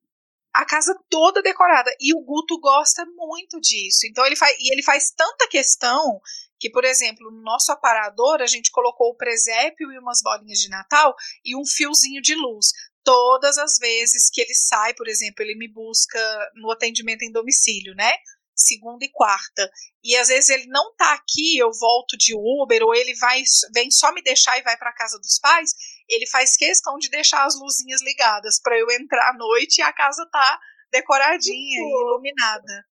a 0.54 0.64
casa 0.64 0.98
toda 1.10 1.42
decorada. 1.42 1.90
E 2.00 2.14
o 2.14 2.24
Guto 2.24 2.58
gosta 2.60 3.04
muito 3.16 3.60
disso. 3.60 4.06
Então 4.06 4.24
ele 4.24 4.36
faz. 4.36 4.56
E 4.58 4.72
ele 4.72 4.82
faz 4.82 5.10
tanta 5.10 5.48
questão 5.48 6.20
que, 6.58 6.70
por 6.70 6.84
exemplo, 6.84 7.30
no 7.30 7.42
nosso 7.42 7.70
aparador, 7.72 8.40
a 8.40 8.46
gente 8.46 8.70
colocou 8.70 9.10
o 9.10 9.16
presépio 9.16 9.92
e 9.92 9.98
umas 9.98 10.20
bolinhas 10.22 10.58
de 10.58 10.68
Natal 10.68 11.14
e 11.44 11.56
um 11.56 11.64
fiozinho 11.64 12.20
de 12.20 12.34
luz. 12.34 12.72
Todas 13.04 13.56
as 13.58 13.78
vezes 13.78 14.28
que 14.30 14.40
ele 14.40 14.54
sai, 14.54 14.94
por 14.94 15.08
exemplo, 15.08 15.42
ele 15.42 15.56
me 15.56 15.68
busca 15.72 16.18
no 16.56 16.70
atendimento 16.70 17.22
em 17.22 17.32
domicílio, 17.32 17.94
né? 17.94 18.12
Segunda 18.54 19.04
e 19.04 19.10
quarta. 19.10 19.70
E 20.02 20.16
às 20.16 20.28
vezes 20.28 20.50
ele 20.50 20.66
não 20.66 20.94
tá 20.96 21.14
aqui, 21.14 21.56
eu 21.56 21.70
volto 21.72 22.16
de 22.18 22.34
Uber, 22.34 22.82
ou 22.82 22.94
ele 22.94 23.14
vai, 23.14 23.42
vem 23.72 23.90
só 23.90 24.12
me 24.12 24.20
deixar 24.20 24.58
e 24.58 24.62
vai 24.62 24.76
para 24.76 24.92
casa 24.92 25.16
dos 25.18 25.38
pais. 25.38 25.70
Ele 26.08 26.26
faz 26.26 26.56
questão 26.56 26.98
de 26.98 27.08
deixar 27.08 27.46
as 27.46 27.54
luzinhas 27.54 28.02
ligadas 28.02 28.60
para 28.60 28.76
eu 28.76 28.90
entrar 28.90 29.30
à 29.30 29.34
noite 29.34 29.78
e 29.78 29.82
a 29.82 29.92
casa 29.92 30.28
tá 30.30 30.60
decoradinha 30.90 31.80
e 31.80 31.90
iluminada. 31.90 32.84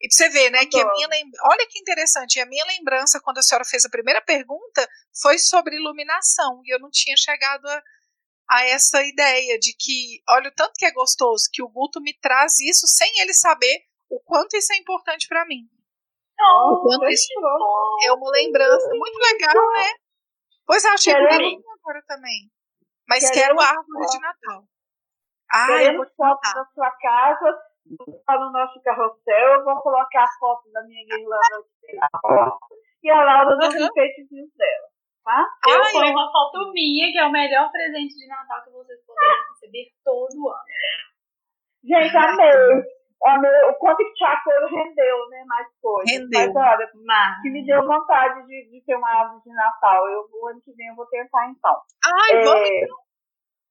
E 0.00 0.08
pra 0.08 0.14
você 0.16 0.28
ver, 0.28 0.50
né, 0.50 0.66
que 0.66 0.78
a 0.78 0.92
minha 0.92 1.08
lem... 1.08 1.24
olha 1.50 1.66
que 1.68 1.78
interessante, 1.78 2.38
a 2.38 2.46
minha 2.46 2.64
lembrança 2.66 3.20
quando 3.20 3.38
a 3.38 3.42
senhora 3.42 3.64
fez 3.64 3.84
a 3.84 3.90
primeira 3.90 4.20
pergunta 4.20 4.86
foi 5.22 5.38
sobre 5.38 5.76
iluminação, 5.76 6.60
e 6.64 6.74
eu 6.74 6.78
não 6.78 6.90
tinha 6.90 7.16
chegado 7.16 7.66
a, 7.66 7.82
a 8.50 8.64
essa 8.66 9.02
ideia 9.02 9.58
de 9.58 9.74
que, 9.78 10.22
olha 10.28 10.48
o 10.48 10.54
tanto 10.54 10.74
que 10.76 10.84
é 10.84 10.92
gostoso, 10.92 11.48
que 11.50 11.62
o 11.62 11.68
Guto 11.68 12.00
me 12.00 12.12
traz 12.20 12.60
isso 12.60 12.86
sem 12.86 13.10
ele 13.20 13.32
saber 13.32 13.84
o 14.10 14.20
quanto 14.20 14.56
isso 14.56 14.72
é 14.72 14.76
importante 14.76 15.26
pra 15.28 15.46
mim. 15.46 15.62
O 16.38 16.82
quanto 16.82 17.08
isso 17.08 17.32
é 18.04 18.12
uma 18.12 18.30
lembrança 18.30 18.88
muito 18.90 19.18
legal, 19.18 19.54
né? 19.72 19.94
Pois 20.66 20.84
é, 20.84 20.88
achei 20.88 21.14
Queremos- 21.14 21.38
bonito 21.38 21.70
agora 21.80 22.02
também. 22.06 22.50
Mas 23.08 23.30
quero 23.30 23.58
árvore 23.58 24.06
de. 24.10 24.20
Natal. 24.20 24.64
Ah, 25.50 25.82
eu 25.82 25.96
vou 25.96 26.04
te 26.06 26.14
fotos 26.16 26.40
mandar. 26.44 26.54
da 26.54 26.70
sua 26.74 26.90
casa, 26.90 27.58
tá 28.26 28.38
no 28.38 28.50
nosso 28.52 28.80
carrossel, 28.82 29.48
eu 29.54 29.64
vou 29.64 29.76
colocar 29.82 30.24
a 30.24 30.38
foto 30.38 30.70
da 30.72 30.82
minha 30.84 31.04
guirlanda 31.06 31.64
e 33.02 33.10
a 33.10 33.22
Laura 33.24 33.56
dos 33.56 33.74
Uhum. 33.74 33.86
enfeitezinhos 33.86 34.50
dela, 34.56 34.88
tá? 35.24 35.46
Eu 35.68 35.82
Ai, 35.82 35.92
ponho 35.92 36.06
eu- 36.06 36.12
uma 36.12 36.30
foto 36.32 36.72
minha, 36.72 37.12
que 37.12 37.18
é 37.18 37.24
o 37.26 37.30
melhor 37.32 37.70
presente 37.70 38.14
de 38.14 38.26
Natal 38.26 38.64
que 38.64 38.70
vocês 38.70 39.00
poderão 39.06 39.34
receber 39.52 39.86
todo 40.04 40.48
ano. 40.48 40.64
Gente, 41.84 42.16
amei. 42.16 42.82
amei. 43.24 43.62
O 43.70 43.74
quanto 43.74 43.98
que 43.98 44.12
Tiago 44.14 44.50
rendeu, 44.68 45.28
né? 45.30 45.44
Mais 45.46 45.68
coisas. 45.80 46.12
Rendeu. 46.12 46.52
Mas 46.52 46.56
olha, 46.56 46.90
Mas, 47.04 47.42
que 47.42 47.50
me 47.50 47.64
deu 47.64 47.86
vontade 47.86 48.44
de, 48.46 48.68
de 48.70 48.84
ter 48.84 48.96
uma 48.96 49.08
árvore 49.08 49.42
de 49.44 49.52
Natal. 49.54 50.08
Eu, 50.08 50.28
o 50.32 50.48
ano 50.48 50.60
que 50.62 50.72
vem 50.72 50.88
eu 50.88 50.96
vou 50.96 51.06
tentar 51.06 51.48
então. 51.48 51.80
Ai, 52.04 52.42
vamos, 52.42 52.60
É, 52.68 52.86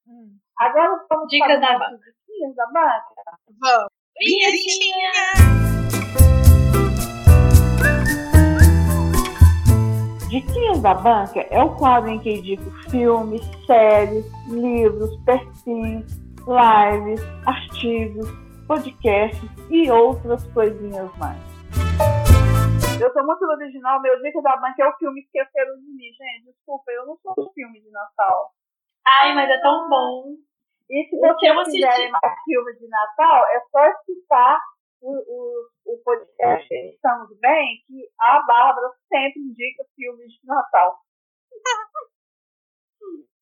Hum, 0.07 0.37
agora 0.59 1.03
vamos 1.09 1.27
Dicas 1.27 1.47
para 1.47 1.59
da 1.59 1.79
nossos 1.79 1.99
diquinhas 1.99 2.55
da 2.55 2.65
banca. 2.67 3.05
vamos. 3.59 3.87
Vinhetinha! 4.17 5.11
Diquinhas 10.29 10.81
da 10.81 10.93
Banca 10.93 11.41
é 11.49 11.61
o 11.61 11.75
quadro 11.75 12.09
em 12.09 12.19
que 12.19 12.31
indico 12.31 12.63
filmes, 12.89 13.41
séries, 13.65 14.25
livros, 14.47 15.13
perfis, 15.25 16.05
lives, 16.47 17.21
artigos, 17.45 18.29
podcasts 18.65 19.49
e 19.69 19.91
outras 19.91 20.47
coisinhas 20.53 21.13
mais. 21.17 21.41
Eu 23.01 23.11
sou 23.11 23.25
muito 23.25 23.43
original, 23.43 24.01
meu 24.01 24.21
Dica 24.21 24.41
da 24.41 24.55
Banca 24.55 24.81
é 24.81 24.87
o 24.87 24.95
filme 24.97 25.19
Esqueceram 25.21 25.75
de 25.75 25.87
Mim, 25.91 26.13
gente. 26.17 26.53
Desculpa, 26.53 26.89
eu 26.91 27.05
não 27.05 27.17
sou 27.17 27.35
do 27.35 27.51
filme 27.51 27.81
de 27.81 27.91
Natal. 27.91 28.53
Ai, 29.05 29.35
mas 29.35 29.49
é 29.49 29.61
tão 29.61 29.89
bom. 29.89 30.37
E 30.89 31.03
se 31.09 31.17
vocês 31.17 31.57
assisti- 31.57 31.81
quiserem 31.81 32.11
mais 32.11 32.43
filmes 32.45 32.77
de 32.79 32.87
Natal, 32.87 33.43
é 33.51 33.59
só 33.71 33.85
escutar 33.87 34.59
o, 35.01 35.11
o, 35.11 35.93
o 35.93 35.97
podcast 36.03 36.73
Estamos 36.73 37.37
Bem, 37.39 37.77
que 37.87 38.07
a 38.19 38.41
Bárbara 38.45 38.89
sempre 39.07 39.41
indica 39.41 39.83
filmes 39.95 40.31
de 40.33 40.45
Natal. 40.45 40.97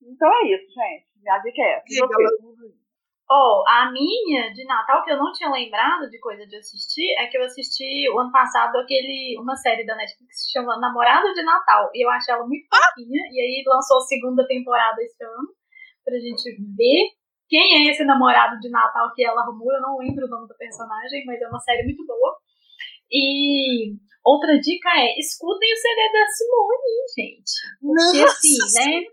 Então 0.06 0.28
é 0.30 0.48
isso, 0.52 0.68
gente. 0.68 1.08
Minha 1.16 1.40
dica 1.40 1.62
é 1.62 1.76
essa. 1.78 1.86
Ó, 3.32 3.64
a 3.66 3.90
minha 3.92 4.52
de 4.52 4.66
Natal, 4.66 5.02
que 5.04 5.12
eu 5.12 5.18
não 5.18 5.32
tinha 5.32 5.50
lembrado 5.50 6.10
de 6.10 6.20
coisa 6.20 6.46
de 6.46 6.58
assistir, 6.58 7.08
é 7.18 7.28
que 7.28 7.38
eu 7.38 7.44
assisti 7.44 8.10
o 8.12 8.20
ano 8.20 8.30
passado 8.32 8.76
aquele, 8.78 9.38
uma 9.40 9.56
série 9.56 9.86
da 9.86 9.96
Netflix 9.96 10.28
que 10.28 10.34
se 10.44 10.52
chama 10.52 10.78
Namorado 10.78 11.34
de 11.34 11.42
Natal. 11.44 11.90
E 11.94 12.06
eu 12.06 12.10
achei 12.10 12.34
ela 12.34 12.46
muito 12.46 12.68
fofinha. 12.68 13.22
E 13.32 13.40
aí 13.40 13.64
lançou 13.66 13.98
a 13.98 14.02
segunda 14.02 14.46
temporada 14.46 15.02
esse 15.02 15.24
ano, 15.24 15.56
pra 16.04 16.16
gente 16.20 16.52
ver 16.76 17.23
quem 17.54 17.86
é 17.86 17.92
esse 17.92 18.04
namorado 18.04 18.58
de 18.58 18.68
Natal 18.68 19.14
que 19.14 19.24
ela 19.24 19.44
arrumou. 19.44 19.72
Eu 19.72 19.82
não 19.82 19.98
lembro 20.00 20.26
o 20.26 20.30
nome 20.30 20.48
do 20.48 20.58
personagem, 20.58 21.24
mas 21.24 21.40
é 21.40 21.48
uma 21.48 21.60
série 21.60 21.84
muito 21.84 22.04
boa. 22.04 22.34
E 23.12 23.94
outra 24.26 24.58
dica 24.58 24.90
é, 24.98 25.14
escutem 25.20 25.70
o 25.70 25.78
CD 25.78 26.02
da 26.10 26.26
Simone, 26.34 26.98
gente. 27.14 27.54
Porque 27.78 28.26
assim, 28.26 28.58
né? 28.74 29.06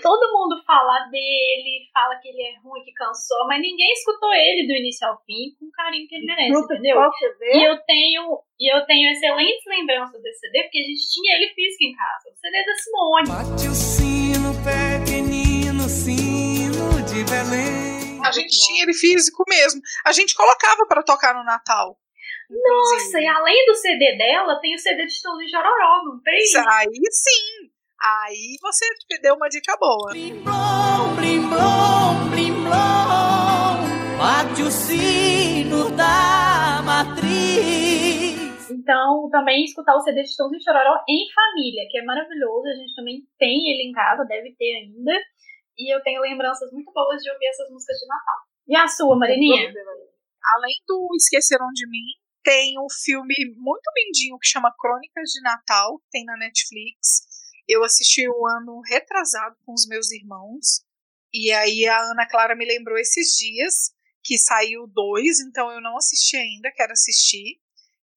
Todo 0.00 0.32
mundo 0.32 0.56
fala 0.64 1.10
dele, 1.12 1.84
fala 1.92 2.16
que 2.16 2.28
ele 2.28 2.40
é 2.40 2.56
ruim, 2.64 2.82
que 2.82 2.92
cansou, 2.94 3.46
mas 3.46 3.60
ninguém 3.60 3.92
escutou 3.92 4.32
ele 4.32 4.66
do 4.66 4.72
início 4.72 5.06
ao 5.06 5.20
fim 5.26 5.52
com 5.60 5.66
o 5.66 5.70
carinho 5.70 6.08
que 6.08 6.14
ele 6.14 6.24
merece, 6.24 6.48
Desculpa, 6.48 6.72
entendeu? 6.72 6.96
E 7.52 7.68
eu 7.68 7.76
tenho, 7.84 8.40
e 8.58 8.74
eu 8.74 8.86
tenho 8.86 9.10
excelentes 9.12 9.64
lembranças 9.66 10.22
desse 10.22 10.40
CD, 10.40 10.62
porque 10.62 10.78
a 10.78 10.88
gente 10.88 11.04
tinha 11.12 11.36
ele 11.36 11.52
físico 11.52 11.84
em 11.84 11.92
casa. 11.92 12.32
O 12.32 12.36
CD 12.40 12.64
da 12.64 12.74
Simone. 12.80 13.28
Bate 13.28 13.68
o 13.68 13.74
sino 13.74 14.37
de 17.18 17.24
Belém. 17.24 18.20
A 18.24 18.30
gente 18.30 18.48
tinha 18.48 18.84
ele 18.84 18.94
físico 18.94 19.44
mesmo. 19.48 19.80
A 20.04 20.12
gente 20.12 20.34
colocava 20.34 20.86
pra 20.86 21.02
tocar 21.02 21.34
no 21.34 21.44
Natal. 21.44 21.98
Nossa, 22.50 23.20
e 23.20 23.26
além 23.26 23.66
do 23.66 23.74
CD 23.74 24.16
dela, 24.16 24.58
tem 24.60 24.74
o 24.74 24.78
CD 24.78 25.04
de 25.04 25.12
Estourinho 25.12 25.50
Jororó, 25.50 26.04
não 26.04 26.20
tem? 26.22 26.34
Aí 26.34 26.86
sim. 27.10 27.68
Aí 28.00 28.56
você 28.62 28.86
deu 29.20 29.34
uma 29.34 29.48
dica 29.48 29.76
boa. 29.78 30.12
Blim 30.12 30.42
blom, 30.42 31.16
blim 31.16 31.48
blom, 31.48 32.30
blim 32.30 32.52
blom. 32.52 34.18
Bate 34.18 34.62
o 34.62 34.70
sino 34.70 35.90
da 35.90 36.80
matriz. 36.84 38.38
Então, 38.70 39.28
também 39.30 39.64
escutar 39.64 39.94
o 39.96 40.00
CD 40.00 40.22
de 40.22 40.28
Estourinho 40.28 40.62
Chororó 40.62 41.02
em 41.08 41.26
família, 41.34 41.86
que 41.90 41.98
é 41.98 42.04
maravilhoso. 42.04 42.68
A 42.68 42.74
gente 42.74 42.94
também 42.94 43.22
tem 43.38 43.70
ele 43.70 43.90
em 43.90 43.92
casa, 43.92 44.24
deve 44.24 44.54
ter 44.56 44.76
ainda. 44.76 45.12
E 45.78 45.94
eu 45.94 46.02
tenho 46.02 46.20
lembranças 46.20 46.72
muito 46.72 46.92
boas 46.92 47.22
de 47.22 47.30
ouvir 47.30 47.46
essas 47.46 47.70
músicas 47.70 47.96
de 47.98 48.06
Natal. 48.06 48.40
E 48.66 48.76
a 48.76 48.88
sua, 48.88 49.16
Marininha? 49.16 49.72
Além 50.54 50.74
do 50.86 51.08
Esqueceram 51.16 51.68
de 51.72 51.88
Mim, 51.88 52.04
tem 52.42 52.78
um 52.78 52.86
filme 53.04 53.34
muito 53.56 53.84
lindinho 53.96 54.38
que 54.38 54.48
chama 54.48 54.74
Crônicas 54.78 55.30
de 55.30 55.40
Natal, 55.42 56.00
tem 56.10 56.24
na 56.24 56.36
Netflix. 56.36 57.26
Eu 57.68 57.84
assisti 57.84 58.28
o 58.28 58.46
ano 58.46 58.80
retrasado 58.88 59.56
com 59.64 59.72
os 59.72 59.86
meus 59.86 60.10
irmãos. 60.10 60.82
E 61.32 61.52
aí 61.52 61.86
a 61.86 62.00
Ana 62.10 62.26
Clara 62.28 62.56
me 62.56 62.64
lembrou 62.64 62.96
esses 62.98 63.36
dias 63.36 63.92
que 64.24 64.38
saiu 64.38 64.86
dois, 64.86 65.40
então 65.40 65.70
eu 65.70 65.80
não 65.80 65.96
assisti 65.96 66.36
ainda, 66.36 66.72
quero 66.74 66.92
assistir. 66.92 67.60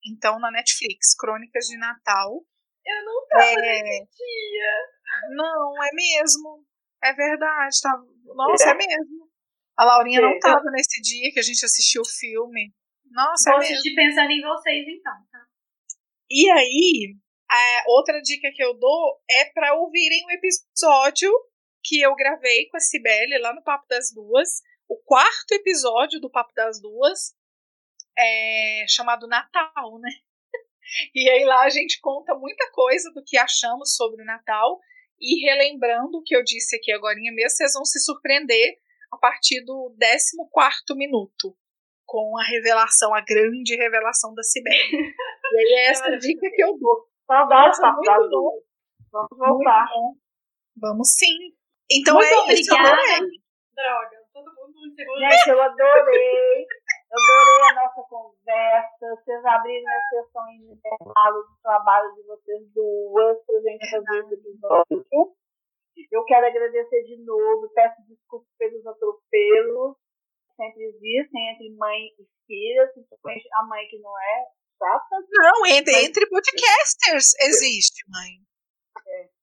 Então 0.06 0.40
na 0.40 0.50
Netflix, 0.50 1.14
Crônicas 1.16 1.66
de 1.66 1.78
Natal. 1.78 2.44
Eu 2.86 3.06
não 3.06 3.28
tava 3.28 3.44
É, 3.44 3.84
nesse 3.84 4.16
dia. 4.16 5.36
não, 5.36 5.84
é 5.84 5.90
mesmo. 5.94 6.66
É 7.04 7.14
verdade. 7.14 7.82
Tá... 7.82 7.92
Nossa, 8.36 8.70
é 8.70 8.74
mesmo. 8.74 9.30
A 9.78 9.86
Laurinha 9.86 10.22
não 10.22 10.34
estava 10.34 10.70
nesse 10.72 11.02
dia 11.02 11.32
que 11.32 11.40
a 11.40 11.44
gente 11.44 11.66
assistiu 11.66 12.02
o 12.02 12.08
filme. 12.08 12.74
Nossa, 13.10 13.50
é 13.50 13.54
Vou 13.54 13.60
mesmo. 13.60 13.74
assistir 13.74 13.96
pensando 13.96 14.32
em 14.32 14.42
vocês, 14.42 14.86
então, 14.88 15.14
tá? 15.32 15.46
E 16.30 16.50
aí, 16.52 17.16
a 17.50 17.84
outra 17.88 18.22
dica 18.22 18.50
que 18.54 18.64
eu 18.64 18.74
dou 18.78 19.22
é 19.30 19.46
para 19.46 19.74
ouvirem 19.76 20.26
o 20.26 20.32
episódio 20.32 21.32
que 21.84 22.00
eu 22.00 22.16
gravei 22.16 22.68
com 22.70 22.78
a 22.78 22.80
Cibele 22.80 23.38
lá 23.40 23.54
no 23.54 23.64
Papo 23.64 23.86
das 23.90 24.14
Duas. 24.14 24.62
O 24.88 24.98
quarto 24.98 25.52
episódio 25.54 26.20
do 26.20 26.30
Papo 26.30 26.54
das 26.56 26.82
Duas 26.82 27.36
é 28.18 28.86
chamado 28.88 29.28
Natal, 29.28 30.00
né? 30.00 30.10
E 31.16 31.30
aí 31.30 31.46
lá 31.46 31.64
a 31.64 31.70
gente 31.70 32.00
conta 32.02 32.36
muita 32.36 32.70
coisa 32.72 33.10
do 33.14 33.24
que 33.24 33.38
achamos 33.38 33.96
sobre 33.96 34.24
o 34.24 34.26
Natal. 34.26 34.78
E 35.22 35.46
relembrando 35.46 36.18
o 36.18 36.24
que 36.24 36.36
eu 36.36 36.44
disse 36.44 36.76
aqui 36.76 36.92
agora 36.92 37.16
mesmo, 37.16 37.50
vocês 37.50 37.74
vão 37.74 37.86
se 37.86 38.00
surpreender 38.00 38.76
a 39.12 39.18
partir 39.18 39.64
do 39.64 39.96
14 40.00 40.98
minuto. 40.98 41.56
Com 42.06 42.38
a 42.38 42.44
revelação, 42.44 43.14
a 43.14 43.22
grande 43.22 43.76
revelação 43.76 44.34
da 44.34 44.44
Cibele. 44.44 45.14
E 45.54 45.58
aí 45.58 45.74
é 45.74 45.92
essa 45.92 46.18
dica 46.18 46.50
que 46.50 46.64
eu 46.64 46.78
dou. 46.78 47.08
Saudades 47.26 47.80
da 47.80 47.94
muito 47.94 48.06
da 48.06 48.18
bom. 48.18 48.24
Lu. 48.24 48.64
Vamos 49.12 49.38
voltar. 49.38 49.86
Vamos 50.76 51.14
sim. 51.14 51.54
Então 51.92 52.16
Muito 52.16 52.28
é 52.28 52.54
isso, 52.54 52.74
obrigada. 52.74 53.02
adorei. 53.02 53.30
Droga, 53.76 54.18
todo 54.34 54.46
mundo 54.46 54.88
encerrou. 54.88 55.18
Gente, 55.20 55.50
eu 55.50 55.62
adorei. 55.62 56.66
Eu 57.12 57.20
adorei 57.20 57.70
a 57.70 57.84
nossa 57.84 58.02
conversa. 58.08 59.16
Vocês 59.16 59.46
abriram 59.46 59.92
a 59.92 60.02
sessão 60.08 60.48
em 60.48 60.72
intervalo 60.72 61.44
do 61.44 61.58
trabalho 61.62 62.14
de 62.16 62.24
vocês 62.24 62.74
duas 62.74 63.38
para 63.46 63.58
a 63.58 63.62
gente 63.62 63.92
fazer 63.92 64.20
esse 64.20 64.34
episódio. 64.36 65.06
Eu 66.10 66.24
quero 66.24 66.48
agradecer 66.48 67.04
de 67.04 67.18
novo. 67.26 67.70
Peço 67.76 68.02
desculpas 68.08 68.48
pelos 68.58 68.88
atropelos 68.88 69.98
que 70.48 70.56
sempre 70.56 70.84
existem 70.86 71.52
entre 71.52 71.76
mãe 71.76 72.00
e 72.18 72.26
filha, 72.48 72.90
a 73.56 73.66
mãe 73.66 73.88
que 73.90 74.00
não 74.00 74.18
é 74.18 74.46
chata. 74.80 75.16
Não, 75.32 75.66
entre, 75.66 76.06
entre 76.06 76.30
podcasters 76.30 77.34
existe, 77.42 78.06
mãe. 78.10 78.40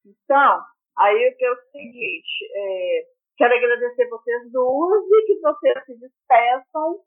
Então, 0.06 0.64
aí 0.96 1.28
o 1.28 1.36
que 1.36 1.44
é 1.44 1.52
o 1.52 1.62
seguinte, 1.70 2.50
é, 2.54 3.06
quero 3.36 3.54
agradecer 3.54 4.08
vocês 4.08 4.50
duas 4.52 5.04
e 5.04 5.26
que 5.26 5.40
vocês 5.40 5.84
se 5.84 5.94
despeçam, 5.98 7.04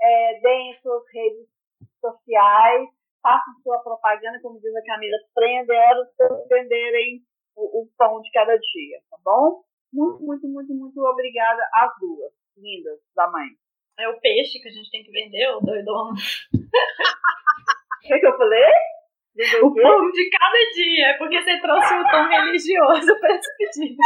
é, 0.00 0.40
deem 0.40 0.78
suas 0.80 1.02
redes 1.12 1.46
sociais, 2.00 2.88
façam 3.22 3.54
sua 3.62 3.78
propaganda, 3.82 4.40
como 4.40 4.60
diz 4.60 4.74
a 4.74 4.84
Camila, 4.84 5.16
prendendo 5.34 6.06
para 6.16 6.28
venderem 6.48 7.22
o, 7.56 7.82
o 7.82 7.88
pão 7.96 8.20
de 8.20 8.30
cada 8.30 8.56
dia, 8.56 9.00
tá 9.10 9.16
bom? 9.24 9.62
Muito, 9.92 10.22
muito, 10.22 10.48
muito, 10.48 10.74
muito 10.74 11.00
obrigada 11.00 11.62
às 11.74 11.90
duas, 12.00 12.32
lindas, 12.56 13.00
da 13.16 13.30
mãe. 13.30 13.48
É 13.98 14.08
o 14.08 14.20
peixe 14.20 14.60
que 14.60 14.68
a 14.68 14.72
gente 14.72 14.90
tem 14.90 15.02
que 15.02 15.10
vender, 15.10 15.48
o 15.56 15.60
doidona. 15.60 16.14
que, 18.02 18.18
que 18.18 18.26
eu 18.26 18.36
falei? 18.36 18.72
O 19.62 19.66
o 19.66 19.74
pão 19.74 20.10
de 20.10 20.30
cada 20.30 20.58
dia, 20.74 21.06
é 21.08 21.18
porque 21.18 21.40
você 21.40 21.60
trouxe 21.60 21.94
o 21.94 22.10
tom 22.10 22.28
religioso 22.28 23.14
despedir. 23.20 23.96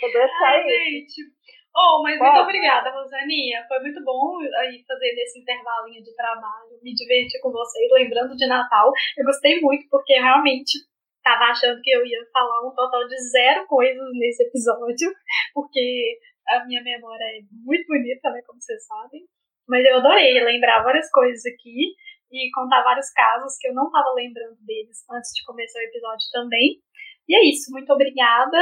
Vou 0.00 0.12
deixar 0.12 0.44
Ai, 0.44 0.62
gente. 0.64 1.35
Oh, 1.76 2.00
mas 2.02 2.16
Pode. 2.16 2.30
muito 2.30 2.42
obrigada, 2.44 2.90
Rosaninha. 2.90 3.62
Foi 3.68 3.78
muito 3.80 4.02
bom 4.02 4.40
aí 4.40 4.82
fazer 4.88 5.12
nesse 5.12 5.40
intervalinho 5.40 6.02
de 6.02 6.14
trabalho, 6.16 6.80
me 6.82 6.94
divertir 6.94 7.38
com 7.42 7.52
vocês, 7.52 7.92
lembrando 7.92 8.34
de 8.34 8.46
Natal. 8.46 8.90
Eu 9.18 9.24
gostei 9.26 9.60
muito, 9.60 9.84
porque 9.90 10.14
realmente 10.14 10.78
tava 11.22 11.52
achando 11.52 11.78
que 11.82 11.90
eu 11.90 12.06
ia 12.06 12.24
falar 12.32 12.66
um 12.66 12.72
total 12.74 13.06
de 13.06 13.18
zero 13.30 13.66
coisas 13.66 14.08
nesse 14.14 14.44
episódio, 14.44 15.12
porque 15.52 16.18
a 16.48 16.64
minha 16.64 16.82
memória 16.82 17.24
é 17.24 17.40
muito 17.52 17.86
bonita, 17.86 18.30
né, 18.30 18.40
como 18.46 18.58
vocês 18.58 18.86
sabem. 18.86 19.20
Mas 19.68 19.84
eu 19.84 19.96
adorei 19.96 20.32
lembrar 20.42 20.82
várias 20.82 21.10
coisas 21.10 21.44
aqui 21.44 21.92
e 22.32 22.50
contar 22.54 22.84
vários 22.84 23.10
casos 23.10 23.52
que 23.60 23.68
eu 23.68 23.74
não 23.74 23.90
tava 23.90 24.14
lembrando 24.14 24.56
deles 24.64 25.04
antes 25.10 25.30
de 25.34 25.44
começar 25.44 25.78
o 25.80 25.82
episódio 25.82 26.24
também. 26.32 26.80
E 27.28 27.36
é 27.36 27.50
isso, 27.50 27.70
muito 27.70 27.92
obrigada. 27.92 28.56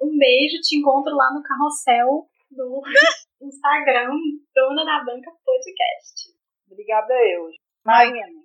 Um 0.00 0.16
beijo, 0.16 0.62
te 0.62 0.78
encontro 0.78 1.14
lá 1.14 1.28
no 1.34 1.42
carrossel 1.42 2.24
do 2.54 2.82
Instagram, 3.42 4.10
Dona 4.54 4.84
da 4.84 5.04
Banca 5.04 5.30
Podcast. 5.44 6.34
Obrigada 6.70 7.14
eu. 7.14 7.48
Marina, 7.84 8.44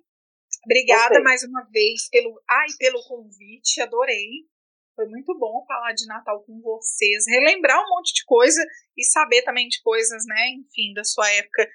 Obrigada 0.64 1.08
Gostei. 1.08 1.22
mais 1.22 1.42
uma 1.44 1.62
vez 1.70 2.08
pelo, 2.10 2.40
ai, 2.48 2.66
pelo 2.78 3.02
convite, 3.04 3.80
adorei. 3.80 4.46
Foi 4.94 5.06
muito 5.06 5.36
bom 5.38 5.64
falar 5.66 5.92
de 5.92 6.06
Natal 6.06 6.42
com 6.44 6.60
vocês, 6.60 7.24
relembrar 7.26 7.82
um 7.82 7.88
monte 7.88 8.12
de 8.12 8.24
coisa 8.26 8.62
e 8.96 9.04
saber 9.04 9.42
também 9.42 9.68
de 9.68 9.80
coisas, 9.82 10.26
né, 10.26 10.50
enfim, 10.50 10.92
da 10.92 11.04
sua 11.04 11.30
época 11.30 11.66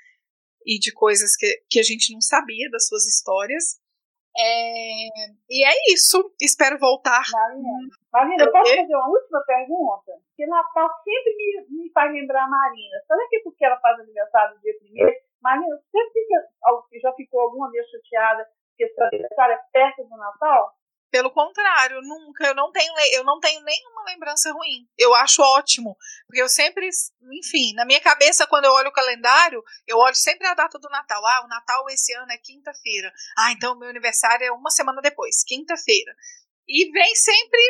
e 0.65 0.77
de 0.77 0.91
coisas 0.93 1.35
que, 1.35 1.63
que 1.69 1.79
a 1.79 1.83
gente 1.83 2.13
não 2.13 2.21
sabia 2.21 2.69
das 2.69 2.87
suas 2.87 3.05
histórias. 3.07 3.79
É, 4.37 5.07
e 5.49 5.65
é 5.65 5.71
isso. 5.93 6.33
Espero 6.41 6.77
voltar. 6.77 7.23
Marina, 7.31 7.69
Marina, 8.11 8.43
eu 8.43 8.51
posso 8.51 8.75
fazer 8.75 8.95
uma 8.95 9.09
última 9.09 9.41
pergunta? 9.45 10.11
Porque 10.27 10.45
Natal 10.45 10.89
sempre 11.03 11.35
me, 11.35 11.83
me 11.83 11.91
faz 11.91 12.11
lembrar 12.11 12.43
a 12.43 12.49
Marina. 12.49 12.97
Será 13.07 13.27
que 13.29 13.37
é 13.37 13.43
porque 13.43 13.65
ela 13.65 13.79
faz 13.79 13.99
aniversário 13.99 14.55
no 14.55 14.61
dia 14.61 14.73
primeiro? 14.79 15.13
Marina, 15.41 15.75
você 15.75 15.99
fica, 16.11 16.99
já 17.01 17.13
ficou 17.13 17.41
alguma 17.41 17.71
vez 17.71 17.85
chateada 17.89 18.45
porque 18.75 18.93
seu 18.93 19.05
aniversário 19.05 19.55
é 19.55 19.59
perto 19.71 20.03
do 20.03 20.17
Natal? 20.17 20.73
Pelo 21.15 21.31
contrário, 21.31 22.01
nunca. 22.01 22.45
Eu 22.45 22.53
não 22.53 22.73
tenho, 22.73 22.93
eu 23.13 23.23
não 23.23 23.39
tenho 23.39 23.63
nenhuma 23.63 24.03
lembrança 24.03 24.51
ruim. 24.51 24.85
Eu 24.97 25.15
acho 25.15 25.41
ótimo. 25.41 25.95
Porque 26.27 26.41
eu 26.41 26.49
sempre, 26.49 26.89
enfim, 27.31 27.73
na 27.73 27.85
minha 27.85 28.01
cabeça, 28.01 28.45
quando 28.45 28.65
eu 28.65 28.73
olho 28.73 28.89
o 28.89 28.91
calendário, 28.91 29.63
eu 29.87 29.97
olho 29.97 30.13
sempre 30.13 30.45
a 30.45 30.53
data 30.53 30.77
do 30.77 30.89
Natal. 30.89 31.25
Ah, 31.25 31.45
o 31.45 31.47
Natal 31.47 31.89
esse 31.89 32.13
ano 32.15 32.29
é 32.33 32.37
quinta-feira. 32.37 33.13
Ah, 33.37 33.53
então 33.53 33.75
o 33.75 33.79
meu 33.79 33.87
aniversário 33.87 34.45
é 34.45 34.51
uma 34.51 34.69
semana 34.69 35.01
depois, 35.01 35.41
quinta-feira. 35.45 36.13
E 36.67 36.91
vem 36.91 37.15
sempre 37.15 37.61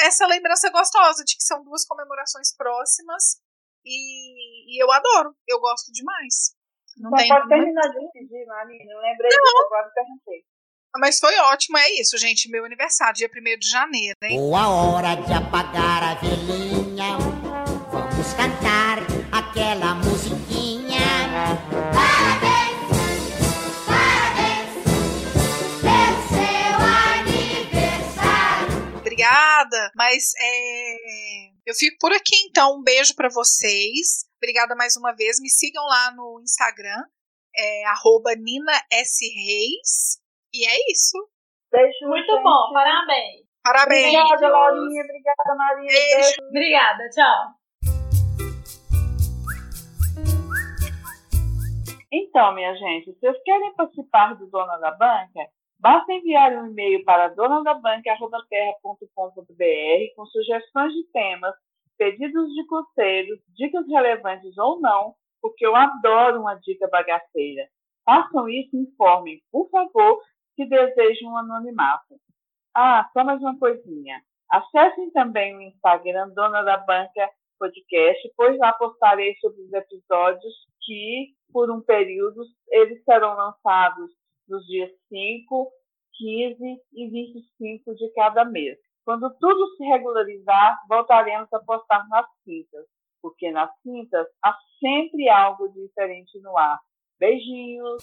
essa 0.00 0.26
lembrança 0.26 0.68
gostosa 0.68 1.24
de 1.24 1.34
que 1.34 1.42
são 1.42 1.64
duas 1.64 1.86
comemorações 1.86 2.54
próximas. 2.54 3.40
E, 3.86 4.76
e 4.76 4.84
eu 4.84 4.92
adoro. 4.92 5.34
Eu 5.48 5.58
gosto 5.60 5.90
demais. 5.92 6.54
Não 6.98 7.10
tem 7.12 7.26
pode 7.26 7.48
terminar 7.48 7.88
de 7.88 8.00
decidir, 8.00 8.44
Marina. 8.44 8.92
Eu 8.92 9.00
lembrei 9.00 9.30
disso 9.30 9.64
agora 9.64 9.88
e 9.88 9.94
perguntei. 9.94 10.51
Mas 10.98 11.18
foi 11.18 11.34
ótimo, 11.38 11.78
é 11.78 11.90
isso, 12.00 12.18
gente. 12.18 12.50
Meu 12.50 12.66
aniversário, 12.66 13.14
dia 13.14 13.30
1 13.34 13.58
de 13.58 13.70
janeiro, 13.70 14.18
hein? 14.22 14.36
Boa 14.36 14.68
hora 14.68 15.14
de 15.14 15.32
apagar 15.32 16.02
a 16.02 16.14
velhinha. 16.16 17.16
Vamos 17.90 18.34
cantar 18.34 18.98
aquela 19.32 19.94
musiquinha. 19.94 20.98
Aniversário. 27.20 28.98
Obrigada, 28.98 29.90
mas 29.96 30.32
é, 30.38 30.96
eu 31.64 31.74
fico 31.74 31.96
por 31.98 32.12
aqui 32.12 32.36
então. 32.48 32.78
Um 32.78 32.82
beijo 32.82 33.14
pra 33.14 33.30
vocês. 33.30 34.26
Obrigada 34.36 34.74
mais 34.74 34.94
uma 34.96 35.12
vez. 35.12 35.40
Me 35.40 35.48
sigam 35.48 35.84
lá 35.86 36.12
no 36.14 36.38
Instagram, 36.42 37.02
é, 37.56 37.86
arroba 37.86 38.34
Nina 38.36 38.78
S. 38.92 39.24
Reis. 39.24 40.21
E 40.54 40.66
é 40.66 40.92
isso. 40.92 41.18
Beijo, 41.70 42.08
Muito 42.08 42.30
gente. 42.30 42.42
bom, 42.42 42.72
parabéns. 42.72 43.42
Parabéns. 43.64 44.14
Obrigada, 44.14 44.48
Laurinha. 44.48 45.02
Obrigada, 45.02 45.54
Maria. 45.56 45.86
Beijo. 45.86 46.16
Beijo. 46.16 46.48
Obrigada, 46.48 47.08
tchau. 47.10 47.54
Então, 52.12 52.54
minha 52.54 52.74
gente, 52.74 53.12
se 53.14 53.18
vocês 53.18 53.42
querem 53.42 53.72
participar 53.74 54.34
do 54.34 54.46
Dona 54.50 54.76
da 54.76 54.90
Banca, 54.90 55.48
basta 55.80 56.12
enviar 56.12 56.52
um 56.52 56.66
e-mail 56.66 57.02
para 57.04 57.28
donadabanca.terra.com.br 57.28 60.14
com 60.14 60.26
sugestões 60.26 60.92
de 60.92 61.04
temas, 61.10 61.54
pedidos 61.96 62.52
de 62.52 62.66
conselhos, 62.66 63.40
dicas 63.56 63.86
relevantes 63.88 64.58
ou 64.58 64.78
não, 64.78 65.14
porque 65.40 65.64
eu 65.64 65.74
adoro 65.74 66.40
uma 66.40 66.54
dica 66.56 66.86
bagaceira. 66.88 67.66
Façam 68.04 68.46
isso 68.48 68.76
e 68.76 68.80
informem, 68.80 69.40
por 69.50 69.70
favor, 69.70 70.20
se 70.54 70.66
desejam 70.66 71.32
um 71.32 71.36
anonimato. 71.36 72.14
Ah, 72.74 73.08
só 73.12 73.24
mais 73.24 73.40
uma 73.40 73.58
coisinha. 73.58 74.22
Acessem 74.50 75.10
também 75.12 75.56
o 75.56 75.62
Instagram 75.62 76.30
Dona 76.30 76.62
da 76.62 76.78
Banca 76.78 77.30
Podcast, 77.58 78.32
pois 78.36 78.58
lá 78.58 78.72
postarei 78.72 79.34
sobre 79.36 79.62
os 79.62 79.72
episódios 79.72 80.54
que, 80.82 81.34
por 81.52 81.70
um 81.70 81.80
período, 81.80 82.42
eles 82.68 83.02
serão 83.04 83.34
lançados 83.36 84.10
nos 84.48 84.64
dias 84.66 84.90
5, 85.08 85.70
15 86.14 86.80
e 86.92 87.08
25 87.08 87.94
de 87.94 88.12
cada 88.14 88.44
mês. 88.44 88.78
Quando 89.04 89.34
tudo 89.38 89.76
se 89.76 89.84
regularizar, 89.84 90.78
voltaremos 90.88 91.52
a 91.52 91.60
postar 91.60 92.06
nas 92.08 92.26
quintas, 92.44 92.86
porque 93.20 93.50
nas 93.50 93.70
quintas 93.82 94.26
há 94.44 94.56
sempre 94.80 95.28
algo 95.28 95.68
diferente 95.68 96.40
no 96.40 96.56
ar. 96.56 96.78
Beijinhos! 97.22 98.02